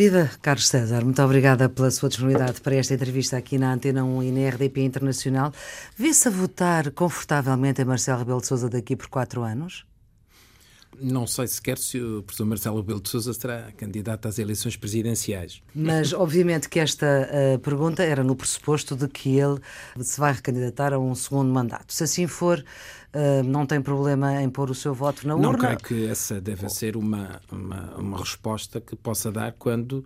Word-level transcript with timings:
Viva 0.00 0.30
Carlos 0.40 0.66
César, 0.66 1.04
muito 1.04 1.20
obrigada 1.20 1.68
pela 1.68 1.90
sua 1.90 2.08
disponibilidade 2.08 2.62
para 2.62 2.74
esta 2.74 2.94
entrevista 2.94 3.36
aqui 3.36 3.58
na 3.58 3.70
Antena 3.70 4.02
1 4.02 4.22
e 4.22 4.32
na 4.32 4.48
RDP 4.48 4.82
Internacional. 4.82 5.52
Vê-se 5.94 6.26
a 6.26 6.30
votar 6.30 6.90
confortavelmente 6.92 7.82
em 7.82 7.84
Marcelo 7.84 8.20
Rebelo 8.20 8.40
de 8.40 8.46
Sousa 8.46 8.70
daqui 8.70 8.96
por 8.96 9.08
quatro 9.08 9.42
anos? 9.42 9.84
Não 11.00 11.26
sei 11.26 11.46
sequer 11.46 11.78
se 11.78 12.00
o 12.00 12.22
professor 12.22 12.46
Marcelo 12.46 12.76
Rebelo 12.76 13.00
de 13.00 13.08
Sousa 13.08 13.32
será 13.32 13.72
candidato 13.72 14.28
às 14.28 14.38
eleições 14.38 14.76
presidenciais. 14.76 15.62
Mas, 15.74 16.12
obviamente, 16.12 16.68
que 16.68 16.78
esta 16.78 17.06
uh, 17.06 17.58
pergunta 17.58 18.02
era 18.02 18.22
no 18.22 18.36
pressuposto 18.36 18.94
de 18.94 19.08
que 19.08 19.38
ele 19.38 19.60
se 20.00 20.20
vai 20.20 20.32
recandidatar 20.32 20.92
a 20.92 20.98
um 20.98 21.14
segundo 21.14 21.52
mandato. 21.52 21.92
Se 21.92 22.04
assim 22.04 22.26
for, 22.26 22.62
uh, 23.14 23.42
não 23.42 23.66
tem 23.66 23.80
problema 23.80 24.42
em 24.42 24.50
pôr 24.50 24.70
o 24.70 24.74
seu 24.74 24.94
voto 24.94 25.26
na 25.26 25.34
urna? 25.34 25.48
Não 25.48 25.58
creio 25.58 25.78
que 25.78 26.06
essa 26.06 26.40
deve 26.40 26.68
ser 26.68 26.96
uma, 26.96 27.40
uma, 27.50 27.96
uma 27.96 28.18
resposta 28.18 28.80
que 28.80 28.94
possa 28.94 29.32
dar 29.32 29.52
quando 29.52 30.04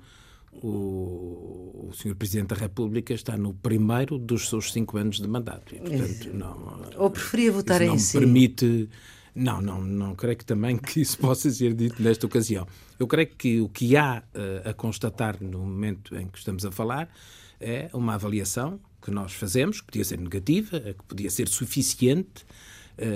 o, 0.62 1.88
o 1.88 1.91
Sr. 1.95 2.14
Presidente 2.14 2.48
da 2.48 2.56
República 2.56 3.12
está 3.12 3.36
no 3.36 3.55
primeiro 3.55 4.19
dos 4.19 4.48
seus 4.48 4.72
cinco 4.72 4.97
anos 4.98 5.20
de 5.20 5.28
mandato. 5.28 5.74
E, 5.74 5.78
portanto, 5.78 6.30
não, 6.33 6.80
Ou 6.97 7.11
preferia 7.11 7.52
votar 7.52 7.83
em 7.83 7.88
não 7.88 7.98
si? 7.98 8.19
permite 8.19 8.88
não, 9.34 9.61
não, 9.61 9.80
não 9.80 10.15
creio 10.15 10.37
que 10.37 10.45
também 10.45 10.77
que 10.77 11.01
isso 11.01 11.19
possa 11.19 11.51
ser 11.51 11.75
dito 11.75 12.02
nesta 12.02 12.27
ocasião. 12.27 12.66
Eu 12.98 13.06
creio 13.06 13.29
que 13.29 13.61
o 13.61 13.69
que 13.69 13.97
há 13.97 14.23
uh, 14.34 14.69
a 14.69 14.73
constatar 14.73 15.42
no 15.42 15.59
momento 15.59 16.16
em 16.16 16.29
que 16.29 16.38
estamos 16.38 16.65
a 16.65 16.70
falar 16.70 17.09
é 17.61 17.91
uma 17.92 18.15
avaliação 18.15 18.78
que 19.02 19.11
nós 19.11 19.33
fazemos, 19.33 19.80
que 19.80 19.87
podia 19.87 20.05
ser 20.05 20.19
negativa, 20.19 20.80
que 20.80 21.05
podia 21.06 21.30
ser 21.30 21.47
suficiente, 21.47 22.47
eh, 22.47 22.55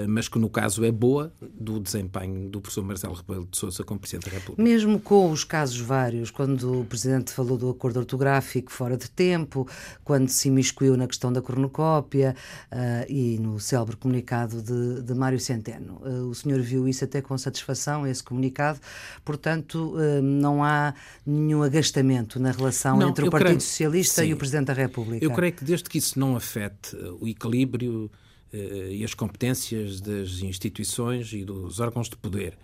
mas 0.09 0.29
que 0.29 0.39
no 0.39 0.49
caso 0.49 0.85
é 0.85 0.91
boa 0.91 1.33
do 1.41 1.81
desempenho 1.81 2.49
do 2.49 2.61
professor 2.61 2.85
Marcelo 2.85 3.15
Rebelo 3.15 3.47
de 3.51 3.57
Sousa 3.57 3.85
como 3.85 4.01
Presidente 4.01 4.31
da 4.31 4.37
República. 4.37 4.63
Mesmo 4.63 4.99
com 5.01 5.31
os 5.31 5.45
casos 5.45 5.79
vários, 5.79 6.31
quando 6.31 6.81
o 6.81 6.85
Presidente 6.85 7.33
falou 7.33 7.57
do 7.57 7.71
acordo 7.71 7.99
ortográfico 7.99 8.73
fora 8.73 8.97
de 8.97 9.09
tempo, 9.11 9.69
quando 10.05 10.29
se 10.29 10.49
imiscuiu 10.49 10.97
na 10.97 11.07
questão 11.07 11.33
da 11.33 11.41
cornucópia 11.41 12.35
uh, 12.73 13.11
e 13.11 13.39
no 13.39 13.59
célebre 13.61 13.97
comunicado 13.97 14.63
de, 14.63 15.03
de 15.03 15.15
Mário 15.15 15.41
Centeno. 15.41 16.01
Uh, 16.05 16.29
o 16.29 16.35
senhor 16.35 16.61
viu 16.61 16.89
isso 16.89 17.05
até 17.05 17.21
com 17.21 17.37
satisfação, 17.39 18.07
esse 18.07 18.23
comunicado, 18.23 18.81
portanto 19.25 19.95
uh, 19.95 20.23
não 20.23 20.63
há 20.63 20.95
nenhum 21.27 21.63
agastamento 21.63 22.41
na 22.41 22.51
relação 22.51 22.97
não, 22.97 23.11
entre 23.11 23.27
o 23.27 23.31
Partido 23.31 23.49
creio, 23.49 23.61
Socialista 23.61 24.23
sim, 24.23 24.29
e 24.29 24.35
o 24.35 24.37
Presidente 24.37 24.67
da 24.67 24.73
República. 24.73 25.25
Eu 25.25 25.33
creio 25.33 25.53
que 25.53 25.65
desde 25.65 25.89
que 25.89 25.99
isso 25.99 26.19
não 26.19 26.37
afete 26.37 26.97
o 27.21 27.27
equilíbrio 27.27 28.11
eh, 28.15 28.28
e 28.53 29.05
as 29.05 29.15
competências 29.15 30.01
das 30.01 30.41
instituições 30.41 31.33
e 31.33 31.45
dos 31.45 31.81
órgãos 31.81 32.09
de 32.09 32.17
poder. 32.17 32.57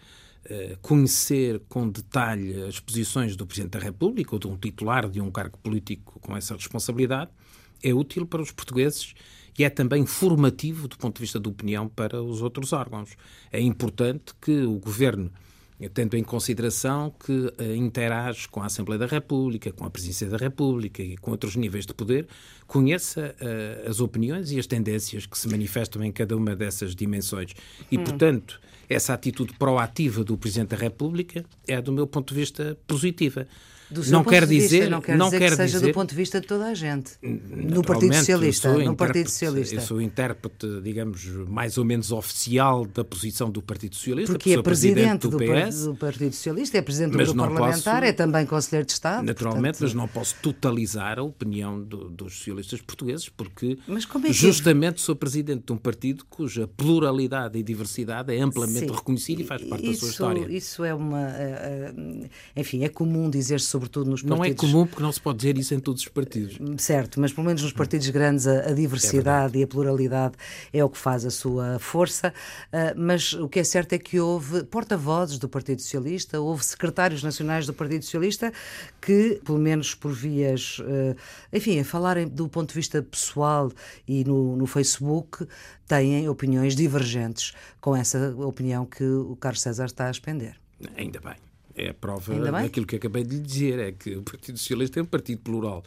Eh, 0.46 0.76
conhecer 0.82 1.62
com 1.70 1.88
detalhe 1.88 2.64
as 2.64 2.78
posições 2.78 3.34
do 3.34 3.46
Presidente 3.46 3.72
da 3.72 3.78
República 3.78 4.34
ou 4.34 4.38
de 4.38 4.46
um 4.46 4.58
titular 4.58 5.08
de 5.08 5.18
um 5.18 5.30
cargo 5.30 5.56
político 5.56 6.20
com 6.20 6.36
essa 6.36 6.54
responsabilidade 6.54 7.30
é 7.82 7.94
útil 7.94 8.26
para 8.26 8.42
os 8.42 8.50
portugueses 8.50 9.14
e 9.58 9.64
é 9.64 9.70
também 9.70 10.04
formativo 10.04 10.86
do 10.86 10.98
ponto 10.98 11.16
de 11.16 11.22
vista 11.22 11.40
da 11.40 11.48
opinião 11.48 11.88
para 11.88 12.22
os 12.22 12.42
outros 12.42 12.74
órgãos. 12.74 13.16
É 13.50 13.58
importante 13.58 14.34
que 14.38 14.62
o 14.66 14.78
Governo 14.78 15.32
tendo 15.88 16.16
em 16.16 16.22
consideração 16.22 17.12
que 17.24 17.32
uh, 17.32 17.74
interage 17.76 18.48
com 18.48 18.62
a 18.62 18.66
Assembleia 18.66 18.98
da 18.98 19.06
República, 19.06 19.72
com 19.72 19.84
a 19.84 19.90
Presidência 19.90 20.28
da 20.28 20.36
República 20.36 21.02
e 21.02 21.16
com 21.16 21.30
outros 21.30 21.56
níveis 21.56 21.86
de 21.86 21.94
poder, 21.94 22.26
conheça 22.66 23.34
uh, 23.40 23.90
as 23.90 24.00
opiniões 24.00 24.50
e 24.52 24.58
as 24.58 24.66
tendências 24.66 25.26
que 25.26 25.38
se 25.38 25.48
manifestam 25.48 26.02
em 26.02 26.12
cada 26.12 26.36
uma 26.36 26.54
dessas 26.54 26.94
dimensões. 26.94 27.52
E, 27.90 27.98
hum. 27.98 28.04
portanto, 28.04 28.60
essa 28.88 29.14
atitude 29.14 29.52
proativa 29.54 30.22
do 30.22 30.36
Presidente 30.36 30.70
da 30.70 30.76
República 30.76 31.44
é, 31.66 31.80
do 31.80 31.92
meu 31.92 32.06
ponto 32.06 32.32
de 32.34 32.40
vista, 32.40 32.76
positiva 32.86 33.46
não 34.08 34.24
quer 34.24 34.46
dizer, 34.46 34.78
vista, 34.78 34.90
não 34.90 35.00
quer 35.00 35.16
não 35.16 35.26
dizer 35.26 35.38
quer 35.38 35.50
que 35.50 35.56
seja 35.56 35.78
dizer, 35.78 35.86
do 35.86 35.94
ponto 35.94 36.10
de 36.10 36.16
vista 36.16 36.40
de 36.40 36.46
toda 36.46 36.66
a 36.66 36.74
gente. 36.74 37.12
No 37.22 37.82
Partido 37.82 38.14
Socialista, 38.14 38.72
no 38.78 38.96
Partido 38.96 39.28
Socialista. 39.28 39.74
Eu 39.76 39.80
sou 39.80 40.00
intérprete, 40.00 40.66
digamos, 40.82 41.24
mais 41.48 41.78
ou 41.78 41.84
menos 41.84 42.12
oficial 42.12 42.86
da 42.86 43.04
posição 43.04 43.50
do 43.50 43.62
Partido 43.62 43.94
Socialista, 43.94 44.32
porque 44.32 44.52
é 44.52 44.62
presidente, 44.62 45.28
presidente 45.28 45.28
do, 45.28 45.68
PS, 45.68 45.84
do, 45.84 45.94
Partido 45.94 46.32
Socialista, 46.34 46.78
é 46.78 46.82
presidente 46.82 47.12
do 47.12 47.18
grupo 47.18 47.36
parlamentar, 47.36 48.00
posso, 48.00 48.04
é 48.04 48.12
também 48.12 48.46
conselheiro 48.46 48.86
de 48.86 48.92
Estado. 48.92 49.24
Naturalmente, 49.24 49.78
portanto... 49.78 49.82
mas 49.82 49.94
não 49.94 50.08
posso 50.08 50.34
totalizar 50.42 51.18
a 51.18 51.22
opinião 51.22 51.82
do, 51.82 52.08
dos 52.08 52.38
socialistas 52.38 52.80
portugueses, 52.80 53.28
porque 53.28 53.78
é 54.28 54.32
justamente 54.32 55.00
sou 55.00 55.14
presidente 55.14 55.64
de 55.66 55.72
um 55.72 55.76
partido 55.76 56.24
cuja 56.28 56.66
pluralidade 56.66 57.58
e 57.58 57.62
diversidade 57.62 58.34
é 58.34 58.40
amplamente 58.40 58.88
Sim, 58.88 58.94
reconhecida 58.94 59.42
e 59.42 59.44
faz 59.44 59.62
parte 59.62 59.84
isso, 59.84 59.92
da 59.92 59.98
sua 59.98 60.10
história. 60.10 60.56
Isso 60.56 60.84
é 60.84 60.94
uma, 60.94 61.30
eh, 61.30 61.94
eh, 61.94 62.30
enfim, 62.56 62.84
é 62.84 62.88
comum 62.88 63.28
dizer-se 63.30 63.73
sobretudo 63.74 64.08
nos 64.08 64.22
partidos. 64.22 64.38
Não 64.38 64.44
é 64.44 64.54
comum 64.54 64.86
porque 64.86 65.02
não 65.02 65.10
se 65.10 65.20
pode 65.20 65.38
dizer 65.38 65.58
isso 65.58 65.74
em 65.74 65.80
todos 65.80 66.02
os 66.02 66.08
partidos. 66.08 66.56
Certo, 66.78 67.20
mas 67.20 67.32
pelo 67.32 67.44
menos 67.44 67.62
nos 67.62 67.72
partidos 67.72 68.08
grandes 68.10 68.46
a, 68.46 68.68
a 68.68 68.72
diversidade 68.72 69.56
é 69.56 69.60
e 69.60 69.64
a 69.64 69.66
pluralidade 69.66 70.34
é 70.72 70.84
o 70.84 70.88
que 70.88 70.96
faz 70.96 71.24
a 71.24 71.30
sua 71.30 71.78
força. 71.80 72.32
Uh, 72.68 72.94
mas 72.96 73.32
o 73.32 73.48
que 73.48 73.58
é 73.58 73.64
certo 73.64 73.92
é 73.94 73.98
que 73.98 74.20
houve 74.20 74.62
porta-vozes 74.64 75.38
do 75.38 75.48
Partido 75.48 75.82
Socialista, 75.82 76.40
houve 76.40 76.64
secretários 76.64 77.22
nacionais 77.22 77.66
do 77.66 77.74
Partido 77.74 78.04
Socialista 78.04 78.52
que, 79.00 79.40
pelo 79.44 79.58
menos 79.58 79.94
por 79.94 80.12
vias, 80.12 80.78
uh, 80.78 81.16
enfim, 81.52 81.80
a 81.80 81.84
falarem 81.84 82.28
do 82.28 82.48
ponto 82.48 82.68
de 82.68 82.74
vista 82.74 83.02
pessoal 83.02 83.72
e 84.06 84.24
no, 84.24 84.56
no 84.56 84.66
Facebook, 84.66 85.46
têm 85.88 86.28
opiniões 86.28 86.76
divergentes 86.76 87.52
com 87.80 87.96
essa 87.96 88.34
opinião 88.38 88.86
que 88.86 89.04
o 89.04 89.34
Carlos 89.36 89.60
César 89.60 89.86
está 89.86 90.06
a 90.06 90.10
expender. 90.12 90.56
Ainda 90.96 91.20
bem. 91.20 91.53
É 91.76 91.90
a 91.90 91.94
prova 91.94 92.34
daquilo 92.50 92.86
que 92.86 92.96
acabei 92.96 93.24
de 93.24 93.36
lhe 93.36 93.42
dizer, 93.42 93.78
é 93.78 93.92
que 93.92 94.16
o 94.16 94.22
Partido 94.22 94.58
Socialista 94.58 95.00
é 95.00 95.02
um 95.02 95.06
partido 95.06 95.40
plural. 95.40 95.82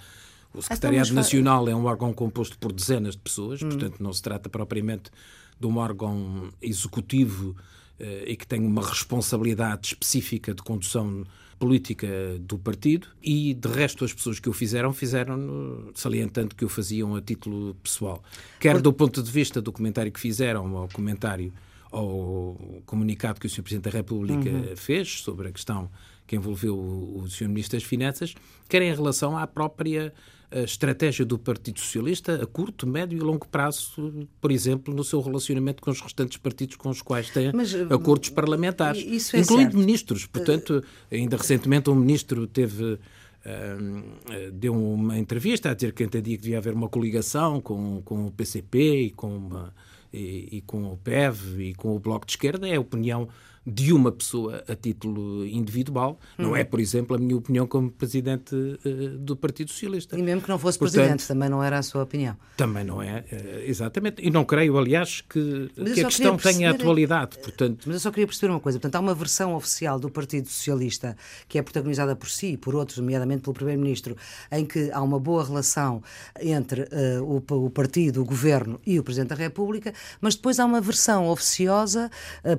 O 0.54 0.62
Secretariado 0.62 1.14
Nacional 1.14 1.68
é 1.70 1.76
um 1.76 1.86
órgão 1.86 2.14
composto 2.14 2.58
por 2.58 2.72
dezenas 2.72 3.16
de 3.16 3.22
pessoas, 3.22 3.62
hum. 3.62 3.70
portanto 3.70 4.02
não 4.02 4.12
se 4.12 4.22
trata 4.22 4.50
propriamente 4.50 5.12
de 5.60 5.68
um 5.68 5.78
órgão 5.78 6.50
executivo 6.62 7.56
eh, 8.00 8.26
e 8.28 8.36
que 8.36 8.46
tem 8.46 8.60
uma 8.60 8.86
responsabilidade 8.86 9.88
específica 9.88 10.54
de 10.54 10.62
condução 10.62 11.26
política 11.58 12.08
do 12.40 12.58
partido 12.58 13.08
e, 13.22 13.54
de 13.54 13.68
resto, 13.68 14.06
as 14.06 14.14
pessoas 14.14 14.40
que 14.40 14.48
o 14.48 14.54
fizeram, 14.54 14.94
fizeram 14.94 15.92
salientando 15.96 16.56
que 16.56 16.64
o 16.64 16.70
faziam 16.70 17.16
a 17.16 17.22
título 17.22 17.76
pessoal. 17.82 18.24
Quer 18.60 18.74
Por... 18.74 18.82
do 18.82 18.94
ponto 18.94 19.24
de 19.24 19.32
vista 19.32 19.62
do 19.62 19.72
comentário 19.72 20.12
que 20.12 20.20
fizeram, 20.20 20.72
ou 20.74 20.88
comentário 20.90 21.52
ao 21.92 22.82
comunicado 22.86 23.40
que 23.40 23.48
o 23.48 23.50
Sr. 23.50 23.64
Presidente 23.64 23.86
da 23.86 23.98
República 23.98 24.50
uhum. 24.50 24.76
fez 24.76 25.22
sobre 25.22 25.48
a 25.48 25.52
questão 25.52 25.90
que 26.26 26.36
envolveu 26.36 26.76
o, 26.76 27.24
o 27.24 27.30
Sr. 27.30 27.48
Ministro 27.48 27.78
das 27.78 27.88
Finanças, 27.88 28.36
quer 28.68 28.82
em 28.82 28.94
relação 28.94 29.38
à 29.38 29.48
própria 29.48 30.14
a 30.50 30.62
estratégia 30.62 31.26
do 31.26 31.38
Partido 31.38 31.80
Socialista 31.80 32.42
a 32.42 32.46
curto, 32.46 32.88
médio 32.88 33.18
e 33.18 33.22
longo 33.22 33.48
prazo, 33.48 34.28
por 34.40 34.52
exemplo, 34.52 34.94
no 34.94 35.04
seu 35.04 35.20
relacionamento 35.22 35.82
com 35.82 35.92
os 35.92 36.00
restantes 36.00 36.38
partidos 36.38 36.78
com 36.78 36.90
os 36.90 37.02
quais 37.02 37.30
tem 37.30 37.52
Mas, 37.54 37.76
acordos 37.76 38.30
parlamentares, 38.30 39.04
é 39.34 39.40
incluindo 39.40 39.72
certo. 39.72 39.78
ministros. 39.78 40.26
Portanto, 40.26 40.84
ainda 41.12 41.36
recentemente 41.38 41.90
um 41.90 41.96
ministro 41.96 42.48
teve 42.48 43.00
Uh, 43.46 44.52
deu 44.52 44.76
uma 44.76 45.18
entrevista 45.18 45.70
a 45.70 45.74
dizer 45.74 45.94
que 45.94 46.04
entendia 46.04 46.36
que 46.36 46.42
devia 46.44 46.58
haver 46.58 46.74
uma 46.74 46.90
coligação 46.90 47.62
com, 47.62 48.02
com 48.04 48.26
o 48.26 48.32
PCP 48.32 49.04
e 49.04 49.10
com 49.12 49.38
uma, 49.38 49.74
e, 50.14 50.58
e, 50.58 50.62
com 50.62 50.86
o 50.92 50.98
PEV 50.98 51.70
e 51.70 51.74
com 51.74 51.96
o 51.96 52.00
Bloco 52.00 52.26
de 52.26 52.34
Esquerda 52.34 52.68
é 52.68 52.76
a 52.76 52.80
opinião 52.80 53.28
de 53.70 53.92
uma 53.92 54.14
pessoa 54.14 54.64
a 54.66 54.74
título 54.74 55.46
individual. 55.46 56.18
Não 56.38 56.56
é, 56.56 56.64
por 56.64 56.80
exemplo, 56.80 57.18
a 57.18 57.20
minha 57.20 57.36
opinião 57.36 57.68
como 57.68 57.92
presidente 57.92 58.56
uh, 58.56 59.18
do 59.18 59.36
Partido 59.36 59.72
Socialista. 59.72 60.18
E 60.18 60.22
mesmo 60.22 60.42
que 60.42 60.48
não 60.48 60.58
fosse 60.58 60.80
Portanto, 60.80 60.96
presidente, 60.96 61.28
também 61.28 61.50
não 61.50 61.62
era 61.62 61.78
a 61.78 61.84
sua 61.84 62.04
opinião. 62.04 62.38
Também 62.56 62.86
não 62.86 63.02
é, 63.02 63.26
uh, 63.30 63.70
exatamente. 63.70 64.26
E 64.26 64.32
não 64.32 64.46
creio, 64.46 64.78
aliás, 64.78 65.20
que, 65.20 65.70
que 65.76 66.00
a 66.00 66.06
questão 66.06 66.38
tenha 66.38 66.72
atualidade. 66.72 67.38
Portanto... 67.40 67.84
Mas 67.86 67.96
eu 67.96 68.00
só 68.00 68.10
queria 68.10 68.26
perceber 68.26 68.54
uma 68.54 68.62
coisa. 68.62 68.80
Portanto, 68.80 68.96
há 68.96 69.00
uma 69.02 69.14
versão 69.14 69.54
oficial 69.54 70.00
do 70.00 70.10
Partido 70.10 70.48
Socialista 70.48 71.18
que 71.50 71.60
é 71.60 71.62
protagonizada 71.62 72.16
por 72.16 72.30
si 72.30 72.54
e 72.54 72.58
por 72.58 72.74
outros, 72.74 73.00
nomeadamente 73.00 73.42
pelo 73.42 73.54
Primeiro-Ministro, 73.54 74.16
em 74.50 74.66
que 74.66 74.90
há 74.92 75.02
uma 75.02 75.20
boa 75.20 75.44
relação 75.44 76.02
entre 76.40 76.84
uh, 76.84 77.22
o, 77.22 77.66
o, 77.66 77.70
partido, 77.70 78.22
o 78.22 78.26
governo 78.26 78.80
e 78.86 78.98
o 78.98 79.04
Presidente 79.04 79.30
da 79.30 79.36
República, 79.36 79.94
mas 80.22 80.36
depois 80.36 80.60
há 80.60 80.66
uma 80.66 80.82
versão 80.82 81.28
oficiosa 81.28 82.10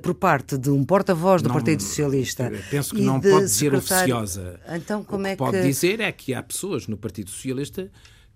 por 0.01 0.13
parte 0.13 0.57
de 0.57 0.69
um 0.69 0.83
porta-voz 0.83 1.41
do 1.41 1.49
não, 1.49 1.55
Partido 1.55 1.81
Socialista. 1.83 2.51
Penso 2.69 2.95
que 2.95 3.01
não 3.01 3.19
pode 3.19 3.45
dizer 3.45 3.73
oficiosa. 3.73 4.59
Então, 4.69 5.03
como 5.03 5.21
o 5.21 5.25
que 5.25 5.29
é 5.29 5.31
que 5.31 5.37
pode 5.37 5.61
dizer 5.61 5.99
é 5.99 6.11
que 6.11 6.33
há 6.33 6.41
pessoas 6.41 6.87
no 6.87 6.97
Partido 6.97 7.29
Socialista 7.29 7.89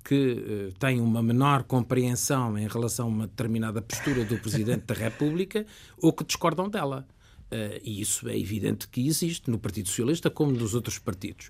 que 0.04 0.16
uh, 0.16 0.74
têm 0.78 1.00
uma 1.00 1.24
menor 1.24 1.64
compreensão 1.64 2.58
em 2.58 2.68
relação 2.68 3.06
a 3.06 3.10
uma 3.10 3.28
determinada 3.28 3.82
postura 3.82 4.26
do 4.26 4.38
Presidente 4.38 4.86
da 4.86 4.94
República 4.94 5.66
ou 5.98 6.12
que 6.12 6.24
discordam 6.24 6.70
dela. 6.70 7.08
Uh, 7.46 7.80
e 7.84 8.02
isso 8.02 8.28
é 8.28 8.38
evidente 8.38 8.88
que 8.88 9.08
existe 9.08 9.50
no 9.50 9.58
Partido 9.58 9.88
Socialista 9.88 10.30
como 10.30 10.52
nos 10.52 10.76
outros 10.76 11.00
partidos. 11.00 11.50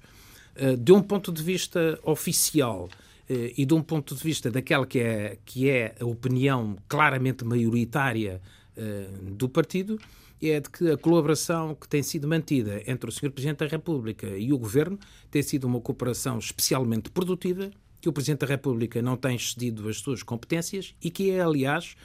Uh, 0.55 0.77
de 0.77 0.91
um 0.91 1.01
ponto 1.01 1.31
de 1.31 1.41
vista 1.41 1.99
oficial 2.03 2.89
e 3.29 3.65
de 3.65 3.73
um 3.73 3.81
ponto 3.81 4.15
de 4.15 4.23
vista 4.23 4.51
daquela 4.51 4.85
que 4.85 4.99
é, 4.99 5.37
que 5.45 5.69
é 5.69 5.95
a 5.99 6.05
opinião 6.05 6.75
claramente 6.87 7.45
maioritária 7.45 8.41
do 9.31 9.47
partido, 9.47 9.97
é 10.41 10.59
de 10.59 10.69
que 10.69 10.91
a 10.91 10.97
colaboração 10.97 11.75
que 11.75 11.87
tem 11.87 12.03
sido 12.03 12.27
mantida 12.27 12.81
entre 12.85 13.09
o 13.09 13.11
Sr. 13.11 13.31
Presidente 13.31 13.59
da 13.59 13.67
República 13.67 14.27
e 14.27 14.51
o 14.51 14.57
Governo 14.57 14.99
tem 15.31 15.41
sido 15.41 15.65
uma 15.65 15.79
cooperação 15.79 16.37
especialmente 16.37 17.09
produtiva, 17.09 17.71
que 18.01 18.09
o 18.09 18.13
Presidente 18.13 18.39
da 18.41 18.47
República 18.47 19.01
não 19.01 19.15
tem 19.15 19.35
excedido 19.35 19.87
as 19.87 19.97
suas 19.97 20.21
competências 20.21 20.93
e 21.01 21.09
que 21.09 21.31
é, 21.31 21.39
aliás, 21.39 21.95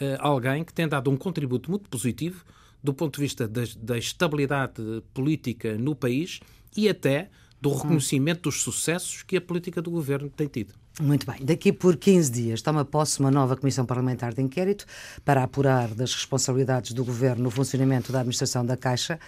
eh, 0.00 0.16
alguém 0.20 0.62
que 0.62 0.72
tem 0.72 0.86
dado 0.86 1.10
um 1.10 1.16
contributo 1.16 1.68
muito 1.70 1.88
positivo 1.88 2.44
do 2.82 2.94
ponto 2.94 3.16
de 3.16 3.22
vista 3.22 3.48
da, 3.48 3.62
da 3.76 3.98
estabilidade 3.98 5.02
política 5.12 5.76
no 5.76 5.94
país 5.94 6.40
e 6.76 6.88
até 6.88 7.28
do 7.60 7.72
reconhecimento 7.74 8.42
dos 8.42 8.62
sucessos 8.62 9.22
que 9.22 9.36
a 9.36 9.40
política 9.40 9.82
do 9.82 9.90
governo 9.90 10.30
tem 10.30 10.46
tido. 10.46 10.72
Muito 11.00 11.26
bem. 11.26 11.44
Daqui 11.44 11.72
por 11.72 11.96
15 11.96 12.30
dias 12.30 12.62
toma 12.62 12.84
posse 12.84 13.20
uma 13.20 13.30
nova 13.30 13.56
Comissão 13.56 13.86
Parlamentar 13.86 14.34
de 14.34 14.42
Inquérito 14.42 14.84
para 15.24 15.42
apurar 15.42 15.88
das 15.94 16.14
responsabilidades 16.14 16.92
do 16.92 17.04
Governo 17.04 17.44
no 17.44 17.50
funcionamento 17.50 18.12
da 18.12 18.20
administração 18.20 18.64
da 18.64 18.76
Caixa 18.76 19.18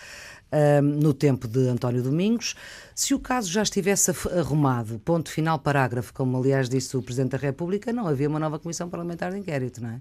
um, 0.53 0.83
no 0.83 1.15
tempo 1.15 1.49
de 1.49 1.69
António 1.69 2.03
Domingos. 2.03 2.55
Se 2.95 3.15
o 3.15 3.19
caso 3.19 3.51
já 3.51 3.63
estivesse 3.63 4.11
arrumado, 4.39 4.99
ponto 4.99 5.31
final, 5.31 5.59
parágrafo, 5.59 6.13
como 6.13 6.37
aliás 6.37 6.69
disse 6.69 6.97
o 6.97 7.03
Presidente 7.03 7.33
da 7.33 7.39
República, 7.39 7.93
não 7.93 8.07
havia 8.07 8.29
uma 8.29 8.39
nova 8.39 8.59
Comissão 8.59 8.89
Parlamentar 8.89 9.33
de 9.33 9.39
Inquérito, 9.39 9.83
não 9.83 9.91
é? 9.91 10.01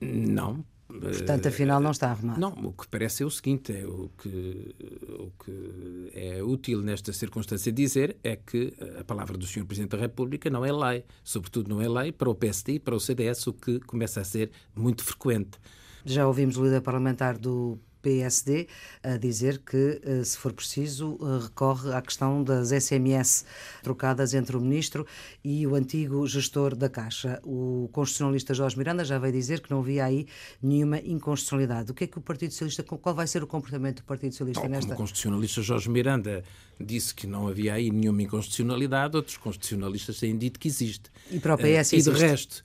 Não, 0.00 0.64
Portanto, 1.00 1.46
afinal, 1.48 1.80
não 1.80 1.90
está 1.90 2.10
arrumado. 2.10 2.40
Não, 2.40 2.50
o 2.50 2.72
que 2.72 2.86
parece 2.88 3.22
é 3.22 3.26
o 3.26 3.30
seguinte: 3.30 3.72
é 3.72 3.86
o, 3.86 4.10
que, 4.18 4.74
o 5.18 5.32
que 5.44 6.10
é 6.14 6.42
útil 6.42 6.82
nesta 6.82 7.12
circunstância 7.12 7.72
dizer 7.72 8.16
é 8.22 8.36
que 8.36 8.72
a 8.98 9.04
palavra 9.04 9.36
do 9.36 9.46
Sr. 9.46 9.64
Presidente 9.64 9.90
da 9.90 9.98
República 9.98 10.50
não 10.50 10.64
é 10.64 10.72
lei, 10.72 11.04
sobretudo 11.24 11.68
não 11.68 11.80
é 11.80 11.88
lei 11.88 12.12
para 12.12 12.28
o 12.28 12.34
PSD 12.34 12.74
e 12.74 12.78
para 12.78 12.94
o 12.94 13.00
CDS, 13.00 13.46
o 13.46 13.52
que 13.52 13.80
começa 13.80 14.20
a 14.20 14.24
ser 14.24 14.50
muito 14.74 15.02
frequente. 15.02 15.58
Já 16.04 16.26
ouvimos 16.26 16.56
o 16.56 16.64
líder 16.64 16.80
parlamentar 16.80 17.38
do 17.38 17.78
PSD 18.02 18.66
a 19.02 19.16
dizer 19.16 19.58
que, 19.58 20.00
eh, 20.04 20.24
se 20.24 20.36
for 20.36 20.52
preciso, 20.52 21.18
eh, 21.20 21.44
recorre 21.44 21.92
à 21.94 22.02
questão 22.02 22.42
das 22.42 22.72
SMS 22.72 23.44
trocadas 23.82 24.34
entre 24.34 24.56
o 24.56 24.60
ministro 24.60 25.06
e 25.42 25.66
o 25.66 25.74
antigo 25.74 26.26
gestor 26.26 26.74
da 26.74 26.88
Caixa. 26.88 27.40
O 27.44 27.88
constitucionalista 27.92 28.52
Jorge 28.52 28.76
Miranda 28.76 29.04
já 29.04 29.18
veio 29.18 29.32
dizer 29.32 29.60
que 29.60 29.70
não 29.70 29.80
havia 29.80 30.04
aí 30.04 30.26
nenhuma 30.62 30.98
inconstitucionalidade. 30.98 31.90
O 31.92 31.94
que 31.94 32.04
é 32.04 32.06
que 32.06 32.18
o 32.18 32.20
Partido 32.20 32.50
Socialista, 32.50 32.82
qual 32.82 33.14
vai 33.14 33.26
ser 33.26 33.42
o 33.42 33.46
comportamento 33.46 33.98
do 33.98 34.04
Partido 34.04 34.32
Socialista 34.32 34.64
não, 34.64 34.70
nesta... 34.70 34.86
Como 34.88 34.94
o 34.94 34.98
constitucionalista 34.98 35.62
Jorge 35.62 35.88
Miranda 35.88 36.42
disse 36.80 37.14
que 37.14 37.26
não 37.26 37.46
havia 37.46 37.74
aí 37.74 37.90
nenhuma 37.90 38.22
inconstitucionalidade, 38.22 39.16
outros 39.16 39.36
constitucionalistas 39.36 40.18
têm 40.18 40.36
dito 40.36 40.58
que 40.58 40.68
existe. 40.68 41.10
E 41.30 41.38
para 41.38 41.54
o 41.54 41.58
PS 41.58 41.92
uh, 41.92 41.96
E 41.96 42.02
de 42.02 42.10
resto 42.10 42.64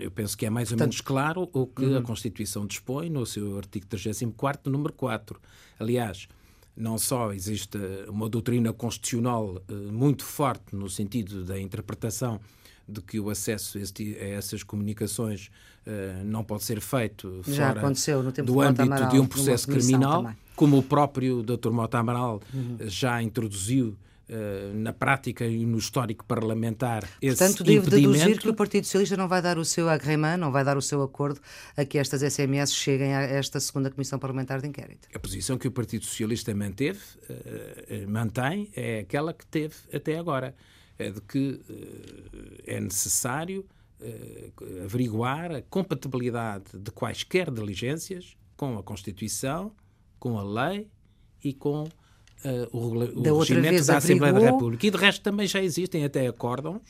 eu 0.00 0.10
penso 0.10 0.36
que 0.36 0.46
é 0.46 0.50
mais 0.50 0.68
Portanto, 0.68 0.80
ou 0.80 0.86
menos 0.86 1.00
claro 1.00 1.50
o 1.52 1.66
que 1.66 1.84
uhum. 1.84 1.98
a 1.98 2.02
Constituição 2.02 2.66
dispõe 2.66 3.10
no 3.10 3.26
seu 3.26 3.58
artigo 3.58 3.86
34, 3.86 4.70
número 4.72 4.92
4. 4.94 5.38
Aliás, 5.78 6.28
não 6.74 6.96
só 6.96 7.32
existe 7.32 7.78
uma 8.08 8.28
doutrina 8.28 8.72
constitucional 8.72 9.62
eh, 9.68 9.72
muito 9.72 10.24
forte 10.24 10.74
no 10.74 10.88
sentido 10.88 11.44
da 11.44 11.60
interpretação 11.60 12.40
de 12.88 13.02
que 13.02 13.20
o 13.20 13.28
acesso 13.28 13.78
a 13.78 14.24
essas 14.24 14.62
comunicações 14.62 15.50
não 16.24 16.44
pode 16.44 16.64
ser 16.64 16.80
feito 16.80 17.42
fora 17.42 17.92
do 18.44 18.60
âmbito 18.60 18.82
Amaral, 18.82 19.10
de 19.10 19.20
um 19.20 19.26
processo 19.26 19.68
criminal, 19.68 20.22
também. 20.22 20.36
como 20.56 20.78
o 20.78 20.82
próprio 20.82 21.42
Dr. 21.42 21.70
Mota 21.70 21.98
Amaral 21.98 22.40
uhum. 22.52 22.76
já 22.80 23.22
introduziu 23.22 23.90
eh, 23.90 24.07
na 24.74 24.92
prática 24.92 25.46
e 25.46 25.64
no 25.64 25.78
histórico 25.78 26.24
parlamentar 26.24 27.08
esse 27.20 27.38
Portanto, 27.38 27.64
devo 27.64 27.90
deduzir 27.90 28.38
que 28.38 28.48
o 28.48 28.54
Partido 28.54 28.84
Socialista 28.84 29.16
não 29.16 29.26
vai 29.26 29.40
dar 29.40 29.58
o 29.58 29.64
seu 29.64 29.88
agreement, 29.88 30.36
não 30.36 30.52
vai 30.52 30.64
dar 30.64 30.76
o 30.76 30.82
seu 30.82 31.02
acordo 31.02 31.40
a 31.76 31.84
que 31.84 31.98
estas 31.98 32.20
SMS 32.20 32.74
cheguem 32.74 33.14
a 33.14 33.22
esta 33.22 33.58
segunda 33.58 33.90
Comissão 33.90 34.18
Parlamentar 34.18 34.60
de 34.60 34.68
Inquérito. 34.68 35.08
A 35.14 35.18
posição 35.18 35.56
que 35.56 35.66
o 35.66 35.70
Partido 35.70 36.04
Socialista 36.04 36.54
manteve, 36.54 37.00
uh, 37.30 38.10
mantém, 38.10 38.70
é 38.74 39.00
aquela 39.00 39.32
que 39.32 39.46
teve 39.46 39.74
até 39.92 40.18
agora, 40.18 40.54
é 40.98 41.10
de 41.10 41.20
que 41.22 41.60
é 42.66 42.80
necessário 42.80 43.64
averiguar 44.84 45.52
a 45.52 45.62
compatibilidade 45.62 46.78
de 46.78 46.90
quaisquer 46.90 47.50
diligências 47.50 48.36
com 48.56 48.78
a 48.78 48.82
Constituição, 48.82 49.72
com 50.18 50.38
a 50.38 50.42
lei 50.42 50.88
e 51.42 51.52
com 51.52 51.88
uh, 52.44 52.76
o, 52.76 53.30
o 53.30 53.38
regimento 53.38 53.84
da 53.86 53.96
Assembleia 53.96 54.32
da 54.32 54.40
República. 54.40 54.86
E 54.86 54.90
de 54.90 54.96
resto 54.96 55.22
também 55.22 55.46
já 55.46 55.62
existem 55.62 56.04
até 56.04 56.26
acórdãos 56.26 56.82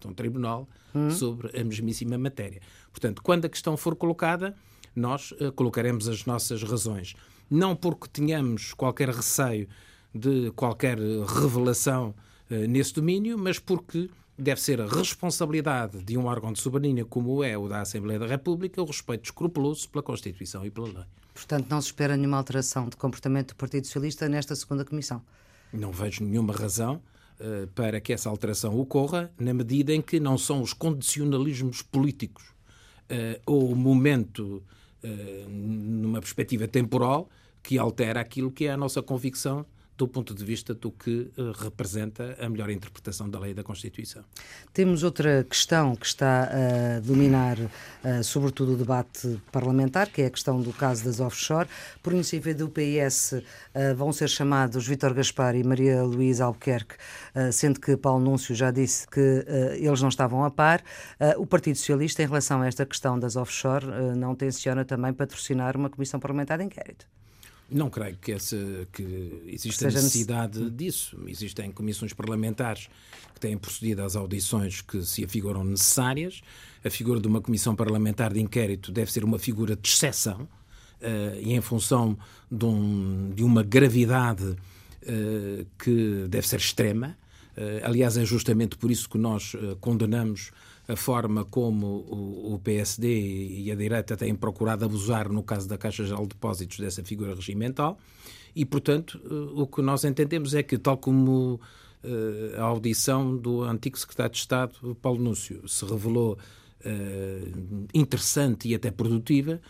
de 0.00 0.08
um 0.08 0.14
tribunal 0.14 0.68
hum. 0.94 1.10
sobre 1.10 1.58
a 1.58 1.64
mesmíssima 1.64 2.16
matéria. 2.16 2.60
Portanto, 2.90 3.22
quando 3.22 3.44
a 3.44 3.48
questão 3.48 3.76
for 3.76 3.94
colocada, 3.94 4.54
nós 4.94 5.32
uh, 5.32 5.52
colocaremos 5.52 6.08
as 6.08 6.24
nossas 6.24 6.62
razões. 6.62 7.14
Não 7.50 7.74
porque 7.74 8.08
tenhamos 8.08 8.72
qualquer 8.74 9.08
receio 9.08 9.68
de 10.14 10.50
qualquer 10.52 10.98
revelação 10.98 12.14
uh, 12.50 12.54
nesse 12.66 12.94
domínio, 12.94 13.38
mas 13.38 13.58
porque 13.58 14.08
deve 14.40 14.60
ser 14.60 14.80
a 14.80 14.86
responsabilidade 14.86 16.02
de 16.02 16.16
um 16.16 16.26
órgão 16.26 16.52
de 16.52 16.60
soberania 16.60 17.04
como 17.04 17.44
é 17.44 17.56
o 17.56 17.68
da 17.68 17.82
Assembleia 17.82 18.18
da 18.18 18.26
República 18.26 18.80
o 18.82 18.86
respeito 18.86 19.24
escrupuloso 19.24 19.88
pela 19.88 20.02
Constituição 20.02 20.64
e 20.64 20.70
pela 20.70 20.86
lei. 20.86 21.04
Portanto, 21.34 21.66
não 21.70 21.80
se 21.80 21.88
espera 21.88 22.16
nenhuma 22.16 22.38
alteração 22.38 22.88
de 22.88 22.96
comportamento 22.96 23.48
do 23.48 23.56
Partido 23.56 23.86
Socialista 23.86 24.28
nesta 24.28 24.54
segunda 24.56 24.84
comissão. 24.84 25.22
Não 25.72 25.92
vejo 25.92 26.24
nenhuma 26.24 26.52
razão 26.52 27.02
uh, 27.38 27.66
para 27.68 28.00
que 28.00 28.12
essa 28.12 28.28
alteração 28.28 28.78
ocorra, 28.78 29.30
na 29.38 29.54
medida 29.54 29.92
em 29.92 30.02
que 30.02 30.18
não 30.18 30.36
são 30.36 30.62
os 30.62 30.72
condicionalismos 30.72 31.82
políticos 31.82 32.44
uh, 33.10 33.40
ou 33.46 33.70
o 33.70 33.76
momento, 33.76 34.62
uh, 35.04 35.48
numa 35.48 36.20
perspectiva 36.20 36.66
temporal, 36.66 37.28
que 37.62 37.78
altera 37.78 38.20
aquilo 38.20 38.50
que 38.50 38.66
é 38.66 38.72
a 38.72 38.76
nossa 38.76 39.02
convicção 39.02 39.64
do 40.00 40.08
ponto 40.08 40.34
de 40.34 40.42
vista 40.42 40.72
do 40.72 40.90
que 40.90 41.30
uh, 41.36 41.52
representa 41.52 42.34
a 42.40 42.48
melhor 42.48 42.70
interpretação 42.70 43.28
da 43.28 43.38
lei 43.38 43.50
e 43.50 43.54
da 43.54 43.62
Constituição. 43.62 44.24
Temos 44.72 45.02
outra 45.02 45.44
questão 45.44 45.94
que 45.94 46.06
está 46.06 46.44
a 46.44 47.00
dominar, 47.00 47.58
uh, 47.58 48.24
sobretudo, 48.24 48.72
o 48.72 48.76
debate 48.78 49.38
parlamentar, 49.52 50.08
que 50.10 50.22
é 50.22 50.26
a 50.26 50.30
questão 50.30 50.58
do 50.58 50.72
caso 50.72 51.04
das 51.04 51.20
offshore. 51.20 51.68
Por 52.02 52.14
iniciativa 52.14 52.54
do 52.54 52.70
PS, 52.70 53.32
uh, 53.32 53.42
eh, 53.74 53.94
vão 53.94 54.10
ser 54.10 54.30
chamados 54.30 54.86
Vítor 54.86 55.12
Gaspar 55.12 55.54
e 55.54 55.62
Maria 55.62 56.02
Luísa 56.02 56.44
Albuquerque, 56.46 56.94
sendo 57.52 57.78
que 57.78 57.96
Paulo 57.96 58.24
Núncio 58.24 58.54
já 58.54 58.70
disse 58.70 59.06
que 59.06 59.44
eles 59.76 60.00
não 60.00 60.08
estavam 60.08 60.44
a 60.44 60.50
par. 60.50 60.82
o 61.36 61.46
Partido 61.46 61.76
Socialista, 61.76 62.22
em 62.22 62.26
relação 62.26 62.62
a 62.62 62.66
esta 62.66 62.86
questão 62.86 63.18
das 63.18 63.36
offshore, 63.36 63.86
não 64.16 64.34
tenciona 64.34 64.84
também 64.84 65.12
patrocinar 65.12 65.76
uma 65.76 65.90
comissão 65.90 66.18
parlamentar 66.18 66.58
de 66.58 66.64
inquérito. 66.64 67.06
Não 67.70 67.88
creio 67.88 68.16
que, 68.16 68.32
essa, 68.32 68.56
que 68.92 69.42
exista 69.46 69.86
necessidade 69.86 70.70
disso. 70.70 71.16
Existem 71.26 71.70
comissões 71.70 72.12
parlamentares 72.12 72.88
que 73.32 73.40
têm 73.40 73.56
procedido 73.56 74.02
às 74.02 74.16
audições 74.16 74.80
que 74.80 75.02
se 75.02 75.24
afiguram 75.24 75.62
necessárias. 75.62 76.40
A 76.84 76.90
figura 76.90 77.20
de 77.20 77.28
uma 77.28 77.40
comissão 77.40 77.76
parlamentar 77.76 78.32
de 78.32 78.40
inquérito 78.40 78.90
deve 78.90 79.12
ser 79.12 79.24
uma 79.24 79.38
figura 79.38 79.76
de 79.76 79.88
exceção 79.88 80.42
uh, 80.42 81.40
e 81.40 81.52
em 81.52 81.60
função 81.60 82.18
de, 82.50 82.64
um, 82.64 83.30
de 83.34 83.44
uma 83.44 83.62
gravidade 83.62 84.44
uh, 84.44 85.66
que 85.78 86.26
deve 86.28 86.48
ser 86.48 86.58
extrema. 86.58 87.16
Uh, 87.56 87.84
aliás, 87.84 88.16
é 88.16 88.24
justamente 88.24 88.76
por 88.76 88.90
isso 88.90 89.08
que 89.08 89.18
nós 89.18 89.54
condenamos 89.80 90.50
a 90.90 90.96
forma 90.96 91.44
como 91.44 91.86
o, 92.52 92.60
PSD 92.62 93.06
e 93.62 93.70
a 93.70 93.74
direita 93.76 94.16
têm 94.16 94.34
procurado 94.34 94.84
abusar, 94.84 95.28
no 95.30 95.42
caso 95.42 95.68
da 95.68 95.78
Caixa 95.78 96.04
Geral 96.04 96.22
de 96.22 96.30
Depósitos, 96.30 96.78
dessa 96.78 97.04
figura 97.04 97.34
regimental. 97.34 97.98
E, 98.54 98.64
portanto, 98.64 99.20
o 99.54 99.66
que 99.66 99.80
nós 99.80 100.04
entendemos 100.04 100.52
é 100.52 100.62
que, 100.62 100.76
tal 100.76 100.98
como 100.98 101.60
eh, 102.02 102.56
a 102.56 102.64
audição 102.64 103.36
do 103.36 103.62
antigo 103.62 103.96
secretário 103.96 104.32
de 104.32 104.38
Estado, 104.38 104.96
Paulo 105.00 105.22
Núcio, 105.22 105.66
se 105.68 105.84
revelou 105.84 106.32
uh, 106.32 107.86
interessante 107.94 108.68
e 108.68 108.74
até 108.74 108.90
produtiva, 108.90 109.60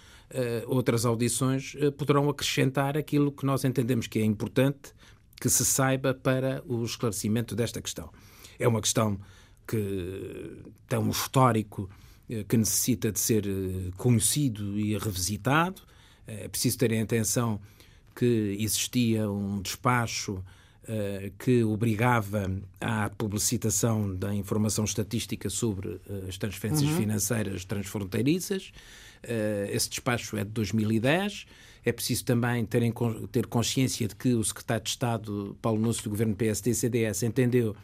outras 0.69 1.05
audições 1.05 1.75
poderão 1.99 2.29
acrescentar 2.29 2.97
aquilo 2.97 3.33
que 3.33 3.45
nós 3.45 3.65
entendemos 3.65 4.07
que 4.07 4.21
é 4.21 4.25
importante 4.25 4.95
que 5.41 5.51
se 5.51 5.65
saiba 5.65 6.15
para 6.15 6.63
o 6.69 6.85
esclarecimento 6.85 7.57
desta 7.57 7.83
questão. 7.83 8.11
É 8.57 8.69
uma 8.69 8.81
questão 8.81 9.19
que 9.71 10.57
tem 10.89 10.99
um 10.99 11.11
histórico 11.11 11.89
eh, 12.29 12.45
que 12.49 12.57
necessita 12.57 13.13
de 13.13 13.21
ser 13.21 13.47
eh, 13.47 13.91
conhecido 13.97 14.79
e 14.79 14.99
revisitado. 14.99 15.83
É 16.27 16.49
preciso 16.49 16.79
ter 16.79 16.93
em 16.93 17.03
atenção 17.03 17.61
que 18.15 18.57
existia 18.59 19.31
um 19.31 19.63
despacho 19.63 20.43
que 21.39 21.63
obrigava 21.63 22.51
à 22.81 23.09
publicitação 23.11 24.13
da 24.13 24.35
informação 24.35 24.85
estatística 24.85 25.49
sobre 25.49 26.01
as 26.29 26.37
transferências 26.37 26.91
uhum. 26.91 26.97
financeiras 26.97 27.65
transfronteiriças. 27.65 28.73
Esse 29.69 29.89
despacho 29.89 30.37
é 30.37 30.43
de 30.43 30.51
2010. 30.51 31.47
É 31.85 31.93
preciso 31.93 32.25
também 32.25 32.65
ter, 32.67 32.83
ter 33.31 33.47
consciência 33.47 34.09
de 34.09 34.17
que 34.17 34.35
o 34.35 34.43
secretário 34.45 34.83
de 34.83 34.91
Estado, 34.91 35.57
Paulo 35.63 35.81
Núcio, 35.81 36.05
do 36.05 36.11
governo 36.11 36.35
PSD-CDS, 36.35 37.23
entendeu 37.23 37.77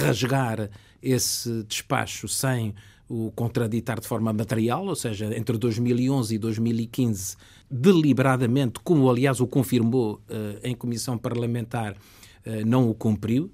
rasgar 0.00 0.70
esse 1.02 1.62
despacho 1.64 2.28
sem 2.28 2.74
o 3.08 3.30
contraditar 3.32 4.00
de 4.00 4.06
forma 4.06 4.32
material, 4.32 4.84
ou 4.84 4.96
seja, 4.96 5.36
entre 5.36 5.56
2011 5.56 6.34
e 6.34 6.38
2015, 6.38 7.36
deliberadamente, 7.70 8.80
como 8.82 9.08
aliás 9.08 9.40
o 9.40 9.46
confirmou 9.46 10.14
uh, 10.14 10.58
em 10.62 10.74
comissão 10.74 11.16
parlamentar, 11.16 11.92
uh, 11.92 12.66
não 12.66 12.88
o 12.90 12.94
cumpriu 12.94 13.50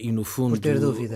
e, 0.00 0.12
no 0.12 0.22
fundo, 0.22 0.56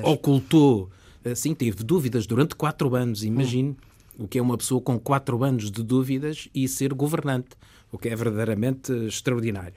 ocultou. 0.02 0.90
sim, 1.37 1.54
teve 1.54 1.85
dúvidas 1.85 2.26
durante 2.26 2.57
quatro 2.57 2.92
anos, 2.97 3.23
imagine. 3.23 3.69
Hum. 3.69 4.25
O 4.25 4.26
que 4.26 4.37
é 4.37 4.42
uma 4.42 4.59
pessoa 4.59 4.81
com 4.81 4.99
quatro 4.99 5.45
anos 5.45 5.71
de 5.71 5.81
dúvidas 5.81 6.49
e 6.52 6.66
ser 6.66 6.92
governante, 6.92 7.50
o 7.92 7.97
que 7.97 8.09
é 8.09 8.16
verdadeiramente 8.16 8.92
extraordinário. 9.07 9.75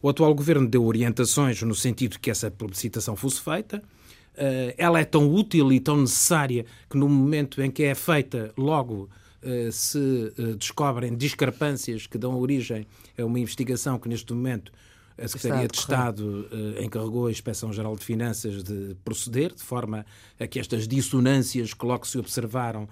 O 0.00 0.08
atual 0.08 0.34
governo 0.34 0.66
deu 0.66 0.84
orientações 0.84 1.60
no 1.62 1.74
sentido 1.74 2.18
que 2.18 2.30
essa 2.30 2.50
publicitação 2.50 3.16
fosse 3.16 3.40
feita. 3.40 3.82
Uh, 4.34 4.72
ela 4.78 5.00
é 5.00 5.04
tão 5.04 5.28
útil 5.28 5.72
e 5.72 5.80
tão 5.80 5.96
necessária 5.96 6.64
que 6.88 6.96
no 6.96 7.08
momento 7.08 7.60
em 7.60 7.70
que 7.70 7.82
é 7.82 7.94
feita, 7.94 8.52
logo 8.56 9.08
uh, 9.42 9.72
se 9.72 9.98
uh, 9.98 10.54
descobrem 10.54 11.16
discrepâncias 11.16 12.06
que 12.06 12.16
dão 12.16 12.38
origem 12.38 12.86
a 13.18 13.24
uma 13.24 13.40
investigação 13.40 13.98
que 13.98 14.08
neste 14.08 14.32
momento 14.32 14.70
a 15.20 15.26
Secretaria 15.26 15.66
de 15.66 15.76
Estado 15.76 16.48
encarregou 16.80 17.26
a 17.26 17.30
Inspeção-Geral 17.32 17.96
de 17.96 18.04
Finanças 18.04 18.62
de 18.62 18.94
proceder, 19.04 19.52
de 19.52 19.64
forma 19.64 20.06
a 20.38 20.46
que 20.46 20.60
estas 20.60 20.86
dissonâncias 20.86 21.74
que 21.74 21.84
logo 21.84 22.06
se 22.06 22.18
observaram 22.18 22.88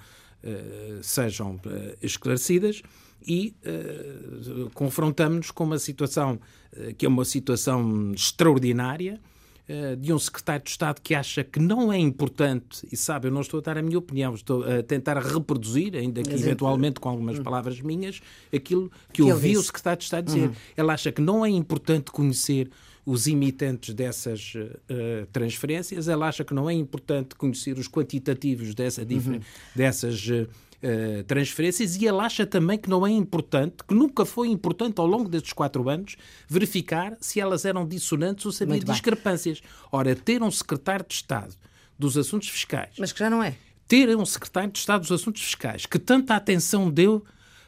sejam 1.03 1.61
esclarecidas 2.03 2.83
e 3.26 3.54
uh, 3.66 4.71
confrontamos-nos 4.73 5.50
com 5.50 5.64
uma 5.64 5.78
situação 5.78 6.38
uh, 6.73 6.95
que 6.95 7.04
é 7.04 7.09
uma 7.09 7.25
situação 7.25 8.12
extraordinária 8.14 9.21
uh, 9.68 9.97
de 9.97 10.12
um 10.12 10.18
secretário 10.18 10.64
de 10.64 10.71
Estado 10.71 11.00
que 11.00 11.14
acha 11.14 11.42
que 11.42 11.59
não 11.59 11.92
é 11.92 11.99
importante, 11.99 12.87
e 12.90 12.97
sabe, 12.97 13.26
eu 13.28 13.33
não 13.33 13.40
estou 13.40 13.59
a 13.59 13.62
dar 13.62 13.78
a 13.78 13.83
minha 13.83 13.99
opinião, 13.99 14.35
estou 14.35 14.62
a 14.62 14.83
tentar 14.83 15.18
reproduzir, 15.18 15.97
ainda 15.97 16.23
que 16.23 16.33
eventualmente 16.33 17.00
com 17.00 17.09
algumas 17.09 17.38
hum. 17.38 17.42
palavras 17.42 17.80
minhas, 17.80 18.21
aquilo 18.54 18.90
que, 19.12 19.23
que 19.23 19.23
ouvi 19.23 19.56
o 19.56 19.62
secretário 19.62 19.99
de 19.99 20.04
Estado 20.04 20.26
dizer. 20.26 20.49
Uhum. 20.49 20.54
Ele 20.76 20.90
acha 20.90 21.11
que 21.11 21.21
não 21.21 21.45
é 21.45 21.50
importante 21.50 22.11
conhecer 22.11 22.71
os 23.06 23.28
emitentes 23.28 23.95
dessas 23.95 24.54
uh, 24.56 25.26
transferências, 25.33 26.09
ele 26.09 26.25
acha 26.25 26.45
que 26.45 26.52
não 26.52 26.68
é 26.68 26.75
importante 26.75 27.37
conhecer 27.37 27.78
os 27.78 27.87
quantitativos 27.87 28.75
dessa, 28.75 29.02
uhum. 29.02 29.40
dessas 29.76 30.26
uh, 30.26 30.49
uh, 30.83 31.25
transferências 31.25 31.97
e 31.97 32.06
ele 32.06 32.18
acha 32.18 32.47
também 32.47 32.78
que 32.78 32.88
não 32.88 33.06
é 33.06 33.11
importante, 33.11 33.76
que 33.87 33.95
nunca 33.95 34.25
foi 34.25 34.49
importante 34.49 34.99
ao 34.99 35.06
longo 35.06 35.28
destes 35.28 35.52
quatro 35.52 35.88
anos, 35.88 36.16
verificar 36.49 37.16
se 37.21 37.40
elas 37.40 37.64
eram 37.64 37.87
dissonantes 37.87 38.47
ou 38.47 38.52
se 38.52 38.64
havia 38.64 38.80
discrepâncias. 38.80 39.61
Ora, 39.90 40.14
ter 40.14 40.42
um 40.42 40.50
secretário 40.50 41.04
de 41.06 41.14
Estado 41.14 41.54
dos 41.99 42.16
Assuntos 42.16 42.49
Fiscais. 42.49 42.95
Mas 42.99 43.12
que 43.12 43.18
já 43.18 43.30
não 43.30 43.42
é. 43.42 43.56
Ter 43.88 44.14
um 44.16 44.26
secretário 44.26 44.71
de 44.71 44.78
Estado 44.78 45.00
dos 45.02 45.12
Assuntos 45.12 45.42
Fiscais 45.42 45.87
que 45.87 45.99
tanta 45.99 46.35
atenção 46.35 46.90
deu 46.90 47.25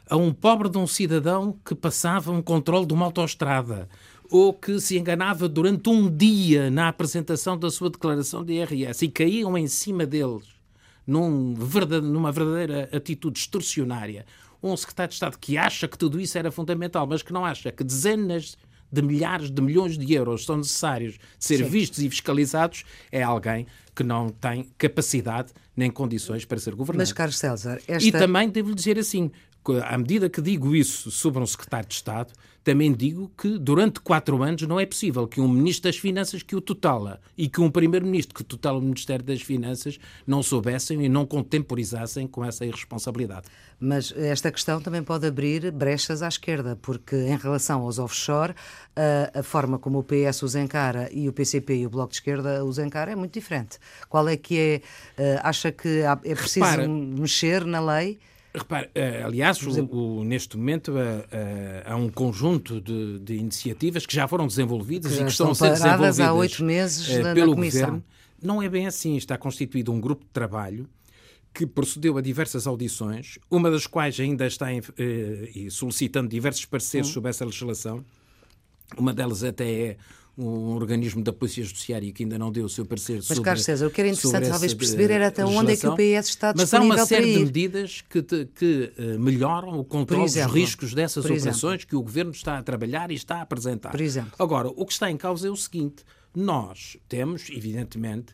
a 0.09 0.17
um 0.17 0.33
pobre 0.33 0.69
de 0.69 0.77
um 0.77 0.87
cidadão 0.87 1.57
que 1.63 1.75
passava 1.75 2.31
um 2.31 2.41
controle 2.41 2.85
de 2.85 2.93
uma 2.93 3.05
autoestrada 3.05 3.87
ou 4.29 4.53
que 4.53 4.79
se 4.79 4.97
enganava 4.97 5.47
durante 5.47 5.89
um 5.89 6.09
dia 6.09 6.69
na 6.69 6.87
apresentação 6.87 7.57
da 7.57 7.71
sua 7.71 7.89
declaração 7.89 8.43
de 8.43 8.53
IRS 8.53 9.05
e 9.05 9.09
caíam 9.09 9.57
em 9.57 9.67
cima 9.67 10.05
deles 10.05 10.58
num 11.09 11.53
verdade, 11.55 12.05
numa 12.05 12.31
verdadeira 12.31 12.89
atitude 12.93 13.39
extorsionária, 13.39 14.25
um 14.61 14.75
secretário 14.77 15.09
de 15.09 15.15
Estado 15.15 15.37
que 15.37 15.57
acha 15.57 15.87
que 15.87 15.97
tudo 15.97 16.19
isso 16.19 16.37
era 16.37 16.51
fundamental, 16.51 17.07
mas 17.07 17.21
que 17.21 17.33
não 17.33 17.43
acha 17.43 17.71
que 17.71 17.83
dezenas 17.83 18.57
de 18.91 19.01
milhares 19.01 19.49
de 19.51 19.61
milhões 19.61 19.97
de 19.97 20.13
euros 20.13 20.45
são 20.45 20.57
necessários 20.57 21.13
de 21.13 21.19
ser 21.45 21.57
Sim. 21.57 21.63
vistos 21.69 21.99
e 21.99 22.09
fiscalizados, 22.09 22.83
é 23.11 23.21
alguém 23.21 23.67
que 23.95 24.03
não 24.03 24.29
tem 24.29 24.69
capacidade 24.77 25.51
nem 25.75 25.91
condições 25.91 26.45
para 26.45 26.57
ser 26.59 26.75
governante. 26.75 27.07
Mas, 27.07 27.13
Carlos 27.13 27.37
César, 27.37 27.79
esta... 27.87 28.07
E 28.07 28.11
também 28.11 28.49
devo 28.49 28.73
dizer 28.73 28.97
assim, 28.97 29.31
à 29.83 29.97
medida 29.97 30.29
que 30.29 30.41
digo 30.41 30.75
isso 30.75 31.11
sobre 31.11 31.41
um 31.41 31.45
secretário 31.45 31.87
de 31.87 31.95
Estado, 31.95 32.33
também 32.63 32.91
digo 32.93 33.31
que 33.37 33.57
durante 33.57 33.99
quatro 33.99 34.41
anos 34.43 34.61
não 34.63 34.79
é 34.79 34.85
possível 34.85 35.27
que 35.27 35.39
um 35.41 35.47
Ministro 35.47 35.89
das 35.89 35.97
Finanças 35.97 36.43
que 36.43 36.55
o 36.55 36.61
tutela 36.61 37.19
e 37.37 37.47
que 37.47 37.61
um 37.61 37.69
Primeiro-Ministro 37.69 38.35
que 38.35 38.43
tutela 38.43 38.77
o 38.77 38.81
Ministério 38.81 39.23
das 39.23 39.41
Finanças 39.41 39.99
não 40.25 40.43
soubessem 40.43 41.03
e 41.03 41.09
não 41.09 41.25
contemporizassem 41.25 42.27
com 42.27 42.43
essa 42.43 42.65
irresponsabilidade. 42.65 43.47
Mas 43.79 44.13
esta 44.15 44.51
questão 44.51 44.81
também 44.81 45.01
pode 45.01 45.25
abrir 45.25 45.71
brechas 45.71 46.21
à 46.21 46.27
esquerda, 46.27 46.77
porque 46.81 47.15
em 47.15 47.37
relação 47.37 47.81
aos 47.81 47.97
offshore, 47.97 48.53
a, 48.95 49.39
a 49.39 49.43
forma 49.43 49.79
como 49.79 49.99
o 49.99 50.03
PS 50.03 50.43
os 50.43 50.55
encara 50.55 51.09
e 51.13 51.29
o 51.29 51.33
PCP 51.33 51.77
e 51.77 51.85
o 51.85 51.89
Bloco 51.89 52.09
de 52.09 52.17
Esquerda 52.17 52.63
os 52.65 52.77
encara 52.77 53.11
é 53.11 53.15
muito 53.15 53.33
diferente. 53.33 53.77
Qual 54.09 54.27
é 54.27 54.35
que 54.35 54.59
é? 54.59 54.81
Uh, 55.17 55.39
acha 55.43 55.71
que 55.71 56.01
é 56.23 56.35
preciso 56.35 56.65
Repara, 56.65 56.87
mexer 56.87 57.65
na 57.65 57.79
lei? 57.79 58.19
Repare, 58.53 58.87
uh, 58.87 59.25
aliás, 59.27 59.61
o, 59.61 59.85
o, 59.95 60.23
neste 60.23 60.57
momento 60.57 60.89
uh, 60.89 60.95
uh, 60.95 61.83
há 61.85 61.95
um 61.95 62.09
conjunto 62.09 62.81
de, 62.81 63.19
de, 63.19 63.35
iniciativas 63.35 64.07
que 64.07 64.15
já 64.15 64.27
foram 64.27 64.47
desenvolvidas 64.47 65.11
que 65.11 65.21
e 65.21 65.25
que 65.25 65.31
estão, 65.31 65.51
estão 65.51 65.67
a 65.71 65.75
ser 65.75 65.83
desenvolvidas 65.83 66.19
há 66.19 66.33
oito 66.33 66.63
meses 66.63 67.07
na, 67.19 67.33
pelo 67.35 67.51
na 67.51 67.55
Comissão. 67.55 67.81
Governo. 67.81 68.03
Não 68.41 68.61
é 68.61 68.67
bem 68.67 68.87
assim. 68.87 69.15
Está 69.17 69.37
constituído 69.37 69.91
um 69.91 70.01
grupo 70.01 70.25
de 70.25 70.31
trabalho 70.31 70.89
que 71.53 71.67
procedeu 71.67 72.17
a 72.17 72.21
diversas 72.21 72.65
audições, 72.65 73.37
uma 73.51 73.69
das 73.69 73.85
quais 73.85 74.19
ainda 74.19 74.47
está 74.47 74.71
em, 74.71 74.81
solicitando 75.69 76.29
diversos 76.29 76.65
pareceres 76.65 77.09
hum. 77.09 77.13
sobre 77.13 77.29
essa 77.29 77.45
legislação. 77.45 78.03
Uma 78.97 79.13
delas 79.13 79.43
até 79.43 79.71
é 79.71 79.97
um 80.39 80.73
organismo 80.73 81.21
da 81.21 81.33
Polícia 81.33 81.63
Judiciária 81.63 82.11
que 82.13 82.23
ainda 82.23 82.39
não 82.39 82.51
deu 82.51 82.65
o 82.65 82.69
seu 82.69 82.85
parecer 82.85 83.17
Mas, 83.17 83.25
sobre 83.25 83.41
Mas, 83.41 83.45
Carlos 83.45 83.65
César, 83.65 83.87
o 83.87 83.91
que 83.91 83.99
era 83.99 84.09
interessante 84.09 84.49
talvez 84.49 84.73
perceber 84.73 85.11
era 85.11 85.27
até 85.27 85.45
onde 85.45 85.73
é 85.73 85.75
que 85.77 85.85
o 85.85 85.95
PS 85.95 86.29
está 86.29 86.53
Mas 86.55 86.73
há 86.73 86.81
uma 86.81 87.05
série 87.05 87.33
de 87.33 87.39
medidas 87.39 88.01
que, 88.09 88.21
te, 88.21 88.45
que 88.55 88.93
uh, 88.97 89.19
melhoram 89.19 89.77
o 89.79 89.83
controle 89.83 90.23
dos 90.23 90.35
riscos 90.53 90.93
dessas 90.93 91.25
operações 91.25 91.81
exemplo. 91.81 91.87
que 91.87 91.95
o 91.95 92.01
Governo 92.01 92.31
está 92.31 92.57
a 92.57 92.63
trabalhar 92.63 93.11
e 93.11 93.15
está 93.15 93.37
a 93.37 93.41
apresentar. 93.41 93.91
Por 93.91 94.01
exemplo. 94.01 94.31
Agora, 94.39 94.69
o 94.69 94.85
que 94.85 94.93
está 94.93 95.11
em 95.11 95.17
causa 95.17 95.47
é 95.47 95.51
o 95.51 95.55
seguinte, 95.55 96.03
nós 96.33 96.95
temos, 97.09 97.49
evidentemente, 97.49 98.33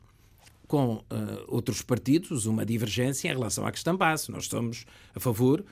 com 0.68 0.96
uh, 0.96 1.04
outros 1.48 1.82
partidos 1.82 2.46
uma 2.46 2.66
divergência 2.66 3.28
em 3.28 3.32
relação 3.32 3.66
à 3.66 3.72
questão 3.72 3.96
base. 3.98 4.32
Nós 4.32 4.48
somos 4.48 4.86
a 5.16 5.20
favor 5.20 5.64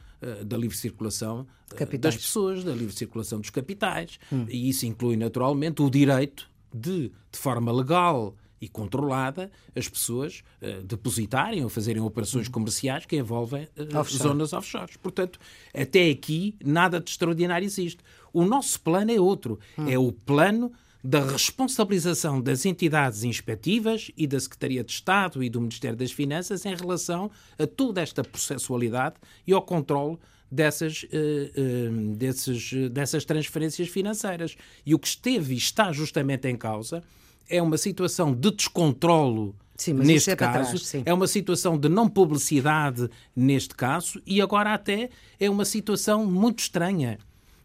da 0.46 0.58
livre 0.58 0.75
circulação 0.75 1.48
uh, 1.72 1.98
das 1.98 2.15
pessoas, 2.15 2.63
da 2.63 2.74
livre 2.74 2.94
circulação 2.94 3.39
dos 3.39 3.50
capitais, 3.50 4.20
hum. 4.32 4.46
e 4.50 4.70
isso 4.70 4.86
inclui 4.86 5.18
naturalmente 5.18 5.82
o 5.82 5.89
direito 5.89 6.50
de, 6.74 7.12
de 7.32 7.39
forma 7.39 7.72
legal 7.72 8.36
e 8.60 8.68
controlada, 8.70 9.51
as 9.75 9.89
pessoas 9.89 10.42
depositarem 10.86 11.63
ou 11.63 11.70
fazerem 11.70 12.01
operações 12.01 12.48
hum. 12.48 12.51
comerciais 12.51 13.06
que 13.06 13.18
envolvem 13.18 13.68
offshore. 13.94 14.24
zonas 14.24 14.53
offshore. 14.53 14.98
Portanto, 15.01 15.38
até 15.74 16.10
aqui 16.10 16.56
nada 16.63 17.00
de 17.00 17.10
extraordinário 17.10 17.65
existe. 17.65 18.00
O 18.32 18.46
nosso 18.46 18.80
plano 18.80 19.12
é 19.12 19.20
outro. 19.20 19.60
Hum. 19.77 19.89
É 19.89 20.00
o 20.00 20.13
plano 20.13 20.72
da 21.03 21.19
responsabilização 21.19 22.41
das 22.41 22.65
entidades 22.65 23.24
inspectivas 23.24 24.10
e 24.15 24.25
da 24.25 24.39
Secretaria 24.39 24.83
de 24.83 24.91
Estado 24.91 25.43
e 25.43 25.50
do 25.50 25.60
Ministério 25.60 25.98
das 25.98 26.13
Finanças 26.13 26.65
em 26.65 26.74
relação 26.74 27.29
a 27.60 27.67
toda 27.67 28.01
esta 28.01 28.24
processualidade 28.24 29.15
e 29.45 29.51
ao 29.51 29.62
controle 29.62 30.17
dessas, 30.50 31.03
uh, 31.03 31.07
uh, 31.07 32.15
desses, 32.15 32.72
dessas 32.91 33.25
transferências 33.25 33.89
financeiras. 33.89 34.55
E 34.86 34.95
o 34.95 35.00
que 35.00 35.07
esteve 35.07 35.53
e 35.53 35.57
está 35.57 35.91
justamente 35.91 36.48
em 36.48 36.55
causa 36.55 37.03
é 37.50 37.62
uma 37.62 37.77
situação 37.77 38.33
de 38.33 38.51
descontrolo 38.51 39.53
Sim, 39.75 39.93
neste 39.93 40.31
é 40.31 40.36
caso, 40.36 40.69
trás, 40.69 41.03
é 41.05 41.13
uma 41.13 41.27
situação 41.27 41.77
de 41.77 41.89
não 41.89 42.07
publicidade 42.07 43.10
neste 43.36 43.75
caso, 43.75 44.22
e 44.25 44.39
agora 44.39 44.74
até 44.74 45.10
é 45.39 45.50
uma 45.50 45.65
situação 45.65 46.25
muito 46.25 46.60
estranha, 46.60 47.17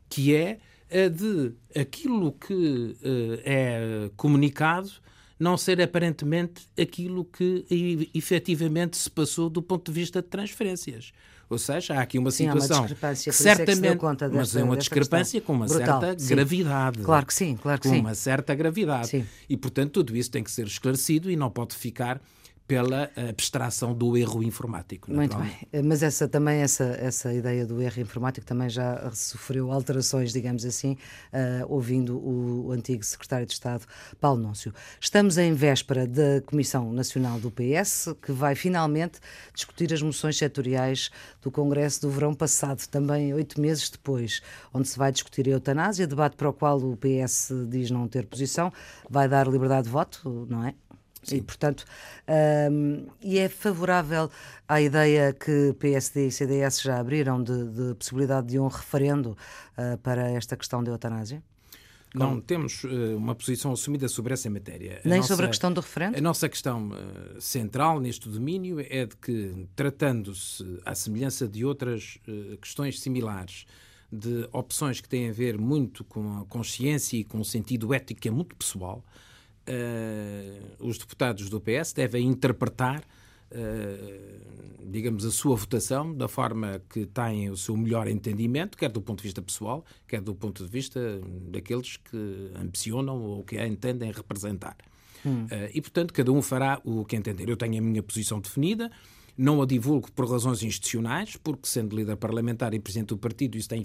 que 0.09 0.35
é 0.35 0.59
a 0.91 1.09
de 1.09 1.53
aquilo 1.79 2.33
que 2.33 2.55
uh, 3.03 3.41
é 3.45 4.11
comunicado 4.17 4.91
não 5.39 5.57
ser 5.57 5.81
aparentemente 5.81 6.67
aquilo 6.81 7.25
que 7.25 8.09
efetivamente 8.13 8.97
se 8.97 9.09
passou 9.09 9.49
do 9.49 9.63
ponto 9.63 9.93
de 9.93 10.01
vista 10.01 10.21
de 10.21 10.29
transferências. 10.29 11.13
Ou 11.51 11.57
seja, 11.57 11.95
há 11.95 12.03
aqui 12.03 12.19
uma 12.19 12.31
sim, 12.31 12.45
situação 12.45 12.85
uma 12.85 12.89
que 12.89 13.33
certamente, 13.33 13.87
é 13.87 13.97
que 13.97 14.07
desta, 14.07 14.29
mas 14.29 14.55
é 14.55 14.63
uma 14.63 14.77
discrepância 14.77 15.41
com 15.41 15.55
uma 15.55 15.67
Brutal, 15.67 16.01
certa 16.01 16.23
sim. 16.23 16.35
gravidade. 16.35 16.99
Claro 16.99 17.25
que 17.27 17.33
sim, 17.33 17.57
claro 17.57 17.81
que 17.81 17.89
com 17.89 17.95
sim. 17.95 18.01
Com 18.01 18.07
uma 18.07 18.15
certa 18.15 18.55
gravidade. 18.55 19.09
Sim. 19.09 19.27
E 19.49 19.57
portanto 19.57 19.93
tudo 19.93 20.15
isso 20.15 20.31
tem 20.31 20.43
que 20.43 20.51
ser 20.51 20.67
esclarecido 20.67 21.31
e 21.31 21.37
não 21.37 21.49
pode 21.49 21.75
ficar 21.75 22.21
pela 22.69 23.11
abstração 23.31 23.95
do 23.95 24.15
erro 24.15 24.43
informático. 24.43 25.11
Muito 25.11 25.39
bem, 25.39 25.83
mas 25.83 26.03
essa 26.03 26.29
também 26.29 26.61
essa 26.61 26.85
essa 27.01 27.33
ideia 27.33 27.65
do 27.65 27.81
erro 27.81 28.03
informático 28.03 28.47
também 28.47 28.69
já 28.69 29.11
sofreu 29.15 29.73
alterações, 29.73 30.35
digamos 30.35 30.67
assim, 30.67 30.93
uh, 31.33 31.65
ouvindo 31.67 32.19
o, 32.19 32.67
o, 32.67 32.73
antigo 32.73 33.03
secretário 33.03 33.47
de 33.47 33.55
Estado 33.55 33.87
Paulo 34.21 34.43
Núncio. 34.43 34.75
Estamos 35.01 35.39
em 35.39 35.55
véspera 35.55 36.07
da 36.07 36.43
Comissão 36.45 36.93
Nacional 36.93 37.41
do 37.41 37.51
PS 37.51 38.15
que 38.21 38.33
vai 38.33 38.55
finalmente 38.55 39.19
discutir 39.55 39.91
as 39.95 40.03
moções 40.03 40.37
setoriais 40.37 41.11
do 41.41 41.51
Congresso 41.51 42.03
do 42.03 42.11
verão 42.11 42.35
passado, 42.35 42.87
também 42.89 43.33
oito 43.33 43.59
meses 43.59 43.89
depois, 43.89 44.43
onde 44.75 44.87
se 44.87 44.99
vai 44.99 45.11
discutir 45.11 45.49
a 45.49 45.53
eutanásia, 45.53 46.07
debate 46.07 46.37
para 46.37 46.51
o 46.51 46.53
qual 46.53 46.79
o 46.79 46.99
PS 46.99 47.51
diz 47.67 47.91
não 47.91 48.07
ter 48.07 48.27
posição, 48.27 48.71
vai 49.09 49.27
dar 49.27 49.49
liberdade 49.49 49.85
de 49.85 49.91
voto, 49.91 50.47
não 50.51 50.63
é? 50.65 50.75
Sim. 51.23 51.37
E, 51.37 51.43
portanto, 51.43 51.85
um, 52.71 53.07
e 53.21 53.39
é 53.39 53.49
favorável 53.49 54.31
à 54.67 54.81
ideia 54.81 55.33
que 55.33 55.75
PSD 55.79 56.29
e 56.29 56.33
CDS 56.33 56.81
já 56.81 56.99
abriram 56.99 57.43
de, 57.43 57.69
de 57.69 57.95
possibilidade 57.95 58.47
de 58.47 58.59
um 58.59 58.69
referendo 58.69 59.37
uh, 59.77 59.99
para 59.99 60.31
esta 60.31 60.57
questão 60.57 60.83
da 60.83 60.93
eutanásia? 60.93 61.43
Não, 62.15 62.41
temos 62.41 62.85
uh, 62.85 63.17
uma 63.17 63.35
posição 63.35 63.73
assumida 63.73 64.09
sobre 64.09 64.33
essa 64.33 64.49
matéria. 64.49 65.01
A 65.05 65.09
Nem 65.09 65.19
nossa, 65.19 65.29
sobre 65.29 65.45
a 65.45 65.49
questão 65.49 65.73
do 65.73 65.81
referendo? 65.81 66.17
A 66.17 66.21
nossa 66.21 66.49
questão 66.49 66.89
uh, 66.89 67.41
central 67.41 68.01
neste 68.01 68.29
domínio 68.29 68.81
é 68.81 69.05
de 69.05 69.17
que, 69.17 69.67
tratando-se, 69.77 70.65
à 70.85 70.95
semelhança 70.95 71.47
de 71.47 71.65
outras 71.65 72.19
uh, 72.27 72.57
questões 72.59 73.01
similares, 73.01 73.67
de 74.11 74.49
opções 74.53 75.01
que 75.01 75.09
têm 75.09 75.29
a 75.29 75.33
ver 75.33 75.59
muito 75.59 76.03
com 76.03 76.39
a 76.39 76.45
consciência 76.47 77.19
e 77.19 77.25
com 77.25 77.41
o 77.41 77.45
sentido 77.45 77.93
ético 77.93 78.21
que 78.21 78.29
é 78.29 78.31
muito 78.31 78.57
pessoal, 78.57 79.05
os 80.79 80.99
deputados 80.99 81.49
do 81.49 81.61
PS 81.61 81.93
devem 81.93 82.27
interpretar 82.27 83.05
Uh, 83.51 84.59
digamos, 84.91 85.25
a 85.25 85.31
sua 85.31 85.57
votação 85.57 86.15
da 86.15 86.29
forma 86.29 86.83
que 86.89 87.07
têm 87.07 87.49
o 87.51 87.57
seu 87.57 87.75
melhor 87.77 88.07
entendimento, 88.07 88.77
quer 88.77 88.91
do 88.91 89.01
ponto 89.01 89.19
de 89.19 89.25
vista 89.25 89.41
pessoal, 89.41 89.85
quer 90.07 90.21
do 90.21 90.35
ponto 90.35 90.65
de 90.65 90.71
vista 90.71 91.01
daqueles 91.51 91.97
que 91.97 92.51
ambicionam 92.55 93.21
ou 93.23 93.43
que 93.43 93.57
a 93.57 93.67
entendem 93.67 94.13
representar. 94.13 94.77
Hum. 95.25 95.45
Uh, 95.45 95.71
e, 95.73 95.81
portanto, 95.81 96.13
cada 96.13 96.31
um 96.31 96.43
fará 96.43 96.81
o 96.85 97.05
que 97.05 97.17
entender. 97.17 97.49
Eu 97.49 97.57
tenho 97.57 97.79
a 97.79 97.81
minha 97.81 98.03
posição 98.03 98.39
definida, 98.39 98.91
não 99.37 99.63
a 99.63 99.67
divulgo 99.67 100.13
por 100.13 100.31
razões 100.31 100.63
institucionais, 100.63 101.37
porque, 101.37 101.67
sendo 101.67 101.97
líder 101.97 102.17
parlamentar 102.17 102.75
e 102.75 102.79
presidente 102.79 103.09
do 103.09 103.19
partido, 103.19 103.57
isso 103.57 103.69
tem, 103.69 103.81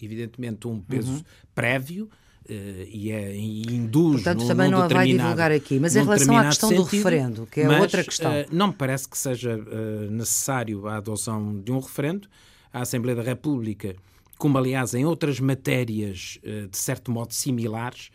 evidentemente, 0.00 0.68
um 0.68 0.80
peso 0.80 1.12
uhum. 1.12 1.22
prévio. 1.54 2.10
Uh, 2.48 2.86
e, 2.88 3.10
é, 3.10 3.34
e 3.34 3.62
induz 3.74 4.22
Portanto, 4.22 4.42
num, 4.42 4.46
também 4.46 4.70
num 4.70 4.78
não 4.78 4.84
a 4.84 4.88
vai 4.88 5.08
divulgar 5.08 5.50
aqui. 5.50 5.80
Mas 5.80 5.96
em 5.96 6.04
relação 6.04 6.38
à 6.38 6.44
questão 6.44 6.68
sentido, 6.68 6.84
do 6.84 6.96
referendo, 6.96 7.46
que 7.50 7.60
é 7.60 7.66
mas, 7.66 7.80
outra 7.80 8.04
questão. 8.04 8.30
Uh, 8.30 8.46
não 8.52 8.68
me 8.68 8.72
parece 8.72 9.08
que 9.08 9.18
seja 9.18 9.56
uh, 9.56 10.10
necessário 10.12 10.86
a 10.86 10.98
adoção 10.98 11.60
de 11.60 11.72
um 11.72 11.80
referendo. 11.80 12.28
A 12.72 12.82
Assembleia 12.82 13.16
da 13.16 13.22
República, 13.22 13.96
como 14.38 14.58
aliás 14.58 14.94
em 14.94 15.04
outras 15.04 15.40
matérias 15.40 16.38
de 16.70 16.76
certo 16.76 17.10
modo 17.10 17.32
similares, 17.32 18.10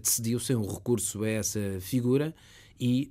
decidiu 0.00 0.38
sem 0.38 0.54
um 0.54 0.64
recurso 0.64 1.24
a 1.24 1.28
essa 1.28 1.60
figura 1.80 2.32
e 2.78 3.10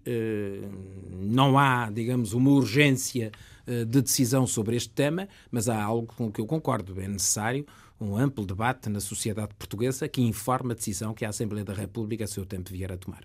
não 1.12 1.60
há, 1.60 1.92
digamos, 1.92 2.32
uma 2.32 2.50
urgência 2.50 3.30
de 3.68 4.02
decisão 4.02 4.48
sobre 4.48 4.78
este 4.78 4.92
tema, 4.92 5.28
mas 5.52 5.68
há 5.68 5.84
algo 5.84 6.14
com 6.16 6.32
que 6.32 6.40
eu 6.40 6.46
concordo. 6.46 6.98
É 7.02 7.10
necessário 7.10 7.66
um 8.00 8.18
amplo 8.18 8.46
debate 8.46 8.90
na 8.90 9.00
sociedade 9.00 9.54
portuguesa 9.58 10.08
que 10.08 10.22
informa 10.22 10.74
a 10.74 10.76
decisão 10.76 11.14
que 11.14 11.24
a 11.24 11.30
Assembleia 11.30 11.64
da 11.64 11.74
República 11.74 12.26
a 12.26 12.28
seu 12.28 12.46
tempo 12.46 12.70
vier 12.70 12.92
a 12.92 12.98
tomar. 12.98 13.24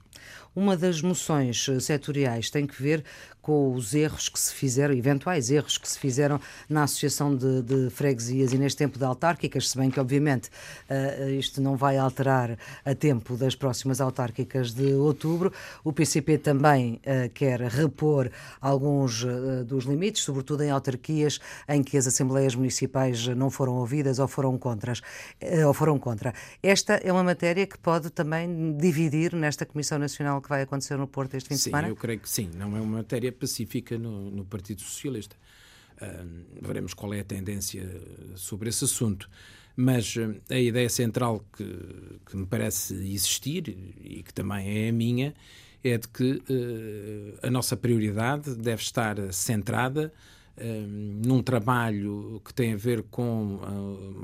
Uma 0.55 0.77
das 0.77 1.03
moções 1.03 1.67
setoriais 1.81 2.51
tem 2.51 2.67
que 2.67 2.81
ver 2.81 3.05
com 3.41 3.73
os 3.75 3.95
erros 3.95 4.29
que 4.29 4.39
se 4.39 4.55
fizeram, 4.55 4.95
eventuais 4.95 5.51
erros 5.51 5.79
que 5.79 5.89
se 5.89 5.99
fizeram 5.99 6.41
na 6.69 6.85
Associação 6.85 7.35
de, 7.35 7.63
de 7.63 7.91
Freguesias 7.91 8.53
e 8.53 8.59
neste 8.59 8.79
tempo 8.79 8.99
de 8.99 9.05
autárquicas, 9.05 9.71
se 9.71 9.79
bem 9.79 9.91
que, 9.91 9.99
obviamente, 9.99 10.51
uh, 10.89 11.31
isto 11.31 11.61
não 11.61 11.77
vai 11.77 11.97
alterar 11.97 12.59
a 12.85 12.95
tempo 12.95 13.37
das 13.37 13.55
próximas 13.55 14.01
autárquicas 14.01 14.73
de 14.73 14.93
outubro. 14.95 15.53
O 15.83 15.93
PCP 15.93 16.39
também 16.39 16.95
uh, 16.97 17.31
quer 17.33 17.61
repor 17.61 18.31
alguns 18.61 19.25
uh, 19.25 19.65
dos 19.65 19.85
limites, 19.85 20.23
sobretudo 20.23 20.63
em 20.63 20.71
autarquias 20.71 21.41
em 21.69 21.83
que 21.83 21.97
as 21.97 22.07
Assembleias 22.07 22.55
Municipais 22.55 23.27
não 23.29 23.51
foram 23.51 23.75
ouvidas 23.75 24.19
ou 24.19 24.29
foram, 24.29 24.59
contras, 24.61 25.01
ou 25.67 25.75
foram 25.75 25.99
contra. 25.99 26.33
Esta 26.63 26.95
é 26.95 27.13
uma 27.13 27.25
matéria 27.25 27.67
que 27.67 27.77
pode 27.79 28.11
também 28.11 28.77
dividir 28.77 29.35
nesta 29.35 29.67
Comissão 29.67 29.99
Nacional 29.99 30.41
que 30.41 30.49
vai 30.49 30.63
acontecer 30.63 30.97
no 30.97 31.09
Porto 31.09 31.35
este 31.35 31.49
fim 31.49 31.57
sim, 31.57 31.59
de 31.59 31.65
semana? 31.65 31.89
Sim, 31.89 31.91
eu 31.91 31.97
creio 31.97 32.21
que 32.21 32.29
sim. 32.29 32.51
Não 32.55 32.77
é 32.77 32.81
uma 32.81 32.99
matéria 32.99 33.33
pacífica 33.33 33.99
no, 33.99 34.31
no 34.31 34.45
Partido 34.45 34.83
Socialista. 34.83 35.37
Uh, 35.97 36.63
veremos 36.63 36.95
qual 36.95 37.13
é 37.13 37.21
a 37.21 37.25
tendência 37.25 37.89
sobre 38.35 38.69
esse 38.69 38.85
assunto. 38.85 39.29
Mas 39.77 40.15
uh, 40.17 40.35
a 40.51 40.59
ideia 40.59 40.89
central 40.89 41.45
que, 41.57 41.65
que, 42.27 42.37
me 42.37 42.47
parece 42.47 42.95
existir, 42.95 43.69
e 44.03 44.23
que 44.23 44.33
também 44.33 44.87
é 44.87 44.89
a 44.89 44.93
minha, 44.93 45.35
é 45.83 45.97
de 45.97 46.09
que 46.09 46.33
uh, 46.33 47.47
a 47.47 47.51
nossa 47.51 47.77
prioridade 47.77 48.55
deve 48.55 48.83
estar 48.83 49.33
centrada 49.33 50.13
num 50.87 51.43
trabalho 51.43 52.41
que 52.45 52.53
tem 52.53 52.75
a 52.75 52.77
ver 52.77 53.03
com 53.11 53.61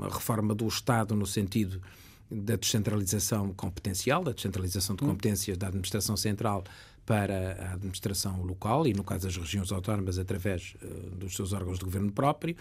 a 0.01 0.13
reforma 0.13 0.53
do 0.53 0.67
Estado 0.67 1.15
no 1.15 1.25
sentido 1.25 1.81
da 2.29 2.55
descentralização 2.55 3.53
competencial, 3.53 4.23
da 4.23 4.31
descentralização 4.31 4.95
de 4.95 5.03
hum. 5.03 5.07
competências 5.07 5.57
da 5.57 5.67
administração 5.67 6.17
central 6.17 6.63
para 7.05 7.69
a 7.69 7.73
administração 7.73 8.43
local 8.43 8.85
e, 8.85 8.93
no 8.93 9.01
caso 9.01 9.27
das 9.27 9.37
regiões 9.37 9.71
autónomas, 9.71 10.19
através 10.19 10.75
uh, 10.83 11.15
dos 11.15 11.35
seus 11.35 11.53
órgãos 11.53 11.79
de 11.79 11.85
governo 11.85 12.11
próprio. 12.11 12.53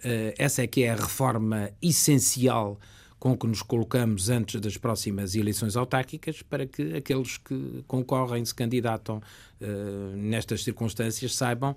Uh, 0.00 0.34
essa 0.36 0.62
é 0.62 0.66
que 0.66 0.82
é 0.82 0.90
a 0.90 0.96
reforma 0.96 1.70
essencial 1.80 2.78
com 3.24 3.34
que 3.38 3.46
nos 3.46 3.62
colocamos 3.62 4.28
antes 4.28 4.60
das 4.60 4.76
próximas 4.76 5.34
eleições 5.34 5.76
autárquicas 5.76 6.42
para 6.42 6.66
que 6.66 6.92
aqueles 6.92 7.38
que 7.38 7.82
concorrem, 7.86 8.44
se 8.44 8.54
candidatam 8.54 9.16
uh, 9.62 10.14
nestas 10.14 10.62
circunstâncias, 10.62 11.34
saibam 11.34 11.74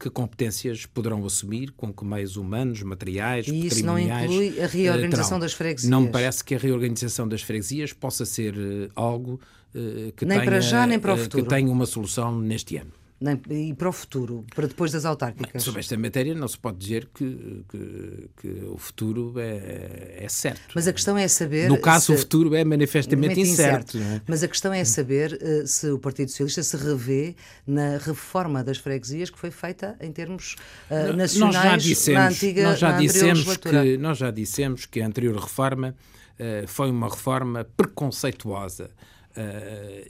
que 0.00 0.10
competências 0.10 0.86
poderão 0.86 1.24
assumir, 1.24 1.70
com 1.76 1.92
que 1.92 2.04
meios 2.04 2.36
humanos, 2.36 2.82
materiais, 2.82 3.46
e 3.46 3.66
isso 3.66 3.86
não 3.86 3.96
inclui 3.96 4.60
a 4.60 4.66
reorganização 4.66 5.38
das 5.38 5.52
freguesias? 5.52 5.88
Não 5.88 6.00
me 6.00 6.08
parece 6.08 6.42
que 6.42 6.56
a 6.56 6.58
reorganização 6.58 7.28
das 7.28 7.42
freguesias 7.42 7.92
possa 7.92 8.24
ser 8.24 8.56
algo 8.96 9.40
eh, 9.72 10.12
que, 10.16 10.24
nem 10.24 10.38
tenha, 10.38 10.50
para 10.50 10.60
já, 10.60 10.84
nem 10.84 10.98
para 10.98 11.14
o 11.14 11.16
futuro. 11.16 11.44
que 11.44 11.48
tenha 11.48 11.70
uma 11.70 11.86
solução 11.86 12.38
neste 12.38 12.76
ano. 12.76 12.92
Nem, 13.22 13.68
e 13.68 13.72
para 13.72 13.88
o 13.88 13.92
futuro, 13.92 14.44
para 14.54 14.66
depois 14.66 14.90
das 14.90 15.04
autárquicas? 15.04 15.52
Bem, 15.52 15.60
sobre 15.60 15.80
esta 15.80 15.96
matéria 15.96 16.34
não 16.34 16.48
se 16.48 16.58
pode 16.58 16.78
dizer 16.78 17.08
que, 17.14 17.64
que, 17.68 18.30
que 18.36 18.48
o 18.66 18.76
futuro 18.76 19.34
é, 19.38 20.24
é, 20.24 20.28
certo. 20.28 20.72
Mas 20.74 20.88
a 20.88 20.92
questão 20.92 21.16
é 21.16 21.28
saber. 21.28 21.68
No 21.68 21.78
caso, 21.78 22.06
se, 22.06 22.12
o 22.12 22.18
futuro 22.18 22.54
é 22.56 22.64
manifestamente 22.64 23.38
incerto. 23.38 23.96
incerto 23.96 24.16
é? 24.16 24.22
Mas 24.26 24.42
a 24.42 24.48
questão 24.48 24.72
é 24.72 24.84
saber 24.84 25.38
uh, 25.40 25.66
se 25.66 25.88
o 25.90 25.98
Partido 26.00 26.30
Socialista 26.30 26.62
se 26.64 26.76
revê 26.76 27.36
na 27.64 27.98
reforma 27.98 28.64
das 28.64 28.78
freguesias 28.78 29.30
que 29.30 29.38
foi 29.38 29.52
feita 29.52 29.96
em 30.00 30.10
termos 30.10 30.56
uh, 30.90 31.16
nacionais 31.16 31.54
nós 31.54 31.54
já 31.54 31.76
dissemos, 31.76 32.20
na 32.20 32.28
antiga 32.28 32.62
nós 32.64 32.78
já 32.78 32.98
dissemos 32.98 33.56
que 33.56 33.96
Nós 33.98 34.18
já 34.18 34.30
dissemos 34.32 34.86
que 34.86 35.00
a 35.00 35.06
anterior 35.06 35.36
reforma 35.36 35.94
uh, 36.40 36.66
foi 36.66 36.90
uma 36.90 37.08
reforma 37.08 37.64
preconceituosa. 37.76 38.90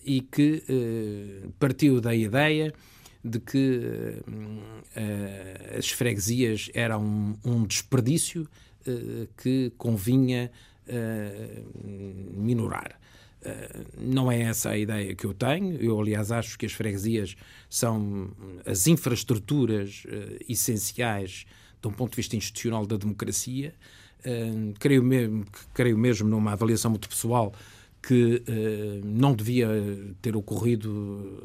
E 0.04 0.20
que 0.20 0.64
partiu 1.60 2.00
da 2.00 2.12
ideia 2.12 2.74
de 3.24 3.38
que 3.38 4.16
uh, 4.26 5.78
as 5.78 5.90
freguesias 5.90 6.70
eram 6.74 7.02
um, 7.04 7.36
um 7.44 7.66
desperdício 7.66 8.48
que 9.36 9.72
convinha 9.78 10.50
minorar. 12.34 12.98
não 13.96 14.30
é 14.30 14.42
essa 14.42 14.70
a 14.70 14.76
ideia 14.76 15.14
que 15.14 15.24
eu 15.24 15.32
tenho. 15.32 15.76
Eu, 15.80 16.00
aliás, 16.00 16.32
acho 16.32 16.58
que 16.58 16.66
as 16.66 16.72
freguesias 16.72 17.36
são 17.70 18.32
as 18.66 18.88
infraestruturas 18.88 20.02
essenciais 20.48 21.46
de 21.80 21.86
um 21.86 21.92
ponto 21.92 22.10
de 22.10 22.16
vista 22.16 22.34
institucional 22.34 22.84
da 22.84 22.96
democracia. 22.96 23.72
creio, 24.80 25.04
mesmo, 25.04 25.44
creio 25.72 25.96
mesmo 25.96 26.28
numa 26.28 26.54
avaliação 26.54 26.90
muito 26.90 27.08
pessoal 27.08 27.54
que 28.02 28.42
eh, 28.46 29.00
não 29.04 29.32
devia 29.32 29.68
ter 30.20 30.34
ocorrido 30.34 31.40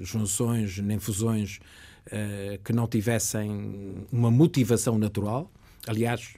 eh, 0.00 0.04
junções 0.04 0.78
nem 0.78 0.98
fusões 0.98 1.60
eh, 2.06 2.60
que 2.62 2.72
não 2.74 2.86
tivessem 2.86 4.06
uma 4.12 4.30
motivação 4.30 4.98
natural. 4.98 5.50
Aliás, 5.86 6.34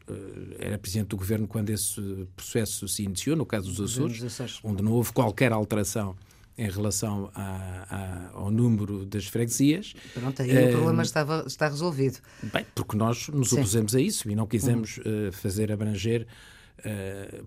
era 0.58 0.76
presidente 0.76 1.08
do 1.08 1.16
governo 1.16 1.46
quando 1.46 1.70
esse 1.70 2.00
processo 2.34 2.88
se 2.88 3.04
iniciou, 3.04 3.36
no 3.36 3.46
caso 3.46 3.72
dos 3.72 3.92
Açores, 3.92 4.60
onde 4.64 4.82
não 4.82 4.90
houve 4.90 5.12
qualquer 5.12 5.52
alteração 5.52 6.16
em 6.58 6.68
relação 6.68 7.30
a, 7.34 8.30
a, 8.34 8.38
ao 8.38 8.50
número 8.50 9.04
das 9.04 9.26
freguesias. 9.26 9.94
Pronto, 10.14 10.42
aí 10.42 10.50
uh, 10.50 10.68
o 10.68 10.72
problema 10.72 11.02
estava, 11.02 11.44
está 11.46 11.68
resolvido. 11.68 12.18
Bem, 12.52 12.66
porque 12.74 12.96
nós 12.96 13.28
nos 13.28 13.50
Sim. 13.50 13.58
opusemos 13.58 13.94
a 13.94 14.00
isso 14.00 14.28
e 14.30 14.34
não 14.34 14.46
quisemos 14.46 14.98
uh, 14.98 15.30
fazer 15.32 15.70
abranger 15.70 16.26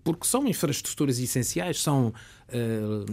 porque 0.03 0.25
são 0.25 0.45
infraestruturas 0.47 1.19
essenciais, 1.19 1.81
são 1.81 2.07
uh, 2.49 3.05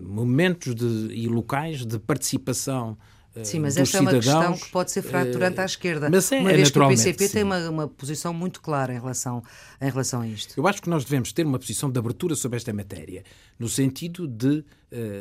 momentos 0.00 0.74
de, 0.74 1.14
e 1.14 1.28
locais 1.28 1.84
de 1.84 1.98
participação 1.98 2.96
eh, 3.34 3.44
Sim, 3.44 3.60
mas 3.60 3.76
esta 3.76 3.98
é 3.98 4.00
uma 4.00 4.12
questão 4.12 4.56
que 4.56 4.70
pode 4.70 4.90
ser 4.90 5.02
fraturante 5.02 5.60
à 5.60 5.64
esquerda. 5.64 6.08
Mas 6.08 6.30
é, 6.30 6.40
uma 6.40 6.52
vez 6.52 6.70
que 6.70 6.78
o 6.78 6.88
PCP 6.88 7.26
sim. 7.26 7.34
tem 7.34 7.42
uma, 7.42 7.68
uma, 7.68 7.88
posição 7.88 8.32
muito 8.32 8.60
clara 8.60 8.92
em 8.94 8.98
relação, 8.98 9.42
em 9.80 9.90
relação 9.90 10.20
a 10.20 10.28
isto. 10.28 10.54
Eu 10.56 10.66
acho 10.68 10.80
que 10.80 10.88
nós 10.88 11.04
devemos 11.04 11.32
ter 11.32 11.44
uma 11.44 11.58
posição 11.58 11.90
de 11.90 11.98
abertura 11.98 12.36
sobre 12.36 12.56
esta 12.56 12.72
matéria, 12.72 13.24
no 13.58 13.68
sentido 13.68 14.28
de 14.28 14.58
uh, 14.58 14.64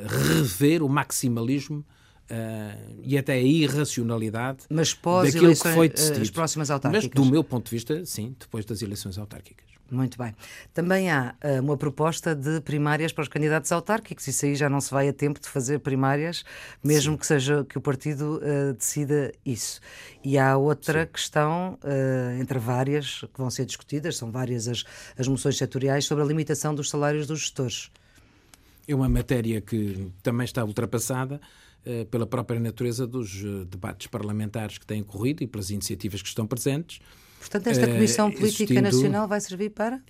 rever 0.08 0.84
o 0.84 0.90
maximalismo 0.90 1.84
Uh, 2.32 3.02
e 3.04 3.18
até 3.18 3.34
a 3.34 3.42
irracionalidade 3.42 4.60
Mas 4.70 4.94
pós 4.94 5.34
daquilo 5.34 5.54
que 5.54 5.74
foi 5.74 5.90
decidido. 5.90 6.22
as 6.22 6.30
próximas 6.30 6.72
autárquicas. 6.72 7.12
Mas, 7.14 7.26
do 7.26 7.30
meu 7.30 7.44
ponto 7.44 7.66
de 7.66 7.72
vista, 7.72 8.06
sim, 8.06 8.34
depois 8.40 8.64
das 8.66 8.82
eleições 8.82 9.18
autárquicas. 9.18 9.74
Muito 9.92 10.18
bem. 10.18 10.34
Também 10.74 11.12
há 11.12 11.36
uh, 11.44 11.62
uma 11.62 11.78
proposta 11.78 12.34
de 12.34 12.60
primárias 12.62 13.12
para 13.12 13.22
os 13.22 13.28
candidatos 13.28 13.72
autárquicos. 13.72 14.28
Isso 14.28 14.46
aí 14.46 14.56
já 14.56 14.68
não 14.68 14.82
se 14.82 14.90
vai 14.90 15.08
a 15.08 15.14
tempo 15.14 15.40
de 15.40 15.48
fazer 15.48 15.80
primárias, 15.80 16.44
mesmo 16.84 17.14
Sim. 17.14 17.18
que 17.20 17.28
seja 17.28 17.64
que 17.66 17.78
o 17.78 17.82
partido 17.82 18.42
uh, 18.42 18.74
decida 18.74 19.32
isso. 19.46 19.80
E 20.24 20.38
há 20.38 20.58
outra 20.58 21.04
Sim. 21.04 21.12
questão, 21.12 21.78
uh, 21.84 22.42
entre 22.42 22.58
várias, 22.58 23.20
que 23.22 23.38
vão 23.38 23.52
ser 23.52 23.66
discutidas, 23.66 24.18
são 24.18 24.32
várias 24.32 24.68
as, 24.68 24.84
as 25.18 25.28
moções 25.28 25.58
setoriais, 25.58 26.06
sobre 26.06 26.24
a 26.24 26.28
limitação 26.28 26.74
dos 26.74 26.90
salários 26.90 27.28
dos 27.28 27.42
gestores. 27.42 27.92
É 28.88 28.96
uma 28.96 29.08
matéria 29.08 29.62
que 29.62 30.12
também 30.24 30.46
está 30.46 30.66
ultrapassada 30.66 31.40
pela 32.10 32.26
própria 32.26 32.60
natureza 32.60 33.06
dos 33.06 33.44
debates 33.68 34.08
parlamentares 34.08 34.78
que 34.78 34.86
têm 34.86 35.04
corrido 35.04 35.44
e 35.44 35.48
pelas 35.48 35.70
iniciativas 35.70 36.22
que 36.22 36.28
estão 36.28 36.48
presentes. 36.48 37.00
Portanto, 37.44 37.68
esta 37.68 37.86
eh, 37.86 37.94
Comissão 37.94 38.32
Política 38.32 38.82
Nacional 38.82 39.28
vai 39.28 39.42
servir 39.42 39.70
para? 39.72 40.02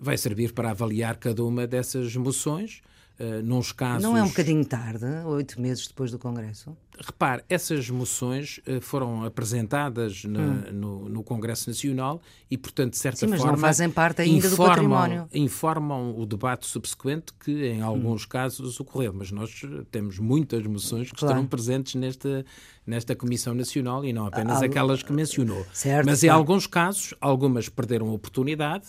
Vai 0.00 0.16
servir 0.16 0.52
para 0.52 0.70
avaliar 0.70 1.16
cada 1.16 1.44
uma 1.44 1.66
dessas 1.66 2.14
moções. 2.14 2.80
Uh, 3.20 3.42
nos 3.42 3.70
casos... 3.70 4.02
Não 4.02 4.16
é 4.16 4.22
um 4.22 4.28
bocadinho 4.28 4.64
tarde, 4.64 5.04
oito 5.26 5.60
meses 5.60 5.86
depois 5.86 6.10
do 6.10 6.18
Congresso? 6.18 6.74
Repare, 6.98 7.44
essas 7.50 7.90
moções 7.90 8.60
uh, 8.66 8.80
foram 8.80 9.24
apresentadas 9.24 10.24
no, 10.24 10.40
hum. 10.40 10.62
no, 10.72 11.08
no, 11.10 11.22
Congresso 11.22 11.68
Nacional 11.68 12.22
e, 12.50 12.56
portanto, 12.56 12.92
de 12.92 12.98
certa 12.98 13.18
Sim, 13.18 13.26
mas 13.26 13.40
forma. 13.40 13.52
não 13.52 13.58
fazem 13.58 13.90
parte 13.90 14.22
ainda 14.22 14.46
informam, 14.46 14.56
do 14.56 14.70
património. 14.70 15.28
Informam 15.34 16.18
o 16.18 16.24
debate 16.24 16.66
subsequente 16.66 17.34
que, 17.34 17.66
em 17.66 17.82
alguns 17.82 18.24
hum. 18.24 18.28
casos, 18.30 18.80
ocorreu. 18.80 19.12
Mas 19.12 19.30
nós 19.30 19.60
temos 19.90 20.18
muitas 20.18 20.64
moções 20.64 21.10
que 21.10 21.18
claro. 21.18 21.34
estarão 21.34 21.46
presentes 21.46 21.96
nesta, 21.96 22.42
nesta 22.86 23.14
Comissão 23.14 23.52
Nacional 23.52 24.02
e 24.02 24.14
não 24.14 24.24
apenas 24.24 24.62
ah, 24.62 24.64
aquelas 24.64 25.02
que 25.02 25.12
mencionou. 25.12 25.66
Certo, 25.74 26.06
mas, 26.06 26.24
em 26.24 26.30
alguns 26.30 26.66
casos, 26.66 27.12
algumas 27.20 27.68
perderam 27.68 28.08
a 28.08 28.12
oportunidade 28.12 28.86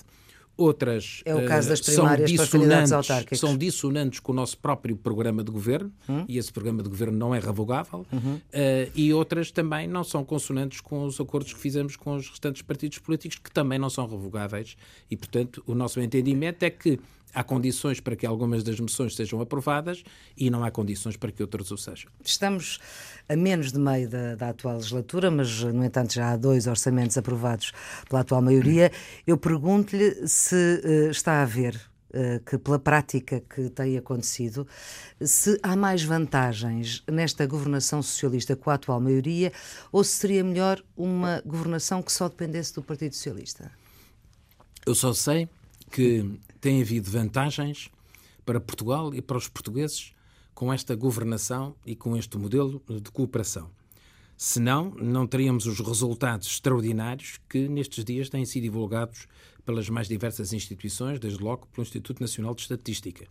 outras 0.58 1.22
é 1.26 1.34
o 1.34 1.46
caso 1.48 1.70
das 1.70 1.80
eh, 1.80 1.84
primárias 1.84 2.32
são 2.32 2.62
dissonantes, 2.62 3.40
são 3.40 3.58
dissonantes 3.58 4.20
com 4.20 4.32
o 4.32 4.36
nosso 4.36 4.58
próprio 4.58 4.96
programa 4.96 5.44
de 5.44 5.52
governo, 5.52 5.92
hum? 6.08 6.26
e 6.28 6.38
esse 6.38 6.52
programa 6.52 6.84
de 6.84 6.90
governo 6.90 7.18
não 7.18 7.34
é 7.34 7.40
revogável, 7.40 8.06
uhum. 8.12 8.36
uh, 8.36 8.92
e 8.94 9.14
outras 9.14 9.52
também 9.52 9.88
não 9.88 10.04
são 10.04 10.24
consonantes 10.24 10.82
com 10.82 11.06
os 11.06 11.20
acordos 11.20 11.54
que 11.54 11.60
fizemos 11.60 11.96
com 11.96 12.16
os 12.16 12.30
restantes 12.30 12.62
partidos 12.62 13.00
políticos, 13.00 13.38
que 13.38 13.52
também 13.52 13.80
não 13.80 13.90
são 13.90 14.08
revogáveis, 14.08 14.76
e 15.10 15.18
portanto 15.18 15.64
o 15.66 15.74
nosso 15.74 16.00
entendimento 16.00 16.64
é 16.64 16.70
que 16.70 17.00
há 17.34 17.44
condições 17.44 18.00
para 18.00 18.16
que 18.16 18.26
algumas 18.26 18.64
das 18.64 18.80
moções 18.80 19.16
sejam 19.16 19.42
aprovadas 19.42 20.04
e 20.38 20.50
não 20.50 20.64
há 20.64 20.72
condições 20.72 21.18
para 21.18 21.32
que 21.32 21.42
outras 21.42 21.72
o 21.72 21.78
sejam. 21.78 22.12
Estamos 22.24 22.80
a 23.28 23.36
menos 23.36 23.72
de 23.72 23.80
meio 23.80 24.10
da, 24.10 24.36
da, 24.36 24.50
atual 24.50 24.76
legislatura, 24.76 25.32
mas, 25.32 25.64
no 25.64 25.84
entanto, 25.84 26.14
já 26.14 26.32
há 26.32 26.38
dois 26.38 26.68
orçamentos 26.68 27.18
aprovados 27.18 27.72
pela 28.10 28.22
atual 28.22 28.42
maioria. 28.42 28.92
Eu 29.26 29.38
pergunto-lhe 29.38 30.28
se 30.28 30.56
uh, 30.84 31.12
está 31.12 31.42
a 31.42 31.46
ver 31.46 31.76
uh, 32.14 32.44
que, 32.46 32.58
pela 32.58 32.80
prática 32.80 33.42
que 33.42 33.70
tem 33.70 33.98
acontecido, 33.98 34.68
se 35.20 35.58
há 35.64 35.76
mais 35.76 36.04
vantagens 36.04 37.04
nesta 37.10 37.46
governação 37.46 38.02
socialista 38.02 38.56
com 38.56 38.70
a 38.70 38.76
atual 38.76 39.00
maioria 39.00 39.52
ou 39.92 40.04
se 40.04 40.12
seria 40.12 40.44
melhor 40.44 40.84
uma 40.96 41.42
governação 41.46 42.02
que 42.02 42.12
só 42.12 42.28
dependesse 42.28 42.74
do 42.74 42.82
Partido 42.82 43.16
Socialista? 43.16 43.72
Eu 44.86 44.96
só 44.96 45.14
sei 45.14 45.48
que 45.92 46.40
tem 46.62 46.82
havido 46.82 47.10
vantagens 47.10 47.90
para 48.46 48.60
Portugal 48.60 49.14
e 49.14 49.22
para 49.22 49.38
os 49.38 49.48
portugueses 49.48 50.14
com 50.54 50.72
esta 50.72 50.96
governação 50.96 51.76
e 51.86 51.96
com 51.96 52.16
este 52.16 52.38
modelo 52.38 52.82
de 52.88 53.12
cooperação. 53.12 53.70
Senão, 54.38 54.94
não 55.00 55.28
teríamos 55.28 55.66
os 55.66 55.80
resultados 55.80 56.48
extraordinários 56.48 57.40
que 57.50 57.68
nestes 57.68 58.04
dias 58.04 58.30
têm 58.30 58.46
sido 58.46 58.64
divulgados 58.64 59.28
pelas 59.66 59.90
mais 59.90 60.08
diversas 60.08 60.54
instituições, 60.54 61.20
desde 61.20 61.44
logo 61.44 61.68
pelo 61.68 61.86
Instituto 61.86 62.22
Nacional 62.22 62.56
de 62.56 62.62
Estatística. 62.62 63.26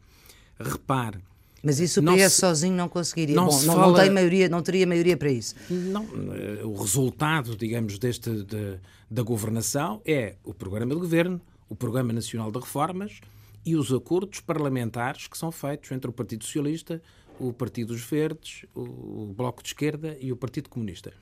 Repare. 0.58 1.18
Mas 1.62 1.78
isso 1.78 2.00
o 2.00 2.04
PS 2.04 2.32
se, 2.32 2.40
sozinho 2.40 2.74
não 2.74 2.88
conseguiria. 2.88 3.34
Não, 3.34 3.46
Bom, 3.46 3.62
não, 3.62 3.74
fala, 3.74 3.86
não, 3.88 3.94
tem 3.94 4.10
maioria, 4.10 4.48
não 4.48 4.62
teria 4.62 4.86
maioria 4.86 5.16
para 5.16 5.30
isso. 5.30 5.54
Não, 5.68 6.04
eh, 6.32 6.64
o 6.64 6.74
resultado, 6.74 7.56
digamos, 7.56 7.98
deste, 7.98 8.44
de, 8.44 8.78
da 9.10 9.22
governação 9.22 10.00
é 10.06 10.36
o 10.44 10.54
programa 10.54 10.94
de 10.94 11.00
governo, 11.00 11.40
o 11.70 11.76
Programa 11.76 12.12
Nacional 12.12 12.50
de 12.50 12.58
Reformas 12.58 13.20
e 13.64 13.76
os 13.76 13.92
acordos 13.92 14.40
parlamentares 14.40 15.28
que 15.28 15.38
são 15.38 15.52
feitos 15.52 15.90
entre 15.92 16.10
o 16.10 16.12
Partido 16.12 16.44
Socialista, 16.44 17.00
o 17.38 17.52
Partido 17.52 17.94
dos 17.94 18.02
Verdes, 18.02 18.66
o 18.74 19.32
Bloco 19.34 19.62
de 19.62 19.68
Esquerda 19.68 20.16
e 20.20 20.32
o 20.32 20.36
Partido 20.36 20.68
Comunista. 20.68 21.12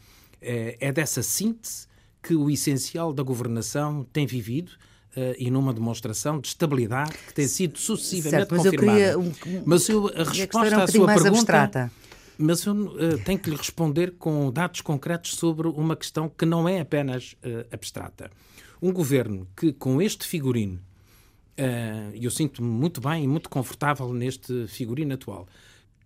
É, 0.40 0.76
é 0.80 0.90
dessa 0.90 1.22
síntese 1.22 1.86
que 2.22 2.34
o 2.34 2.50
essencial 2.50 3.12
da 3.12 3.22
governação 3.22 4.04
tem 4.12 4.26
vivido 4.26 4.70
uh, 5.16 5.34
e 5.38 5.50
numa 5.50 5.72
demonstração 5.72 6.40
de 6.40 6.48
estabilidade 6.48 7.12
que 7.12 7.34
tem 7.34 7.46
sido 7.46 7.78
sucessivamente 7.78 8.30
certo, 8.30 8.54
mas 8.54 8.64
confirmada. 8.64 9.00
Eu 9.00 9.32
queria 9.32 9.60
um, 9.60 9.62
mas 9.66 9.88
eu, 9.88 10.08
a 10.08 10.24
resposta 10.24 10.76
um 10.76 10.80
à 10.80 10.86
sua 10.86 11.06
pergunta... 11.06 11.28
Abstrata. 11.28 11.92
Mas 12.40 12.64
eu 12.64 12.72
uh, 12.72 13.18
tenho 13.24 13.38
que 13.38 13.50
lhe 13.50 13.56
responder 13.56 14.12
com 14.12 14.52
dados 14.52 14.80
concretos 14.80 15.34
sobre 15.34 15.66
uma 15.66 15.96
questão 15.96 16.28
que 16.28 16.46
não 16.46 16.68
é 16.68 16.78
apenas 16.80 17.32
uh, 17.44 17.66
abstrata. 17.72 18.30
Um 18.80 18.92
governo 18.92 19.46
que, 19.56 19.72
com 19.72 20.00
este 20.00 20.26
figurino, 20.26 20.80
e 21.56 22.20
uh, 22.20 22.24
eu 22.24 22.30
sinto-me 22.30 22.68
muito 22.68 23.00
bem 23.00 23.24
e 23.24 23.28
muito 23.28 23.50
confortável 23.50 24.12
neste 24.12 24.68
figurino 24.68 25.14
atual. 25.14 25.48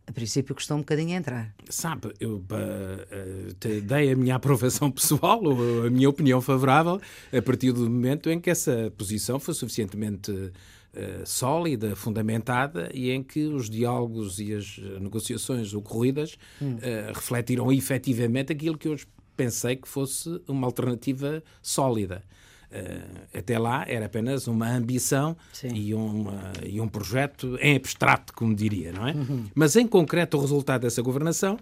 A 0.07 0.13
princípio 0.13 0.55
custou 0.55 0.77
um 0.77 0.81
bocadinho 0.81 1.15
a 1.15 1.19
entrar. 1.19 1.55
Sabe, 1.69 2.13
eu 2.19 2.37
uh, 2.37 3.81
dei 3.83 4.13
a 4.13 4.17
minha 4.17 4.35
aprovação 4.37 4.91
pessoal, 4.91 5.43
ou 5.45 5.87
a 5.87 5.91
minha 5.91 6.09
opinião 6.09 6.41
favorável, 6.41 7.01
a 7.33 7.43
partir 7.43 7.73
do 7.73 7.89
momento 7.89 8.29
em 8.31 8.41
que 8.41 8.51
essa 8.51 8.93
posição 8.97 9.39
foi 9.39 9.55
suficientemente 9.55 10.33
uh, 10.33 10.51
sólida, 11.25 11.95
fundamentada 11.95 12.91
e 12.93 13.11
em 13.11 13.23
que 13.23 13.47
os 13.47 13.71
diálogos 13.71 14.41
e 14.41 14.55
as 14.55 14.79
negociações 15.01 15.73
ocorridas 15.73 16.37
hum. 16.61 16.75
uh, 16.75 17.13
refletiram 17.15 17.71
efetivamente 17.71 18.53
aquilo 18.53 18.77
que 18.77 18.89
eu 18.89 18.97
pensei 19.37 19.77
que 19.77 19.87
fosse 19.87 20.41
uma 20.49 20.67
alternativa 20.67 21.43
sólida. 21.63 22.23
Uh, 22.73 23.39
até 23.39 23.59
lá 23.59 23.85
era 23.87 24.07
apenas 24.07 24.47
uma 24.47 24.67
ambição 24.67 25.37
e, 25.75 25.93
uma, 25.93 26.55
e, 26.65 26.81
um 26.81 26.89
projeto 26.89 27.59
em 27.61 27.77
abstrato, 27.77 28.33
como 28.33 28.55
diria, 28.55 28.91
não 28.91 29.07
é? 29.07 29.13
Uhum. 29.13 29.45
Mas 29.55 29.77
em 29.77 29.87
concreto 29.87 30.39
o 30.39 30.41
resultado 30.41 30.81
dessa 30.81 31.03
governação 31.03 31.59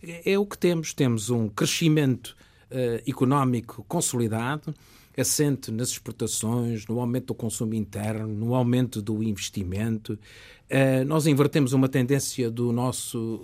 é, 0.00 0.32
é 0.34 0.38
o 0.38 0.46
que 0.46 0.56
temos. 0.56 0.94
Temos 0.94 1.30
um 1.30 1.48
crescimento 1.48 2.36
uh, 2.70 3.02
económico 3.10 3.84
consolidado, 3.88 4.72
assente 5.18 5.72
nas 5.72 5.88
exportações, 5.88 6.86
no 6.86 7.00
aumento 7.00 7.26
do 7.26 7.34
consumo 7.34 7.74
interno, 7.74 8.28
no 8.28 8.54
aumento 8.54 9.02
do 9.02 9.20
investimento. 9.20 10.16
Uh, 10.70 11.04
nós 11.04 11.26
invertemos 11.26 11.72
uma 11.72 11.88
tendência 11.88 12.48
do 12.48 12.70
nosso 12.70 13.42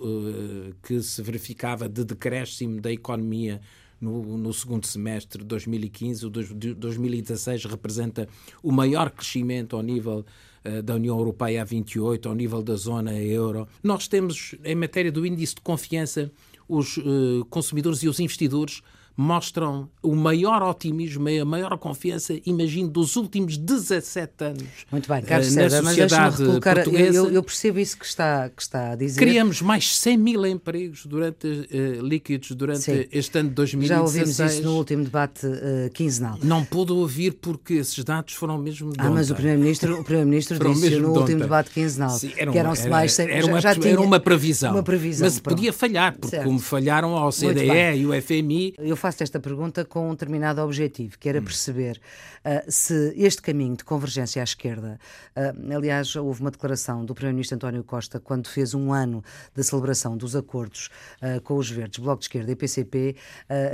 que 0.84 1.02
se 1.02 1.20
verificava 1.20 1.88
de 1.88 2.04
decréscimo 2.04 2.80
da 2.80 2.92
economia 2.92 3.60
no, 4.00 4.38
no, 4.38 4.52
segundo 4.52 4.86
semestre 4.86 5.42
de 5.42 5.48
2015. 5.48 6.26
O 6.26 6.30
de 6.30 6.74
2016 6.74 7.64
representa 7.64 8.28
o 8.62 8.72
maior 8.72 9.10
crescimento 9.10 9.76
ao 9.76 9.82
nível 9.82 10.24
uh, 10.64 10.82
da 10.82 10.94
União 10.94 11.16
Europeia 11.16 11.62
a 11.62 11.64
28, 11.64 12.28
ao 12.28 12.34
nível 12.34 12.62
da 12.62 12.76
zona 12.76 13.14
euro. 13.14 13.66
Nós 13.82 14.08
temos, 14.08 14.54
em 14.64 14.74
matéria 14.74 15.12
do 15.12 15.26
índice 15.26 15.54
de 15.54 15.60
confiança, 15.60 16.30
os 16.68 16.96
uh, 16.98 17.44
consumidores 17.48 18.02
e 18.02 18.08
os 18.08 18.20
investidores 18.20 18.82
mostram 19.20 19.88
o 20.00 20.14
maior 20.14 20.62
otimismo 20.62 21.28
e 21.28 21.40
a 21.40 21.44
maior 21.44 21.76
confiança, 21.76 22.38
imagino, 22.46 22.88
dos 22.88 23.16
últimos 23.16 23.58
17 23.58 24.44
anos. 24.44 24.64
Muito 24.92 25.08
bem, 25.08 25.22
Carlos 25.22 25.52
uh, 25.56 25.56
na 25.56 25.68
sociedade 25.68 26.36
portuguesa. 26.60 27.18
Eu, 27.18 27.30
eu, 27.32 27.42
percebo 27.42 27.80
isso 27.80 27.98
que 27.98 28.06
está, 28.06 28.48
que 28.48 28.62
está 28.62 28.92
a 28.92 28.94
dizer. 28.94 29.18
Criamos 29.18 29.60
mais 29.60 29.96
100 29.96 30.16
mil 30.16 30.46
empregos 30.46 31.04
durante, 31.04 31.48
uh, 31.48 32.00
líquidos 32.00 32.52
durante 32.52 32.82
Sim. 32.82 33.06
este 33.10 33.38
ano 33.40 33.48
de 33.48 33.56
2016. 33.56 33.88
Já 33.88 34.02
ouvimos 34.02 34.52
isso 34.52 34.62
no 34.62 34.76
último 34.76 35.02
debate 35.02 35.44
uh, 35.48 35.90
quinzenal. 35.92 36.38
Não 36.40 36.64
pude 36.64 36.92
ouvir 36.92 37.32
porque 37.32 37.74
esses 37.74 38.04
dados 38.04 38.34
foram 38.34 38.56
mesmo 38.56 38.92
de 38.92 39.00
Ah, 39.00 39.10
mas 39.10 39.32
o 39.32 39.34
Primeiro-Ministro 39.34 40.04
Primeiro 40.04 40.40
disse 40.40 40.96
no 41.00 41.12
último 41.12 41.40
debate 41.40 41.70
quinzenal 41.70 42.10
Sim, 42.10 42.30
eram, 42.36 42.52
que 42.52 42.58
eram-se 42.58 42.88
mais 42.88 43.12
100 43.14 43.30
era, 43.30 43.46
uma, 43.46 43.60
já, 43.60 43.74
já 43.74 43.88
era 43.88 44.00
uma 44.00 44.20
previsão. 44.20 44.74
Uma 44.74 44.82
previsão 44.84 45.26
mas 45.26 45.40
pronto. 45.40 45.56
podia 45.56 45.72
falhar, 45.72 46.12
porque 46.12 46.28
certo. 46.28 46.44
como 46.44 46.60
falharam 46.60 47.16
ao 47.16 47.32
CDE 47.32 47.96
e 47.96 48.06
o 48.06 48.22
FMI... 48.22 48.74
Eu 48.78 48.96
faço 48.96 49.07
esta 49.08 49.40
pergunta 49.40 49.84
com 49.84 50.08
um 50.08 50.10
determinado 50.12 50.60
objetivo, 50.60 51.18
que 51.18 51.28
era 51.28 51.40
hum. 51.40 51.44
perceber 51.44 52.00
uh, 52.44 52.70
se 52.70 53.12
este 53.16 53.42
caminho 53.42 53.76
de 53.76 53.84
convergência 53.84 54.42
à 54.42 54.44
esquerda, 54.44 54.98
uh, 55.36 55.74
aliás, 55.74 56.14
houve 56.16 56.40
uma 56.40 56.50
declaração 56.50 57.04
do 57.04 57.14
Primeiro-Ministro 57.14 57.56
António 57.56 57.82
Costa 57.82 58.20
quando 58.20 58.48
fez 58.48 58.74
um 58.74 58.92
ano 58.92 59.22
da 59.54 59.62
celebração 59.62 60.16
dos 60.16 60.36
acordos 60.36 60.90
uh, 61.22 61.40
com 61.40 61.56
os 61.56 61.70
Verdes, 61.70 61.98
Bloco 61.98 62.18
de 62.18 62.24
Esquerda 62.24 62.52
e 62.52 62.56
PCP, 62.56 63.16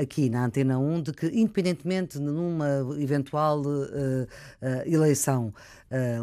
aqui 0.01 0.29
na 0.29 0.44
Antena 0.44 0.79
1, 0.79 1.03
de 1.03 1.12
que, 1.12 1.27
independentemente 1.27 2.18
de 2.18 2.25
numa 2.25 2.87
eventual 2.99 3.62
eleição 4.87 5.53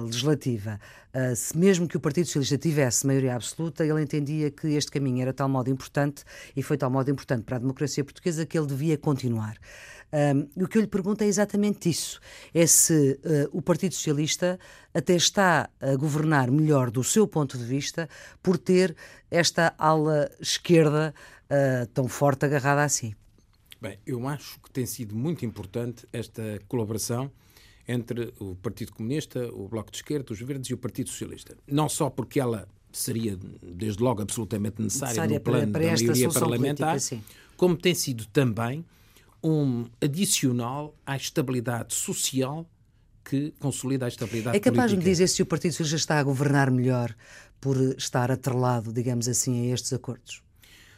legislativa, 0.03 0.79
se 1.35 1.57
mesmo 1.57 1.87
que 1.87 1.97
o 1.97 1.99
Partido 1.99 2.25
Socialista 2.25 2.57
tivesse 2.57 3.05
maioria 3.05 3.35
absoluta, 3.35 3.85
ele 3.85 4.01
entendia 4.01 4.49
que 4.49 4.67
este 4.67 4.91
caminho 4.91 5.21
era 5.21 5.33
tal 5.33 5.49
modo 5.49 5.69
importante 5.69 6.23
e 6.55 6.63
foi 6.63 6.77
tal 6.77 6.89
modo 6.89 7.09
importante 7.11 7.43
para 7.43 7.57
a 7.57 7.59
democracia 7.59 8.03
portuguesa 8.03 8.45
que 8.45 8.57
ele 8.57 8.67
devia 8.67 8.97
continuar. 9.01 9.57
Um, 10.13 10.63
o 10.63 10.67
que 10.67 10.77
eu 10.77 10.81
lhe 10.81 10.87
pergunto 10.87 11.23
é 11.23 11.27
exatamente 11.27 11.89
isso: 11.89 12.19
é 12.53 12.65
se 12.67 13.19
uh, 13.23 13.57
o 13.57 13.61
Partido 13.61 13.95
Socialista 13.95 14.59
até 14.93 15.15
está 15.15 15.69
a 15.79 15.95
governar 15.95 16.51
melhor 16.51 16.91
do 16.91 17.03
seu 17.03 17.25
ponto 17.27 17.57
de 17.57 17.63
vista 17.63 18.09
por 18.43 18.57
ter 18.57 18.95
esta 19.29 19.73
ala 19.77 20.29
esquerda 20.39 21.13
uh, 21.45 21.87
tão 21.87 22.09
forte 22.09 22.45
agarrada 22.45 22.83
assim. 22.83 23.13
Bem, 23.81 23.97
eu 24.05 24.27
acho 24.27 24.59
que 24.59 24.69
tem 24.69 24.85
sido 24.85 25.15
muito 25.15 25.45
importante 25.45 26.05
esta 26.11 26.59
colaboração 26.67 27.31
entre 27.87 28.33
o 28.39 28.55
Partido 28.55 28.91
Comunista, 28.91 29.49
o 29.51 29.67
Bloco 29.67 29.91
de 29.91 29.97
Esquerda, 29.97 30.33
os 30.33 30.39
Verdes 30.39 30.69
e 30.69 30.73
o 30.73 30.77
Partido 30.77 31.09
Socialista. 31.09 31.57
Não 31.65 31.89
só 31.89 32.09
porque 32.09 32.39
ela 32.39 32.67
seria, 32.91 33.37
desde 33.61 34.03
logo, 34.03 34.21
absolutamente 34.21 34.81
necessária, 34.81 35.13
necessária 35.13 35.35
no 35.35 35.43
plano 35.43 35.71
para, 35.71 35.81
para 35.81 35.95
da 35.95 36.03
maioria 36.03 36.29
parlamentar, 36.29 36.89
política, 36.91 37.21
como 37.61 37.77
tem 37.77 37.93
sido 37.93 38.25
também 38.25 38.83
um 39.43 39.85
adicional 40.03 40.95
à 41.05 41.15
estabilidade 41.15 41.93
social 41.93 42.67
que 43.23 43.53
consolida 43.59 44.05
a 44.05 44.07
estabilidade 44.07 44.57
É 44.57 44.59
capaz 44.59 44.89
política. 44.89 44.99
de 44.99 45.05
me 45.05 45.11
dizer 45.11 45.27
se 45.27 45.43
o 45.43 45.45
Partido 45.45 45.73
Socialista 45.73 45.97
está 45.97 46.19
a 46.19 46.23
governar 46.23 46.71
melhor 46.71 47.15
por 47.59 47.77
estar 47.95 48.31
atrelado, 48.31 48.91
digamos 48.91 49.27
assim, 49.27 49.69
a 49.69 49.75
estes 49.75 49.93
acordos? 49.93 50.41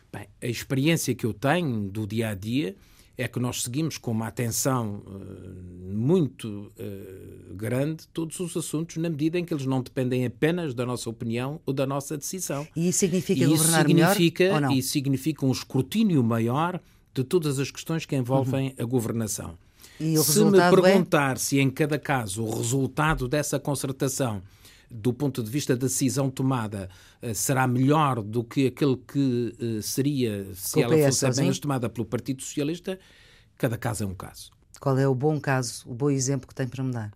Bem, 0.10 0.30
a 0.42 0.48
experiência 0.48 1.14
que 1.14 1.26
eu 1.26 1.34
tenho 1.34 1.90
do 1.90 2.08
dia 2.08 2.30
a 2.30 2.34
dia 2.34 2.78
é 3.18 3.28
que 3.28 3.40
nós 3.40 3.62
seguimos 3.62 3.98
com 3.98 4.12
uma 4.12 4.28
atenção 4.28 5.04
uh, 5.06 5.94
muito 5.94 6.72
uh, 6.80 7.54
grande 7.54 8.08
todos 8.08 8.40
os 8.40 8.58
assuntos, 8.58 8.98
na 8.98 9.10
medida 9.10 9.38
em 9.38 9.46
que 9.46 9.54
eles 9.54 9.66
não 9.66 9.82
dependem 9.82 10.26
apenas 10.26 10.74
da 10.74 10.86
nossa 10.86 11.10
opinião 11.10 11.62
ou 11.66 11.74
da 11.74 11.86
nossa 11.86 12.18
decisão. 12.18 12.68
E 12.76 12.90
isso 12.90 13.00
significa 13.00 13.44
e 13.44 13.46
governar 13.46 13.82
isso 13.82 13.88
significa, 13.88 14.44
melhor 14.44 14.56
ou 14.56 14.62
não? 14.62 14.72
E 14.72 14.82
significa 14.82 15.46
um 15.46 15.52
escrutínio 15.52 16.24
maior 16.24 16.82
de 17.14 17.24
todas 17.24 17.60
as 17.60 17.70
questões 17.70 18.06
que 18.06 18.16
envolvem 18.16 18.70
uhum. 18.70 18.76
a 18.80 18.84
governação. 18.84 19.58
se 20.00 20.44
me 20.46 20.58
é? 20.58 20.70
perguntar 20.72 21.36
é... 21.36 21.40
se 21.40 21.60
em 21.60 21.70
cada 21.70 22.00
caso 22.00 22.44
o 22.44 22.58
resultado 22.58 23.28
dessa 23.28 23.60
concertação 23.60 24.42
do 24.94 25.12
ponto 25.12 25.42
de 25.42 25.50
vista 25.50 25.76
da 25.76 25.88
decisão 25.88 26.30
tomada, 26.30 26.88
eh, 27.20 27.34
será 27.34 27.68
melhor 27.68 28.22
do 28.22 28.44
que 28.44 28.68
aquele 28.68 28.96
que 28.96 29.56
eh, 29.60 29.82
seria 29.82 30.46
se 30.54 30.82
ela 30.82 30.96
fosse 30.96 31.26
apenas 31.26 31.58
tomada 31.58 31.90
pelo 31.90 32.06
Partido 32.06 32.44
Socialista, 32.44 33.00
cada 33.58 33.76
caso 33.76 34.04
é 34.04 34.08
um 34.08 34.14
caso. 34.14 34.52
Qual 34.80 34.98
é 34.98 35.08
o 35.08 35.16
bom 35.16 35.40
caso, 35.40 35.84
o 35.90 35.96
bom 35.96 36.12
exemplo 36.12 36.48
que 36.48 36.54
tem 36.54 36.68
para 36.68 36.84
me 36.84 36.92
dar? 36.92 37.12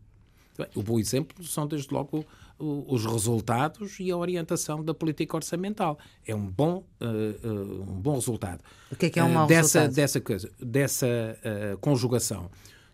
O 0.73 0.81
bom 0.81 0.99
exemplo 0.99 1.43
são, 1.43 1.67
desde 1.67 1.93
logo, 1.93 2.25
os 2.57 3.05
resultados 3.05 3.99
e 3.99 4.09
a 4.09 4.17
orientação 4.17 4.83
da 4.83 4.93
política 4.93 5.35
orçamental. 5.35 5.99
É 6.25 6.33
um 6.33 6.47
bom, 6.47 6.83
uh, 6.99 7.47
uh, 7.47 7.81
um 7.83 8.01
bom 8.01 8.15
resultado. 8.15 8.63
O 8.91 8.95
que 8.95 9.05
é 9.05 9.09
que 9.11 9.19
é 9.19 9.23
um 9.23 9.31
mau 9.31 9.45
dessa, 9.45 9.81
resultado? 9.81 9.95
Dessa, 9.95 10.21
coisa, 10.21 10.49
dessa 10.59 11.07
uh, 11.07 11.77
conjugação. 11.77 12.49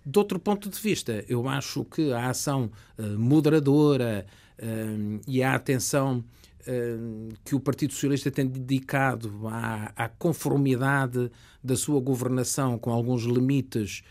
De 0.06 0.19
outro 0.19 0.38
ponto 0.38 0.69
de 0.69 0.78
vista, 0.78 1.24
eu 1.30 1.48
acho 1.48 1.86
que 1.86 2.12
a 2.12 2.30
ação 2.30 2.69
moderadora 3.17 4.26
e 5.28 5.44
a 5.44 5.56
atenção 5.56 6.24
que 7.44 7.56
o 7.56 7.60
Partido 7.60 7.94
Socialista 7.94 8.32
tem 8.32 8.48
dedicado 8.48 9.48
à, 9.48 9.92
à, 9.96 10.08
conformidade 10.08 11.30
da 11.62 11.76
sua 11.76 12.00
governação 12.00 12.80
com 12.80 12.92
alguns 12.92 13.24
limites 13.24 14.02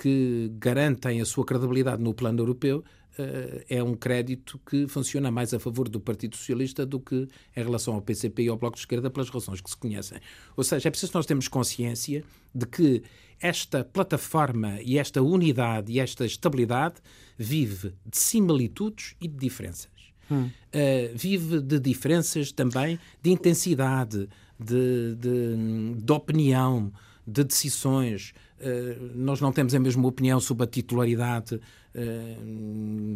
que 0.00 0.50
garantem 0.58 1.20
a 1.20 1.26
sua 1.26 1.44
credibilidade 1.44 2.02
no 2.02 2.14
plano 2.14 2.40
europeu 2.40 2.82
uh, 3.18 3.64
é 3.68 3.82
um 3.82 3.94
crédito 3.94 4.60
que 4.68 4.86
funciona 4.86 5.30
mais 5.30 5.52
a 5.52 5.58
favor 5.58 5.88
do 5.88 6.00
Partido 6.00 6.36
Socialista 6.36 6.86
do 6.86 7.00
que 7.00 7.28
em 7.56 7.62
relação 7.62 7.94
ao 7.94 8.02
PCP 8.02 8.44
e 8.44 8.48
ao 8.48 8.56
Bloco 8.56 8.76
de 8.76 8.82
Esquerda, 8.82 9.10
pelas 9.10 9.28
razões 9.28 9.60
que 9.60 9.68
se 9.68 9.76
conhecem. 9.76 10.18
Ou 10.56 10.64
seja, 10.64 10.88
é 10.88 10.90
preciso 10.90 11.12
que 11.12 11.18
nós 11.18 11.26
termos 11.26 11.48
consciência 11.48 12.24
de 12.54 12.66
que 12.66 13.02
esta 13.40 13.84
plataforma 13.84 14.80
e 14.82 14.98
esta 14.98 15.22
unidade 15.22 15.92
e 15.92 16.00
esta 16.00 16.24
estabilidade 16.24 16.96
vive 17.38 17.94
de 18.04 18.18
similitudes 18.18 19.14
e 19.20 19.28
de 19.28 19.36
diferenças. 19.36 19.88
Hum. 20.30 20.44
Uh, 20.44 21.16
vive 21.16 21.60
de 21.60 21.80
diferenças 21.80 22.52
também 22.52 22.98
de 23.22 23.30
intensidade, 23.30 24.28
de, 24.58 25.14
de, 25.14 25.94
de 26.02 26.12
opinião, 26.12 26.92
de 27.26 27.44
decisões. 27.44 28.34
Uh, 28.60 29.12
nós 29.14 29.40
não 29.40 29.52
temos 29.52 29.74
a 29.74 29.78
mesma 29.78 30.06
opinião 30.06 30.40
sobre 30.40 30.64
a 30.64 30.66
titularidade 30.66 31.60
eh, 31.94 32.36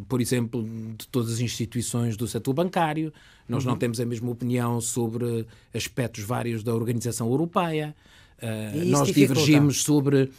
por 0.09 0.21
exemplo, 0.21 0.67
de 0.99 1.07
todas 1.07 1.35
as 1.35 1.41
instituições 1.41 2.17
do 2.17 2.27
setor 2.27 2.53
bancário. 2.53 3.13
Nós 3.49 3.65
uhum. 3.65 3.71
não 3.71 3.79
temos 3.79 4.01
a 4.01 4.05
mesma 4.05 4.31
opinião 4.31 4.81
sobre 4.81 5.47
aspectos 5.73 6.25
vários 6.25 6.65
da 6.65 6.75
organização 6.75 7.29
europeia. 7.29 7.95
Uh, 8.43 8.85
nós 8.87 9.13
divergimos 9.13 9.85
sobre 9.85 10.31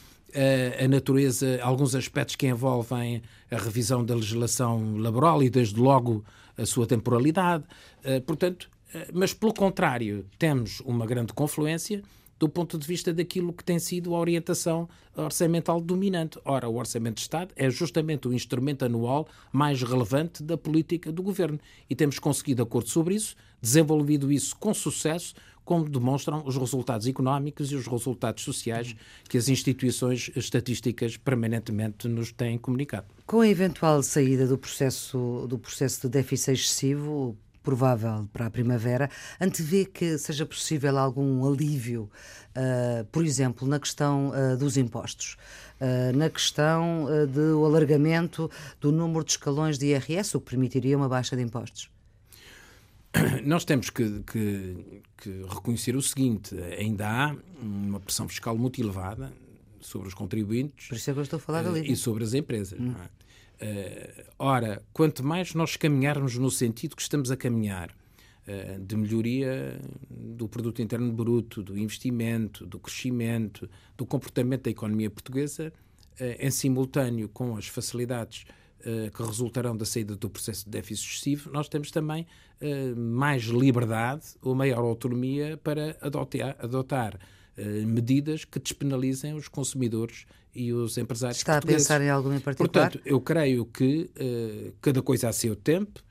a 0.84 0.88
natureza, 0.88 1.60
alguns 1.62 1.96
aspectos 1.96 2.36
que 2.36 2.48
envolvem 2.48 3.22
a 3.52 3.58
revisão 3.58 4.04
da 4.04 4.16
legislação 4.16 4.98
laboral 4.98 5.44
e, 5.44 5.50
desde 5.50 5.80
logo, 5.80 6.24
a 6.58 6.66
sua 6.66 6.86
temporalidade. 6.88 7.64
Uh, 8.04 8.22
portanto, 8.22 8.70
mas 9.14 9.34
pelo 9.34 9.54
contrário, 9.54 10.26
temos 10.38 10.80
uma 10.82 11.06
grande 11.06 11.34
confluência 11.34 12.04
do 12.40 12.50
ponto 12.50 12.78
de 12.78 12.86
vista 12.86 13.14
daquilo 13.14 13.54
que 13.54 13.64
tem 13.64 13.80
sido 13.80 14.14
a 14.14 14.20
orientação 14.20 14.90
orçamental 15.16 15.80
dominante. 15.80 16.38
Ora, 16.44 16.68
o 16.68 16.76
Orçamento 16.76 17.16
de 17.16 17.22
Estado 17.22 17.54
é 17.56 17.70
justamente 17.70 18.28
o 18.28 18.34
instrumento 18.34 18.84
anual 18.84 19.28
mais 19.52 19.82
relevante 19.82 20.44
da 20.44 20.58
política 20.58 21.12
do 21.12 21.24
governo 21.24 21.60
e 21.90 21.96
temos 21.96 22.20
conseguido 22.20 22.62
acordo 22.62 22.90
sobre 22.90 23.16
isso, 23.16 23.36
desenvolvido 23.64 24.30
isso 24.30 24.54
com 24.58 24.74
sucesso, 24.74 25.34
como 25.64 25.88
demonstram 25.88 26.44
os 26.46 26.58
resultados 26.58 27.08
económicos 27.08 27.72
e 27.72 27.76
os 27.76 27.88
resultados 27.88 28.44
sociais 28.44 28.94
que 29.30 29.38
as 29.38 29.48
instituições 29.48 30.30
estatísticas 30.36 31.16
permanentemente 31.16 32.10
nos 32.10 32.34
têm 32.34 32.58
comunicado. 32.58 33.08
Com 33.26 33.40
a 33.40 33.48
eventual 33.48 34.04
saída 34.04 34.46
do 34.46 34.58
processo, 34.58 35.48
do 35.48 35.58
processo 35.58 36.02
de 36.02 36.10
déficit 36.10 36.52
excessivo, 36.52 37.38
provável 37.64 38.28
para 38.34 38.48
a 38.48 38.50
primavera, 38.50 39.10
antevê 39.40 39.86
que 39.86 40.18
seja 40.18 40.46
possível 40.46 40.98
algum 40.98 41.48
alívio, 41.48 42.12
uh, 42.50 43.06
por 43.06 43.24
exemplo, 43.24 43.66
na 43.66 43.80
questão 43.80 44.32
uh, 44.32 44.58
dos 44.58 44.76
impostos, 44.76 45.38
uh, 45.80 46.16
na 46.18 46.30
questão 46.30 47.08
do 47.32 47.64
alargamento 47.64 48.52
do 48.82 48.92
número 48.92 49.24
de 49.24 49.32
escalões 49.32 49.78
de 49.78 49.86
IRS, 49.86 50.36
o 50.36 50.42
que 50.42 50.50
permitiria 50.50 50.98
uma 50.98 51.08
baixa 51.08 51.38
de 51.38 51.42
impostos? 51.42 51.93
Nós 53.46 53.64
temos 53.64 53.90
que, 53.90 54.22
que, 54.22 55.02
que 55.18 55.30
reconhecer 55.48 55.96
o 55.96 56.02
seguinte: 56.02 56.56
ainda 56.78 57.08
há 57.08 57.36
uma 57.62 58.00
pressão 58.00 58.28
fiscal 58.28 58.58
muito 58.58 58.82
elevada 58.82 59.32
sobre 59.80 60.08
os 60.08 60.14
contribuintes. 60.14 60.88
Por 60.88 60.96
isso 60.96 61.10
é 61.10 61.14
que 61.14 61.20
eu 61.20 61.24
estou 61.24 61.38
a 61.38 61.40
falar 61.40 61.66
ali. 61.66 61.92
E 61.92 61.96
sobre 61.96 62.24
as 62.24 62.34
empresas. 62.34 62.80
Hum. 62.80 62.94
É? 63.00 63.24
Uh, 63.64 64.24
ora, 64.40 64.82
quanto 64.92 65.24
mais 65.24 65.54
nós 65.54 65.78
caminharmos 65.78 66.38
no 66.38 66.50
sentido 66.50 66.96
que 66.96 67.02
estamos 67.02 67.32
a 67.32 67.38
caminhar, 67.38 67.92
uh, 68.48 68.80
de 68.80 68.96
melhoria 68.96 69.80
do 70.10 70.48
produto 70.48 70.82
interno 70.82 71.12
bruto, 71.14 71.62
do 71.62 71.78
investimento, 71.78 72.66
do 72.66 72.80
crescimento, 72.80 73.70
do 73.96 74.06
comportamento 74.06 74.64
da 74.64 74.72
economia 74.72 75.10
portuguesa, 75.10 75.72
em 76.40 76.52
simultâneo 76.52 77.28
com 77.28 77.58
as 77.58 77.68
facilidades 77.68 78.46
que 79.14 79.24
resultarão 79.24 79.78
da 79.78 79.86
saída 79.86 80.16
do 80.16 80.30
processo 80.30 80.66
de 80.66 80.72
déficit 80.72 81.08
excessivo, 81.08 81.50
nós 81.52 81.70
temos 81.70 81.90
também 81.90 82.28
mais 82.96 83.44
liberdade 83.44 84.24
ou 84.42 84.54
maior 84.54 84.80
autonomia 84.80 85.58
para 85.64 85.98
adotar, 86.02 86.56
adotar 86.60 87.18
medidas 87.86 88.46
que 88.46 88.60
despenalizem 88.60 89.34
os 89.34 89.48
consumidores 89.48 90.26
e 90.56 90.74
os 90.74 90.98
empresários 90.98 91.38
Está 91.38 91.58
a 91.58 91.62
pensar 91.62 92.02
em 92.02 92.10
algum 92.10 92.34
em 92.34 92.40
particular? 92.40 92.92
Portanto, 92.92 93.02
eu 93.06 93.22
creio 93.22 93.66
que 93.66 94.10
cada 94.82 95.02
coisa 95.02 95.30
a 95.30 95.34
seu 95.34 95.56
tempo. 95.56 96.02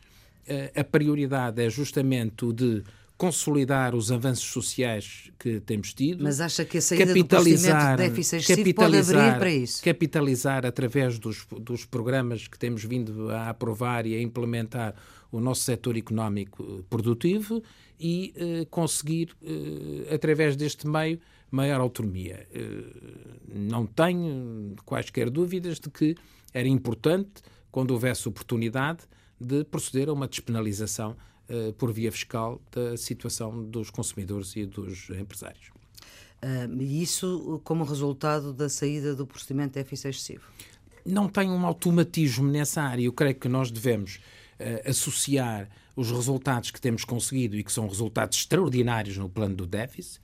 A 0.75 0.83
prioridade 0.83 1.63
é 1.63 1.71
justamente 1.71 2.45
o 2.45 2.53
de 2.53 2.83
consolidar 3.23 3.95
os 3.95 4.11
avanços 4.11 4.47
sociais 4.47 5.31
que 5.39 5.61
temos 5.61 5.95
tido. 5.95 6.25
Mas 6.25 6.41
acha 6.41 6.65
que 6.65 6.79
a 6.79 6.83
saída 6.83 7.07
capitalizar, 7.07 7.97
do 7.97 8.03
de 8.03 8.09
déficit 8.09 8.45
capitalizar, 8.45 9.15
pode 9.15 9.29
abrir 9.29 9.39
para 9.39 9.51
isso? 9.53 9.85
Capitalizar 9.85 10.67
através 10.67 11.21
dos, 11.21 11.47
dos 11.61 11.85
programas 11.85 12.49
que 12.49 12.59
temos 12.59 12.83
vindo 12.83 13.31
a 13.31 13.51
aprovar 13.51 14.09
e 14.09 14.17
a 14.17 14.21
implementar 14.21 14.97
o 15.31 15.39
nosso 15.39 15.61
setor 15.61 15.97
económico 15.97 16.85
produtivo 16.91 17.63
e 17.97 18.35
uh, 18.37 18.67
conseguir, 18.67 19.31
uh, 19.41 20.13
através 20.13 20.57
deste 20.57 20.89
meio, 20.89 21.21
maior 21.49 21.81
autonomia. 21.81 22.45
Uh, 22.53 23.55
não 23.55 23.87
tenho 23.87 24.75
quaisquer 24.85 25.31
dúvidas 25.31 25.79
de 25.79 25.89
que 25.89 26.17
era 26.53 26.67
importante, 26.67 27.41
quando 27.71 27.93
houvesse 27.93 28.29
oportunidade, 28.29 29.05
de 29.41 29.63
proceder 29.63 30.09
a 30.09 30.13
uma 30.13 30.27
despenalização 30.27 31.17
por 31.79 31.93
via 31.93 32.11
fiscal 32.11 32.61
da 32.71 32.97
situação 32.97 33.65
dos 33.65 33.91
consumidores 33.91 34.57
e 34.57 34.67
dos 34.67 35.11
empresários. 35.11 35.71
E 36.81 37.03
isso 37.03 37.61
como 37.63 37.85
resultado 37.85 38.53
da 38.53 38.69
saída 38.69 39.15
do 39.15 39.27
procedimento 39.27 39.75
de 39.75 39.75
déficit 39.75 40.09
excessivo? 40.09 40.43
não 41.05 41.29
tem 41.29 41.51
um 41.51 41.67
automatismo 41.67 42.49
nessa 42.49 42.83
área. 42.83 43.05
Eu 43.05 43.13
creio 43.13 43.35
que 43.35 43.49
nós 43.49 43.71
devemos 43.71 44.17
uh, 44.59 44.89
associar 44.89 45.69
os 45.95 46.11
resultados 46.11 46.71
que 46.71 46.81
temos 46.81 47.05
conseguido 47.05 47.57
e 47.57 47.63
que 47.63 47.73
são 47.73 47.87
resultados 47.87 48.39
extraordinários 48.39 49.17
no 49.19 49.29
plano 49.29 49.55
do 49.55 49.67
déficit 49.67 50.21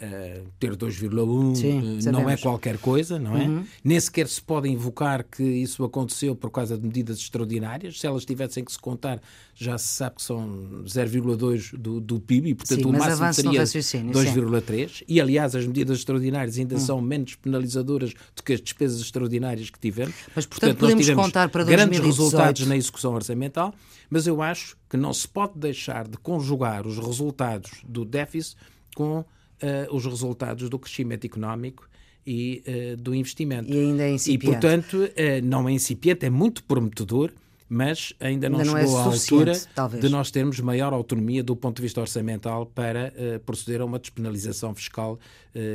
Uh, 0.00 0.46
ter 0.60 0.76
2,1 0.76 2.06
uh, 2.06 2.12
não 2.12 2.30
é 2.30 2.36
qualquer 2.36 2.78
coisa, 2.78 3.18
não 3.18 3.36
é? 3.36 3.48
Uhum. 3.48 3.64
Nem 3.82 3.98
sequer 3.98 4.28
se 4.28 4.40
pode 4.40 4.68
invocar 4.68 5.24
que 5.24 5.42
isso 5.42 5.82
aconteceu 5.82 6.36
por 6.36 6.52
causa 6.52 6.78
de 6.78 6.86
medidas 6.86 7.18
extraordinárias. 7.18 7.98
Se 7.98 8.06
elas 8.06 8.24
tivessem 8.24 8.64
que 8.64 8.70
se 8.70 8.78
contar, 8.78 9.20
já 9.56 9.76
se 9.76 9.88
sabe 9.88 10.14
que 10.14 10.22
são 10.22 10.84
0,2 10.84 11.76
do, 11.76 12.00
do 12.00 12.20
PIB 12.20 12.50
e, 12.50 12.54
portanto, 12.54 12.80
sim, 12.80 12.86
o 12.86 12.92
máximo 12.92 13.34
seria 13.34 13.62
2,3. 13.64 15.02
E, 15.08 15.20
aliás, 15.20 15.56
as 15.56 15.66
medidas 15.66 15.98
extraordinárias 15.98 16.56
ainda 16.56 16.76
uhum. 16.76 16.80
são 16.80 17.00
menos 17.00 17.34
penalizadoras 17.34 18.14
do 18.36 18.42
que 18.44 18.52
as 18.52 18.60
despesas 18.60 19.00
extraordinárias 19.00 19.68
que 19.68 19.80
tivemos. 19.80 20.14
Mas, 20.32 20.46
portanto, 20.46 20.78
portanto 20.78 20.96
podemos 20.96 21.10
contar 21.10 21.48
para 21.48 21.64
2018. 21.64 21.90
grandes 21.90 22.18
resultados 22.18 22.66
na 22.68 22.76
execução 22.76 23.14
orçamental, 23.14 23.74
mas 24.08 24.28
eu 24.28 24.40
acho 24.40 24.76
que 24.88 24.96
não 24.96 25.12
se 25.12 25.26
pode 25.26 25.58
deixar 25.58 26.06
de 26.06 26.16
conjugar 26.18 26.86
os 26.86 26.98
resultados 26.98 27.82
do 27.84 28.04
déficit 28.04 28.56
com 28.94 29.24
uh, 29.62 29.94
os 29.94 30.04
resultados 30.04 30.68
do 30.68 30.78
crescimento 30.78 31.24
económico 31.24 31.88
e 32.26 32.62
uh, 32.66 32.96
do 32.96 33.14
investimento. 33.14 33.72
E 33.72 33.78
ainda 33.78 34.02
é 34.02 34.12
incipiente. 34.12 34.46
E, 34.46 34.50
portanto, 34.50 34.94
uh, 34.94 35.10
não 35.44 35.68
é 35.68 35.72
incipiente, 35.72 36.26
é 36.26 36.30
muito 36.30 36.62
prometedor, 36.62 37.32
mas 37.68 38.12
ainda 38.20 38.48
não, 38.48 38.58
ainda 38.58 38.70
não 38.70 38.80
chegou 38.80 38.98
é 38.98 39.02
à 39.02 39.04
altura 39.04 39.60
talvez. 39.74 40.02
de 40.02 40.08
nós 40.10 40.30
termos 40.30 40.58
maior 40.60 40.92
autonomia 40.92 41.42
do 41.42 41.54
ponto 41.54 41.76
de 41.76 41.82
vista 41.82 42.00
orçamental 42.00 42.66
para 42.66 43.12
uh, 43.14 43.40
proceder 43.40 43.80
a 43.80 43.84
uma 43.84 43.98
despenalização 43.98 44.74
fiscal 44.74 45.18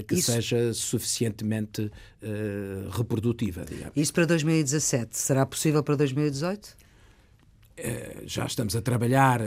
que 0.08 0.16
Isso... 0.16 0.32
seja 0.32 0.74
suficientemente 0.74 1.92
reprodutiva. 2.92 3.66
Digamos. 3.66 3.92
Isso 3.98 4.14
para 4.14 4.26
2017. 4.26 5.18
Será 5.18 5.46
possível 5.46 5.84
para 5.84 5.98
2018? 5.98 6.78
Já 8.26 8.46
estamos 8.46 8.76
a 8.76 8.82
trabalhar 8.82 9.42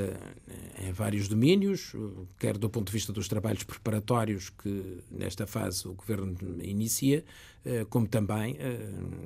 em 0.79 0.93
vários 0.93 1.29
domínios, 1.29 1.95
quer 2.39 2.59
do 2.59 2.69
ponto 2.69 2.87
de 2.89 2.93
vista 2.93 3.12
dos 3.12 3.29
trabalhos 3.29 3.65
preparatórios 3.65 4.51
que 4.51 5.03
nesta 5.11 5.47
fase 5.47 5.87
o 5.89 5.95
Governo 5.95 6.37
inicia, 6.62 7.25
eh, 7.65 7.87
como 7.89 8.07
também 8.07 8.57
eh, 8.59 8.79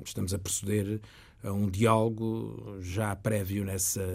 estamos 0.05 0.33
a 0.33 0.39
proceder 0.39 1.01
a 1.43 1.51
um 1.51 1.69
diálogo 1.69 2.77
já 2.81 3.15
prévio 3.15 3.65
nessa 3.65 4.05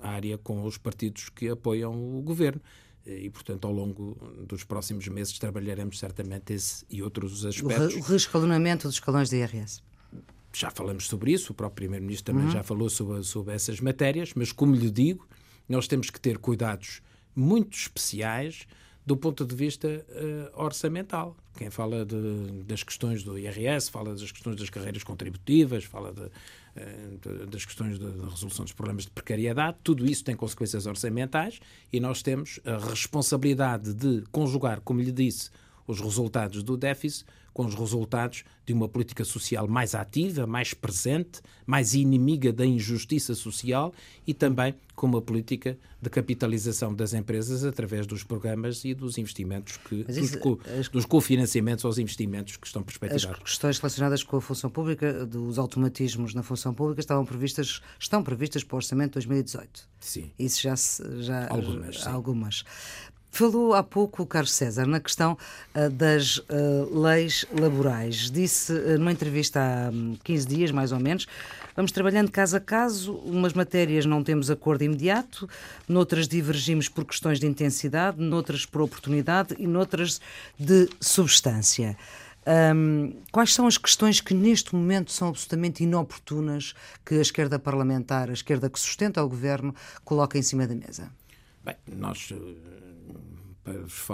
área 0.00 0.36
com 0.38 0.64
os 0.64 0.76
partidos 0.76 1.28
que 1.28 1.48
apoiam 1.48 2.18
o 2.18 2.22
Governo 2.22 2.60
e, 3.06 3.30
portanto, 3.30 3.66
ao 3.66 3.72
longo 3.72 4.16
dos 4.46 4.64
próximos 4.64 5.06
meses 5.06 5.38
trabalharemos 5.38 5.98
certamente 5.98 6.52
esse 6.52 6.84
e 6.90 7.02
outros 7.02 7.44
aspectos. 7.44 7.94
O 7.94 8.00
reescalonamento 8.00 8.88
dos 8.88 8.96
escalões 8.96 9.30
de 9.30 9.36
IRS. 9.36 9.80
Já 10.58 10.70
falamos 10.70 11.06
sobre 11.06 11.32
isso, 11.32 11.52
o 11.52 11.54
próprio 11.54 11.76
Primeiro-Ministro 11.76 12.32
também 12.32 12.46
uhum. 12.46 12.50
já 12.50 12.62
falou 12.62 12.88
sobre, 12.88 13.22
sobre 13.24 13.54
essas 13.54 13.78
matérias, 13.78 14.32
mas, 14.34 14.52
como 14.52 14.74
lhe 14.74 14.90
digo, 14.90 15.28
nós 15.68 15.86
temos 15.86 16.08
que 16.08 16.18
ter 16.18 16.38
cuidados 16.38 17.02
muito 17.34 17.76
especiais 17.76 18.66
do 19.04 19.18
ponto 19.18 19.44
de 19.44 19.54
vista 19.54 19.86
uh, 19.86 20.64
orçamental. 20.64 21.36
Quem 21.58 21.68
fala 21.68 22.06
de, 22.06 22.62
das 22.64 22.82
questões 22.82 23.22
do 23.22 23.38
IRS, 23.38 23.90
fala 23.90 24.14
das 24.14 24.32
questões 24.32 24.56
das 24.56 24.70
carreiras 24.70 25.04
contributivas, 25.04 25.84
fala 25.84 26.10
de, 26.10 26.22
uh, 26.22 27.46
das 27.46 27.66
questões 27.66 27.98
da 27.98 28.08
resolução 28.30 28.64
dos 28.64 28.72
problemas 28.72 29.04
de 29.04 29.10
precariedade, 29.10 29.76
tudo 29.84 30.06
isso 30.06 30.24
tem 30.24 30.34
consequências 30.34 30.86
orçamentais 30.86 31.60
e 31.92 32.00
nós 32.00 32.22
temos 32.22 32.60
a 32.64 32.78
responsabilidade 32.78 33.92
de 33.92 34.24
conjugar, 34.32 34.80
como 34.80 35.02
lhe 35.02 35.12
disse, 35.12 35.50
os 35.86 36.00
resultados 36.00 36.62
do 36.62 36.78
déficit 36.78 37.26
com 37.56 37.64
os 37.64 37.74
resultados 37.74 38.44
de 38.66 38.74
uma 38.74 38.86
política 38.86 39.24
social 39.24 39.66
mais 39.66 39.94
ativa, 39.94 40.46
mais 40.46 40.74
presente, 40.74 41.40
mais 41.64 41.94
inimiga 41.94 42.52
da 42.52 42.66
injustiça 42.66 43.34
social 43.34 43.94
e 44.26 44.34
também 44.34 44.74
com 44.94 45.06
uma 45.06 45.22
política 45.22 45.78
de 46.02 46.10
capitalização 46.10 46.94
das 46.94 47.14
empresas 47.14 47.64
através 47.64 48.06
dos 48.06 48.22
programas 48.22 48.84
e 48.84 48.92
dos 48.92 49.16
investimentos, 49.16 49.78
que, 49.78 50.04
isso, 50.06 50.38
dos, 50.38 50.58
as, 50.78 50.88
dos 50.90 51.06
cofinanciamentos 51.06 51.82
aos 51.86 51.96
investimentos 51.96 52.58
que 52.58 52.66
estão 52.66 52.82
perspectivados. 52.82 53.38
As 53.38 53.42
questões 53.42 53.78
relacionadas 53.78 54.22
com 54.22 54.36
a 54.36 54.40
função 54.42 54.68
pública, 54.68 55.24
dos 55.24 55.58
automatismos 55.58 56.34
na 56.34 56.42
função 56.42 56.74
pública, 56.74 57.00
estavam 57.00 57.24
previstas, 57.24 57.80
estão 57.98 58.22
previstas 58.22 58.64
para 58.64 58.74
o 58.74 58.76
Orçamento 58.76 59.12
de 59.12 59.26
2018. 59.26 59.88
Sim. 59.98 60.30
Isso 60.38 60.60
já, 60.60 60.74
já 61.22 61.48
algumas. 61.48 62.06
Algumas. 62.06 62.64
Falou 63.36 63.74
há 63.74 63.82
pouco 63.82 64.22
o 64.22 64.26
Carlos 64.26 64.54
César 64.54 64.86
na 64.86 64.98
questão 64.98 65.36
uh, 65.74 65.90
das 65.90 66.38
uh, 66.38 66.98
leis 66.98 67.44
laborais. 67.52 68.30
Disse 68.30 68.72
uh, 68.72 68.98
numa 68.98 69.12
entrevista 69.12 69.60
há 69.60 69.92
15 70.24 70.46
hum, 70.46 70.48
dias, 70.48 70.70
mais 70.70 70.90
ou 70.90 70.98
menos, 70.98 71.26
vamos 71.76 71.92
trabalhando 71.92 72.30
caso 72.30 72.56
a 72.56 72.60
caso, 72.60 73.12
umas 73.12 73.52
matérias 73.52 74.06
não 74.06 74.24
temos 74.24 74.50
acordo 74.50 74.84
imediato, 74.84 75.46
noutras 75.86 76.26
divergimos 76.26 76.88
por 76.88 77.04
questões 77.04 77.38
de 77.38 77.46
intensidade, 77.46 78.18
noutras 78.18 78.64
por 78.64 78.80
oportunidade 78.80 79.54
e 79.58 79.66
noutras 79.66 80.18
de 80.58 80.88
substância. 80.98 81.94
Um, 82.74 83.12
quais 83.30 83.52
são 83.52 83.66
as 83.66 83.76
questões 83.76 84.18
que 84.18 84.32
neste 84.32 84.74
momento 84.74 85.12
são 85.12 85.28
absolutamente 85.28 85.84
inoportunas 85.84 86.72
que 87.04 87.16
a 87.16 87.20
esquerda 87.20 87.58
parlamentar, 87.58 88.30
a 88.30 88.32
esquerda 88.32 88.70
que 88.70 88.80
sustenta 88.80 89.22
o 89.22 89.28
governo, 89.28 89.74
coloca 90.06 90.38
em 90.38 90.42
cima 90.42 90.66
da 90.66 90.74
mesa? 90.74 91.10
Bem, 91.66 91.74
nós 91.96 92.32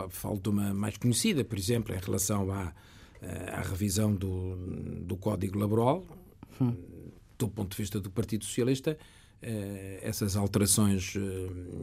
falo 0.09 0.41
de 0.41 0.49
uma 0.49 0.73
mais 0.73 0.97
conhecida, 0.97 1.45
por 1.45 1.59
exemplo, 1.59 1.95
em 1.95 1.99
relação 1.99 2.51
à, 2.51 2.73
eh, 3.21 3.51
à 3.53 3.61
revisão 3.61 4.15
do, 4.15 4.57
do 5.03 5.19
Código 5.19 5.59
Laboral, 5.59 6.03
hum. 6.59 6.75
do 7.39 7.49
ponto 7.49 7.73
de 7.73 7.77
vista 7.77 8.01
do 8.01 8.11
Partido 8.11 8.47
Socialista, 8.47 8.97
eh, 9.43 10.01
essas 10.03 10.35
alterações 10.35 11.15
eh, 11.15 11.21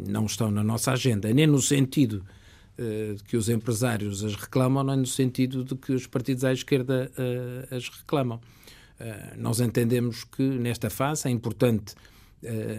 não 0.07 0.25
estão 0.25 0.49
na 0.49 0.63
nossa 0.63 0.91
agenda, 0.91 1.31
nem 1.31 1.45
no 1.45 1.61
sentido 1.61 2.25
de 3.15 3.21
que 3.25 3.35
os 3.35 3.49
empresários 3.49 4.23
as 4.23 4.35
reclamam, 4.35 4.81
nem 4.85 4.95
no 4.95 5.05
sentido 5.05 5.65
de 5.65 5.75
que 5.75 5.91
os 5.91 6.07
partidos 6.07 6.45
à 6.45 6.53
esquerda 6.53 7.11
as 7.69 7.89
reclamam. 7.89 8.39
Nós 9.37 9.59
entendemos 9.59 10.23
que 10.23 10.41
nesta 10.43 10.89
fase 10.89 11.27
é 11.27 11.29
importante 11.29 11.93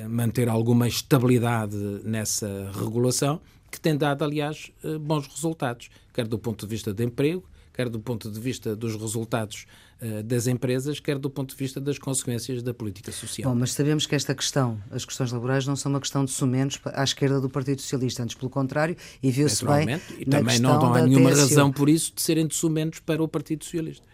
manter 0.09 0.49
alguma 0.49 0.88
estabilidade 0.88 1.77
nessa 2.05 2.70
regulação, 2.73 3.40
que 3.70 3.81
tem 3.81 3.96
dado, 3.96 4.25
aliás, 4.25 4.70
eh, 4.83 4.99
bons 4.99 5.27
resultados, 5.27 5.88
quer 6.12 6.27
do 6.27 6.38
ponto 6.38 6.66
de 6.66 6.70
vista 6.70 6.92
do 6.92 7.03
emprego, 7.03 7.44
quer 7.73 7.88
do 7.88 8.01
ponto 8.01 8.31
de 8.31 8.40
vista 8.40 8.75
dos 8.75 8.96
resultados 8.96 9.64
uh, 10.03 10.23
das 10.25 10.46
empresas, 10.46 10.99
quer 11.01 11.16
do 11.18 11.31
ponto 11.31 11.51
de 11.51 11.57
vista 11.57 11.81
das 11.81 11.99
consequências 11.99 12.62
da 12.62 12.75
política 12.75 13.12
social. 13.12 13.51
Bom, 13.51 13.59
mas 13.59 13.73
sabemos 13.73 14.07
que 14.07 14.14
esta 14.14 14.35
questão, 14.35 14.79
as 14.90 15.05
questões 15.05 15.33
laborais, 15.33 15.66
não 15.66 15.77
são 15.77 15.90
uma 15.90 16.01
questão 16.01 16.25
de 16.25 16.31
sumenos 16.31 16.79
à 16.85 17.05
esquerda 17.05 17.40
do 17.40 17.49
Partido 17.49 17.81
Socialista, 17.81 18.23
antes 18.23 18.35
pelo 18.35 18.51
contrário, 18.51 18.96
e 19.23 19.31
viu-se 19.31 19.64
bem. 19.64 20.01
E 20.18 20.27
também 20.27 20.59
não, 20.59 20.79
não 20.79 20.94
há 20.94 21.03
nenhuma 21.03 21.31
TSU. 21.31 21.40
razão 21.40 21.73
por 21.73 21.88
isso 21.88 22.12
de 22.14 22.20
serem 22.20 22.46
de 22.46 22.55
sumenos 22.55 22.99
para 22.99 23.23
o 23.23 23.29
Partido 23.29 23.64
Socialista. 23.64 24.05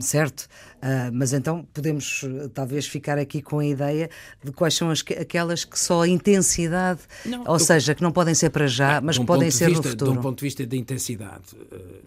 Certo, 0.00 0.48
uh, 0.82 1.12
mas 1.12 1.32
então 1.32 1.64
podemos 1.72 2.24
uh, 2.24 2.48
talvez 2.48 2.86
ficar 2.86 3.18
aqui 3.18 3.40
com 3.40 3.60
a 3.60 3.66
ideia 3.66 4.10
de 4.42 4.50
quais 4.50 4.74
são 4.74 4.90
as, 4.90 4.98
aquelas 5.18 5.64
que 5.64 5.78
só 5.78 6.02
a 6.02 6.08
intensidade, 6.08 7.00
não, 7.24 7.44
ou 7.46 7.56
do, 7.56 7.60
seja, 7.60 7.94
que 7.94 8.02
não 8.02 8.10
podem 8.10 8.34
ser 8.34 8.50
para 8.50 8.66
já, 8.66 9.00
mas 9.00 9.16
que 9.16 9.24
podem 9.24 9.48
ser 9.48 9.68
vista, 9.68 9.84
no 9.84 9.90
futuro. 9.90 10.12
De 10.12 10.18
um 10.18 10.20
ponto 10.22 10.38
de 10.38 10.44
vista 10.44 10.66
da 10.66 10.76
intensidade, 10.76 11.54
uh, 11.54 12.02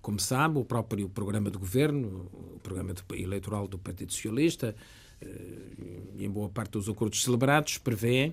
como 0.00 0.20
sabe, 0.20 0.58
o 0.58 0.64
próprio 0.64 1.08
programa 1.08 1.50
de 1.50 1.58
governo, 1.58 2.30
o 2.32 2.60
programa 2.60 2.94
eleitoral 3.12 3.66
do 3.66 3.78
Partido 3.78 4.12
Socialista, 4.12 4.74
e 6.16 6.24
em 6.24 6.30
boa 6.30 6.48
parte 6.48 6.70
dos 6.70 6.88
acordos 6.88 7.24
celebrados, 7.24 7.76
prevêem 7.76 8.32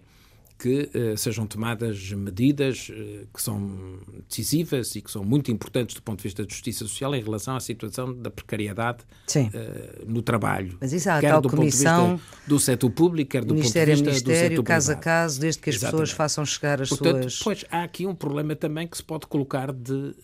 que 0.58 0.90
uh, 0.94 1.18
sejam 1.18 1.46
tomadas 1.46 2.12
medidas 2.12 2.90
uh, 2.90 3.28
que 3.34 3.42
são 3.42 4.00
decisivas 4.28 4.96
e 4.96 5.02
que 5.02 5.12
são 5.12 5.24
muito 5.24 5.52
importantes 5.52 5.96
do 5.96 6.02
ponto 6.02 6.20
de 6.20 6.24
vista 6.24 6.44
da 6.44 6.50
justiça 6.50 6.80
social 6.80 7.14
em 7.14 7.22
relação 7.22 7.56
à 7.56 7.60
situação 7.60 8.14
da 8.14 8.32
precariedade 8.32 9.00
uh, 9.36 10.06
no 10.06 10.22
trabalho. 10.22 10.78
Mas 10.80 10.94
isso 10.94 11.10
há 11.10 11.20
quer 11.20 11.42
do 11.42 11.50
comissão, 11.50 12.12
ponto 12.12 12.18
de 12.18 12.24
vista 12.24 12.48
do 12.48 12.60
setor 12.60 12.90
público, 12.90 13.32
quer 13.32 13.44
do 13.44 13.54
Ministério 13.54 13.96
ponto 13.96 14.06
de 14.06 14.12
vista 14.12 14.30
Ministério, 14.30 14.50
do 14.50 14.52
setor 14.56 14.64
caso 14.64 14.88
privado. 14.88 15.00
a 15.00 15.04
caso, 15.04 15.42
desde 15.42 15.62
que 15.62 15.70
as 15.70 15.76
Exatamente. 15.76 16.02
pessoas 16.02 16.12
façam 16.18 16.46
chegar 16.46 16.82
as 16.82 16.90
Portanto, 16.90 17.30
suas... 17.30 17.40
Pois, 17.40 17.66
há 17.70 17.84
aqui 17.84 18.06
um 18.06 18.16
problema 18.16 18.56
também 18.56 18.88
que 18.88 18.96
se 18.96 19.04
pode 19.04 19.28
colocar 19.28 19.74
de 19.74 20.16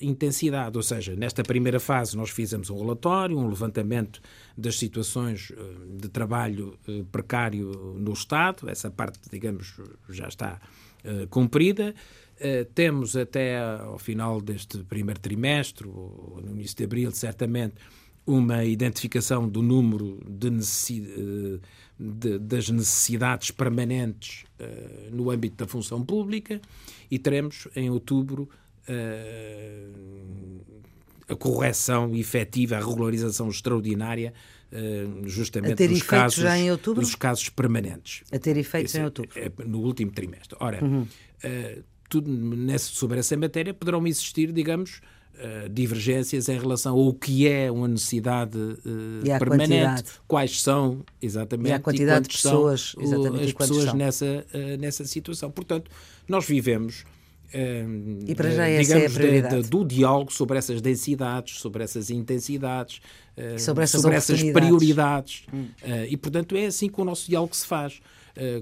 intensidade, 0.00 0.76
ou 0.76 0.82
seja, 0.82 1.16
nesta 1.16 1.42
primeira 1.42 1.80
fase 1.80 2.16
nós 2.16 2.30
fizemos 2.30 2.68
um 2.68 2.78
relatório, 2.78 3.38
um 3.38 3.48
levantamento 3.48 4.20
das 4.58 4.76
situações 4.76 5.52
eh, 5.52 5.56
de 5.96 6.08
trabalho 6.08 6.76
eh, 6.88 7.04
precário 7.12 7.94
no 7.96 8.12
Estado, 8.12 8.68
essa 8.68 8.90
parte, 8.90 9.20
digamos, 9.30 9.76
já 10.08 10.26
está 10.26 10.60
eh, 11.04 11.26
cumprida. 11.30 11.94
Temos 12.72 13.16
até 13.16 13.58
ao 13.58 13.98
final 13.98 14.40
deste 14.40 14.78
primeiro 14.84 15.18
trimestre, 15.18 15.88
ou 15.88 16.40
no 16.40 16.52
início 16.52 16.76
de 16.76 16.84
abril, 16.84 17.10
certamente, 17.10 17.74
uma 18.24 18.64
identificação 18.64 19.48
do 19.48 19.60
número 19.60 20.20
de 20.24 20.48
de, 21.98 22.38
das 22.38 22.68
necessidades 22.68 23.50
permanentes 23.50 24.44
uh, 24.60 25.10
no 25.14 25.30
âmbito 25.30 25.56
da 25.56 25.66
função 25.66 26.04
pública 26.04 26.60
e 27.10 27.18
teremos 27.18 27.66
em 27.74 27.90
outubro 27.90 28.48
uh, 28.88 30.60
a 31.28 31.36
correção 31.36 32.14
efetiva, 32.14 32.76
a 32.76 32.80
regularização 32.80 33.48
extraordinária 33.48 34.32
justamente 35.24 35.88
dos 35.88 36.02
casos, 36.02 36.44
dos 36.94 37.14
casos 37.14 37.48
permanentes. 37.48 38.22
A 38.30 38.38
ter 38.38 38.56
efeitos 38.56 38.92
Esse, 38.92 39.00
em 39.00 39.04
outubro. 39.04 39.30
É, 39.34 39.50
no 39.64 39.80
último 39.80 40.10
trimestre. 40.10 40.56
Ora, 40.60 40.84
uhum. 40.84 41.06
tudo 42.08 42.30
nessa, 42.30 42.90
sobre 42.92 43.18
essa 43.18 43.36
matéria 43.36 43.72
poderão 43.72 44.06
existir, 44.06 44.52
digamos, 44.52 45.00
Uh, 45.38 45.68
divergências 45.68 46.48
em 46.48 46.58
relação 46.58 46.98
ao 46.98 47.14
que 47.14 47.46
é 47.46 47.70
uma 47.70 47.86
necessidade 47.86 48.58
uh, 48.58 49.38
permanente, 49.38 50.02
quais 50.26 50.60
são 50.60 51.04
exatamente 51.22 51.70
e 51.70 51.72
a 51.72 51.78
quantidade 51.78 52.26
de 52.26 52.34
pessoas, 52.34 52.96
exatamente, 52.98 53.44
as 53.44 53.52
pessoas 53.52 53.94
nessa, 53.94 54.26
uh, 54.26 54.80
nessa 54.80 55.04
situação. 55.04 55.48
Portanto, 55.48 55.92
nós 56.26 56.44
vivemos 56.44 57.04
e 58.26 58.34
para 58.34 58.50
já 58.50 58.68
essa 58.68 58.82
digamos, 58.82 59.16
é 59.18 59.38
a 59.38 59.48
de, 59.48 59.62
de, 59.62 59.68
do 59.70 59.84
diálogo 59.84 60.32
sobre 60.32 60.58
essas 60.58 60.80
densidades, 60.80 61.58
sobre 61.58 61.82
essas 61.82 62.10
intensidades, 62.10 63.00
sobre 63.58 63.84
essas, 63.84 64.02
sobre 64.02 64.16
essas 64.16 64.42
prioridades. 64.42 65.46
Hum. 65.52 65.68
e, 66.08 66.16
portanto, 66.16 66.56
é 66.56 66.66
assim 66.66 66.88
que 66.88 67.00
o 67.00 67.04
nosso 67.04 67.28
diálogo 67.28 67.56
se 67.56 67.66
faz, 67.66 68.00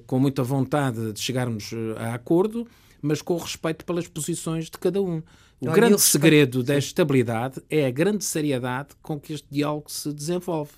com 0.07 0.19
muita 0.19 0.43
vontade 0.43 1.13
de 1.13 1.21
chegarmos 1.21 1.71
a 1.97 2.15
acordo, 2.15 2.67
mas 3.03 3.21
com 3.21 3.37
respeito 3.37 3.85
pelas 3.85 4.07
posições 4.07 4.67
de 4.67 4.79
cada 4.79 5.03
um. 5.03 5.23
O 5.59 5.71
grande 5.71 5.95
respeito, 5.95 6.01
segredo 6.01 6.61
sim. 6.61 6.67
da 6.67 6.77
estabilidade 6.77 7.63
é 7.71 7.87
a 7.87 7.91
grande 7.91 8.25
seriedade 8.25 8.91
com 9.03 9.19
que 9.19 9.33
este 9.33 9.47
diálogo 9.51 9.91
se 9.91 10.13
desenvolve. 10.13 10.73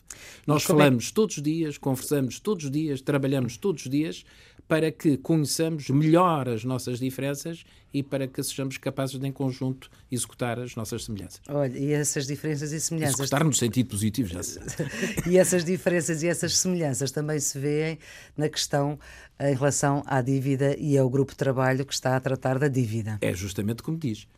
Nós 0.46 0.62
é 0.62 0.66
falamos 0.66 1.08
é? 1.08 1.14
todos 1.14 1.36
os 1.36 1.42
dias, 1.42 1.76
conversamos 1.76 2.38
todos 2.38 2.64
os 2.64 2.70
dias, 2.70 3.00
trabalhamos 3.00 3.56
todos 3.56 3.84
os 3.84 3.90
dias 3.90 4.24
para 4.68 4.92
que 4.92 5.16
conheçamos 5.16 5.88
melhor 5.88 6.46
as 6.46 6.62
nossas 6.62 7.00
diferenças 7.00 7.64
e 7.92 8.02
para 8.02 8.28
que 8.28 8.42
sejamos 8.42 8.76
capazes 8.76 9.18
de, 9.18 9.26
em 9.26 9.32
conjunto, 9.32 9.90
executar 10.12 10.60
as 10.60 10.76
nossas 10.76 11.04
semelhanças. 11.04 11.40
Olha, 11.48 11.76
e 11.76 11.90
essas 11.90 12.26
diferenças 12.26 12.70
e 12.70 12.78
semelhanças. 12.78 13.18
Executar 13.18 13.42
no 13.42 13.52
sentido 13.54 13.88
positivo, 13.88 14.28
já 14.28 14.42
sei. 14.42 14.62
e 15.26 15.38
essas 15.38 15.64
diferenças 15.64 16.22
e 16.22 16.28
essas 16.28 16.56
semelhanças 16.58 17.10
também 17.10 17.40
se 17.40 17.58
vêem 17.58 17.98
na 18.36 18.48
questão 18.50 18.98
em 19.40 19.54
relação 19.54 20.02
à 20.06 20.20
dívida 20.20 20.76
e 20.78 20.98
ao 20.98 21.08
grupo 21.08 21.32
de 21.32 21.38
trabalho 21.38 21.86
que 21.86 21.94
está 21.94 22.14
a 22.14 22.20
tratar 22.20 22.58
da 22.58 22.68
dívida. 22.68 23.16
É 23.22 23.32
justamente 23.32 23.82
como 23.82 23.96
diz. 23.96 24.28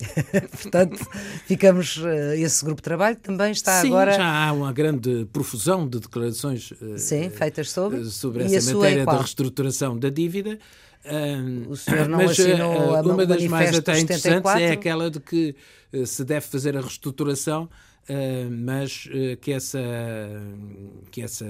Portanto, 0.62 0.98
ficamos. 1.46 1.96
Uh, 1.96 2.34
esse 2.36 2.64
grupo 2.64 2.80
de 2.80 2.84
trabalho 2.84 3.16
também 3.16 3.52
está 3.52 3.80
Sim, 3.80 3.88
agora. 3.88 4.12
Já 4.12 4.48
há 4.48 4.52
uma 4.52 4.72
grande 4.72 5.26
profusão 5.32 5.86
de 5.86 6.00
declarações 6.00 6.70
uh, 6.72 6.98
Sim, 6.98 7.30
feitas 7.30 7.70
sobre, 7.70 7.98
uh, 7.98 8.04
sobre 8.06 8.44
essa 8.44 8.70
é 8.70 8.74
matéria 8.74 9.06
da 9.06 9.18
reestruturação 9.18 9.98
da 9.98 10.08
dívida. 10.08 10.58
o 11.68 11.76
senhor 11.76 12.08
não 12.08 12.18
mas, 12.18 12.30
assinou 12.32 12.94
a 12.94 13.00
uma 13.02 13.26
das 13.26 13.44
mais 13.46 13.76
até 13.76 13.98
interessantes 13.98 14.50
é 14.52 14.70
aquela 14.70 15.10
de 15.10 15.20
que 15.20 15.54
se 16.06 16.24
deve 16.24 16.46
fazer 16.46 16.76
a 16.76 16.80
reestruturação 16.80 17.68
Uh, 18.10 18.50
mas 18.50 19.06
uh, 19.06 19.36
que 19.40 19.52
essa 19.52 19.78
que 21.12 21.22
essa 21.22 21.46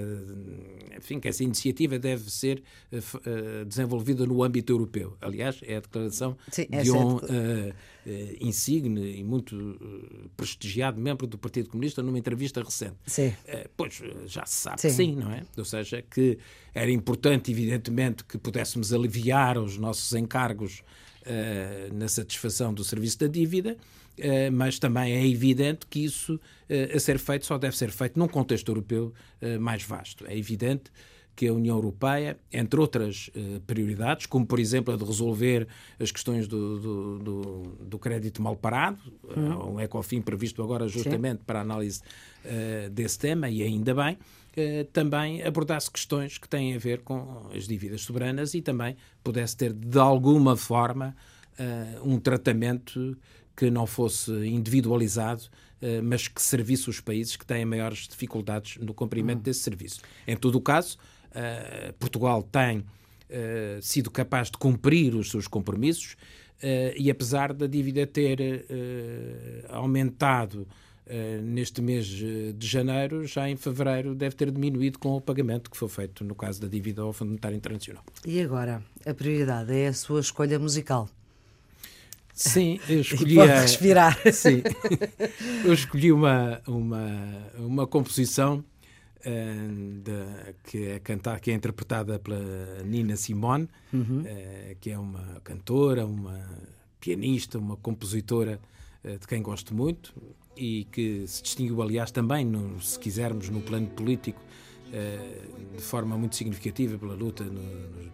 enfim 0.95 1.19
que 1.19 1.27
essa 1.27 1.43
iniciativa 1.43 1.97
deve 1.97 2.29
ser 2.29 2.61
uh, 2.91 3.65
desenvolvida 3.65 4.23
no 4.27 4.43
âmbito 4.43 4.71
europeu 4.71 5.17
aliás 5.19 5.59
é 5.63 5.77
a 5.77 5.79
declaração 5.79 6.37
Sim, 6.51 6.67
de 6.67 6.91
um 6.91 7.19
insigne 8.39 9.17
e 9.17 9.23
muito 9.23 9.79
prestigiado 10.37 11.01
membro 11.01 11.25
do 11.25 11.39
Partido 11.39 11.69
Comunista 11.69 12.03
numa 12.03 12.19
entrevista 12.19 12.61
recente 12.61 12.97
sim. 13.07 13.33
pois 13.75 14.03
já 14.27 14.45
se 14.45 14.55
sabe 14.55 14.79
sim. 14.79 14.87
que 14.89 14.93
sim 14.93 15.15
não 15.15 15.31
é 15.31 15.41
ou 15.57 15.65
seja 15.65 16.03
que 16.03 16.37
era 16.71 16.91
importante 16.91 17.49
evidentemente 17.49 18.23
que 18.25 18.37
pudéssemos 18.37 18.93
aliviar 18.93 19.57
os 19.57 19.79
nossos 19.79 20.13
encargos 20.13 20.83
na 21.93 22.07
satisfação 22.07 22.73
do 22.73 22.83
serviço 22.83 23.19
da 23.19 23.27
dívida 23.27 23.77
eh, 24.17 24.49
mas 24.51 24.77
também 24.77 25.13
é 25.13 25.27
evidente 25.27 25.87
que 25.87 26.05
isso 26.05 26.39
eh, 26.69 26.91
a 26.93 26.99
ser 26.99 27.17
feito 27.17 27.45
só 27.45 27.57
deve 27.57 27.75
ser 27.75 27.89
feito 27.89 28.19
num 28.19 28.27
contexto 28.27 28.69
europeu 28.69 29.11
eh, 29.41 29.57
mais 29.57 29.83
vasto. 29.83 30.25
É 30.27 30.37
evidente 30.37 30.91
que 31.35 31.47
a 31.47 31.53
União 31.53 31.75
Europeia, 31.75 32.37
entre 32.51 32.79
outras 32.79 33.27
prioridades, 33.65 34.27
como 34.27 34.45
por 34.45 34.59
exemplo 34.59 34.93
a 34.93 34.97
de 34.97 35.03
resolver 35.03 35.67
as 35.99 36.11
questões 36.11 36.47
do, 36.47 36.79
do, 36.79 37.17
do, 37.17 37.61
do 37.79 37.97
crédito 37.97 38.39
mal 38.39 38.55
parado, 38.55 38.99
hum. 39.35 39.73
um 39.73 39.79
ECOFIN 39.79 40.21
previsto 40.21 40.61
agora 40.61 40.87
justamente 40.87 41.39
Sim. 41.39 41.43
para 41.43 41.57
a 41.57 41.61
análise 41.63 42.01
desse 42.91 43.17
tema, 43.17 43.49
e 43.49 43.63
ainda 43.63 43.95
bem, 43.95 44.15
também 44.91 45.41
abordasse 45.43 45.89
questões 45.89 46.37
que 46.37 46.47
têm 46.47 46.75
a 46.75 46.77
ver 46.77 47.01
com 47.01 47.49
as 47.55 47.67
dívidas 47.67 48.01
soberanas 48.01 48.53
e 48.53 48.61
também 48.61 48.95
pudesse 49.23 49.57
ter 49.57 49.73
de 49.73 49.97
alguma 49.97 50.55
forma 50.55 51.15
um 52.03 52.19
tratamento 52.19 53.17
que 53.55 53.69
não 53.69 53.85
fosse 53.85 54.31
individualizado, 54.47 55.43
eh, 55.81 56.01
mas 56.01 56.27
que 56.27 56.41
servisse 56.41 56.89
os 56.89 56.99
países 56.99 57.35
que 57.35 57.45
têm 57.45 57.65
maiores 57.65 58.07
dificuldades 58.07 58.77
no 58.77 58.93
cumprimento 58.93 59.37
uhum. 59.37 59.43
desse 59.43 59.59
serviço. 59.59 60.01
Em 60.27 60.35
todo 60.35 60.55
o 60.55 60.61
caso, 60.61 60.97
eh, 61.33 61.93
Portugal 61.99 62.41
tem 62.43 62.83
eh, 63.29 63.79
sido 63.81 64.09
capaz 64.09 64.49
de 64.49 64.57
cumprir 64.57 65.15
os 65.15 65.29
seus 65.29 65.47
compromissos 65.47 66.15
e 66.95 67.11
apesar 67.11 67.51
da 67.51 67.67
dívida 67.67 68.07
ter 68.07 68.39
aumentado 69.67 70.65
neste 71.43 71.81
mês 71.81 72.05
de 72.05 72.55
janeiro, 72.59 73.25
já 73.25 73.49
em 73.49 73.55
fevereiro 73.55 74.15
deve 74.15 74.35
ter 74.35 74.49
diminuído 74.49 74.97
com 74.97 75.15
o 75.15 75.21
pagamento 75.21 75.69
que 75.69 75.75
foi 75.75 75.89
feito 75.89 76.23
no 76.23 76.33
caso 76.33 76.61
da 76.61 76.67
dívida 76.67 77.01
ao 77.01 77.11
Fundo 77.11 77.29
Monetário 77.29 77.57
Internacional. 77.57 78.03
E 78.25 78.41
agora, 78.41 78.81
a 79.05 79.13
prioridade 79.13 79.73
é 79.73 79.87
a 79.87 79.93
sua 79.93 80.21
escolha 80.21 80.57
musical. 80.57 81.09
Sim, 82.33 82.79
eu 82.89 83.01
escolhi. 83.01 83.35
Pode 83.35 83.51
respirar. 83.51 84.17
Sim, 84.33 84.63
eu 85.63 85.73
escolhi 85.73 86.11
uma, 86.11 86.61
uma, 86.67 87.07
uma 87.57 87.87
composição 87.87 88.63
uh, 89.19 90.01
de, 90.01 90.55
que, 90.63 90.85
é 90.85 90.99
cantar, 90.99 91.39
que 91.39 91.51
é 91.51 91.53
interpretada 91.53 92.17
pela 92.19 92.83
Nina 92.83 93.15
Simone, 93.15 93.69
uhum. 93.93 94.21
uh, 94.21 94.75
que 94.79 94.89
é 94.89 94.97
uma 94.97 95.39
cantora, 95.43 96.05
uma 96.05 96.43
pianista, 96.99 97.59
uma 97.59 97.77
compositora 97.77 98.59
uh, 99.03 99.17
de 99.19 99.27
quem 99.27 99.41
gosto 99.41 99.75
muito 99.75 100.13
e 100.55 100.85
que 100.91 101.25
se 101.27 101.41
distinguiu, 101.43 101.81
aliás, 101.81 102.11
também, 102.11 102.45
no, 102.45 102.81
se 102.81 102.99
quisermos, 102.99 103.49
no 103.49 103.61
plano 103.61 103.87
político, 103.87 104.41
de 105.75 105.81
forma 105.81 106.15
muito 106.17 106.35
significativa 106.35 106.97
pela 106.97 107.15
luta 107.15 107.43
no, 107.43 107.61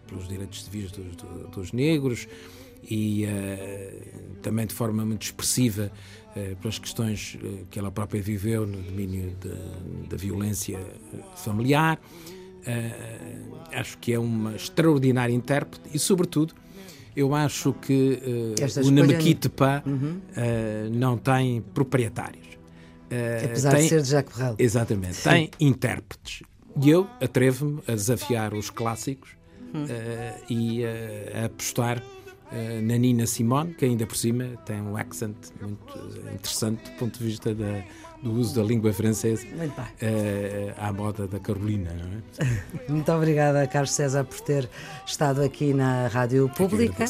pelos 0.06 0.26
direitos 0.26 0.64
civis 0.64 0.90
dos, 0.90 1.16
dos 1.52 1.72
negros 1.72 2.26
e 2.82 3.26
uh, 3.26 4.38
também 4.40 4.66
de 4.66 4.72
forma 4.72 5.04
muito 5.04 5.22
expressiva 5.22 5.92
uh, 6.30 6.56
pelas 6.56 6.78
questões 6.78 7.36
que 7.70 7.78
ela 7.78 7.90
própria 7.90 8.22
viveu 8.22 8.66
no 8.66 8.80
domínio 8.80 9.36
da 10.08 10.16
violência 10.16 10.78
familiar. 11.36 12.00
acho 13.72 13.98
que 13.98 14.14
é 14.14 14.18
uma 14.18 14.56
extraordinária 14.56 15.34
intérprete 15.34 15.90
e, 15.92 15.98
sobretudo, 15.98 16.54
eu 17.20 17.34
acho 17.34 17.72
que 17.74 18.20
o 18.84 18.90
Namekitepa 18.90 19.82
uhum. 19.86 20.20
não 20.92 21.16
tem 21.16 21.60
proprietários. 21.74 22.48
Apesar 23.44 23.72
tem, 23.72 23.82
de 23.82 23.88
ser 23.88 24.02
de 24.02 24.08
Jacques 24.08 24.36
Brel. 24.36 24.54
Exatamente. 24.58 25.14
Sim. 25.14 25.30
Tem 25.30 25.50
intérpretes. 25.60 26.42
E 26.80 26.88
eu 26.88 27.06
atrevo-me 27.20 27.80
a 27.88 27.92
desafiar 27.92 28.54
os 28.54 28.70
clássicos 28.70 29.30
hum. 29.74 29.86
e 30.48 30.82
a 31.34 31.46
apostar 31.46 31.98
uh, 31.98 32.82
na 32.82 32.96
Nina 32.96 33.26
Simone, 33.26 33.74
que 33.74 33.84
ainda 33.84 34.06
por 34.06 34.16
cima 34.16 34.56
tem 34.64 34.80
um 34.80 34.96
accent 34.96 35.36
muito 35.60 35.98
interessante 36.32 36.90
do 36.90 36.96
ponto 36.96 37.18
de 37.18 37.24
vista 37.24 37.54
da, 37.54 37.84
do 38.22 38.32
uso 38.32 38.54
da 38.54 38.62
língua 38.62 38.92
francesa 38.92 39.46
uh, 39.46 40.74
à 40.76 40.92
moda 40.92 41.26
da 41.26 41.38
Carolina. 41.38 41.90
É? 42.38 42.44
Muito 42.88 43.10
obrigada, 43.12 43.66
Carlos 43.66 43.92
César, 43.92 44.24
por 44.24 44.40
ter 44.40 44.68
estado 45.06 45.42
aqui 45.42 45.72
na 45.72 46.08
Rádio 46.08 46.48
Pública. 46.50 47.04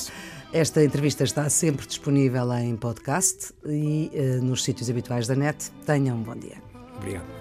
Esta 0.52 0.82
entrevista 0.82 1.22
está 1.22 1.48
sempre 1.48 1.86
disponível 1.86 2.52
em 2.54 2.76
podcast 2.76 3.52
e 3.66 4.10
uh, 4.12 4.44
nos 4.44 4.64
sítios 4.64 4.90
habituais 4.90 5.26
da 5.26 5.34
net. 5.34 5.70
Tenham 5.86 6.16
um 6.16 6.22
bom 6.22 6.36
dia. 6.36 6.56
Obrigado. 6.96 7.40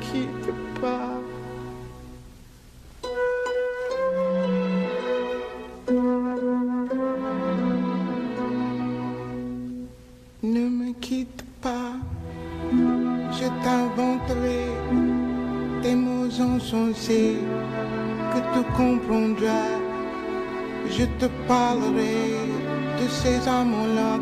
que 0.00 0.57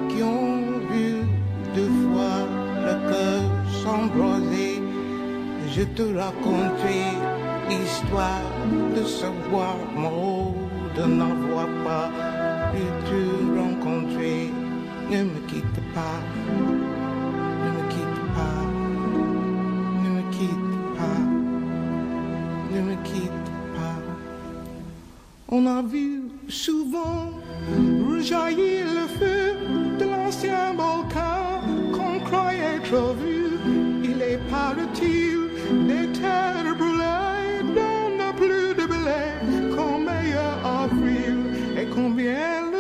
qui 0.09 0.23
ont 0.23 0.81
vu 0.91 1.21
deux 1.75 1.91
fois 2.05 2.49
le 2.87 2.95
cœur 3.11 3.43
s'embraser. 3.83 4.81
Je 5.75 5.83
te 5.83 6.03
raconterai 6.03 7.05
l'histoire 7.69 8.51
de 8.97 9.03
ce 9.05 9.27
bois 9.51 9.77
mort, 9.95 10.55
de 10.97 11.05
n'en 11.05 11.35
voir 11.49 11.69
pas 11.85 12.11
pu 12.73 12.83
te 13.09 13.21
rencontrer. 13.61 14.51
Ne 15.11 15.25
me 15.25 15.41
quitte 15.47 15.81
pas, 15.95 16.21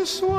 combien 0.06 0.35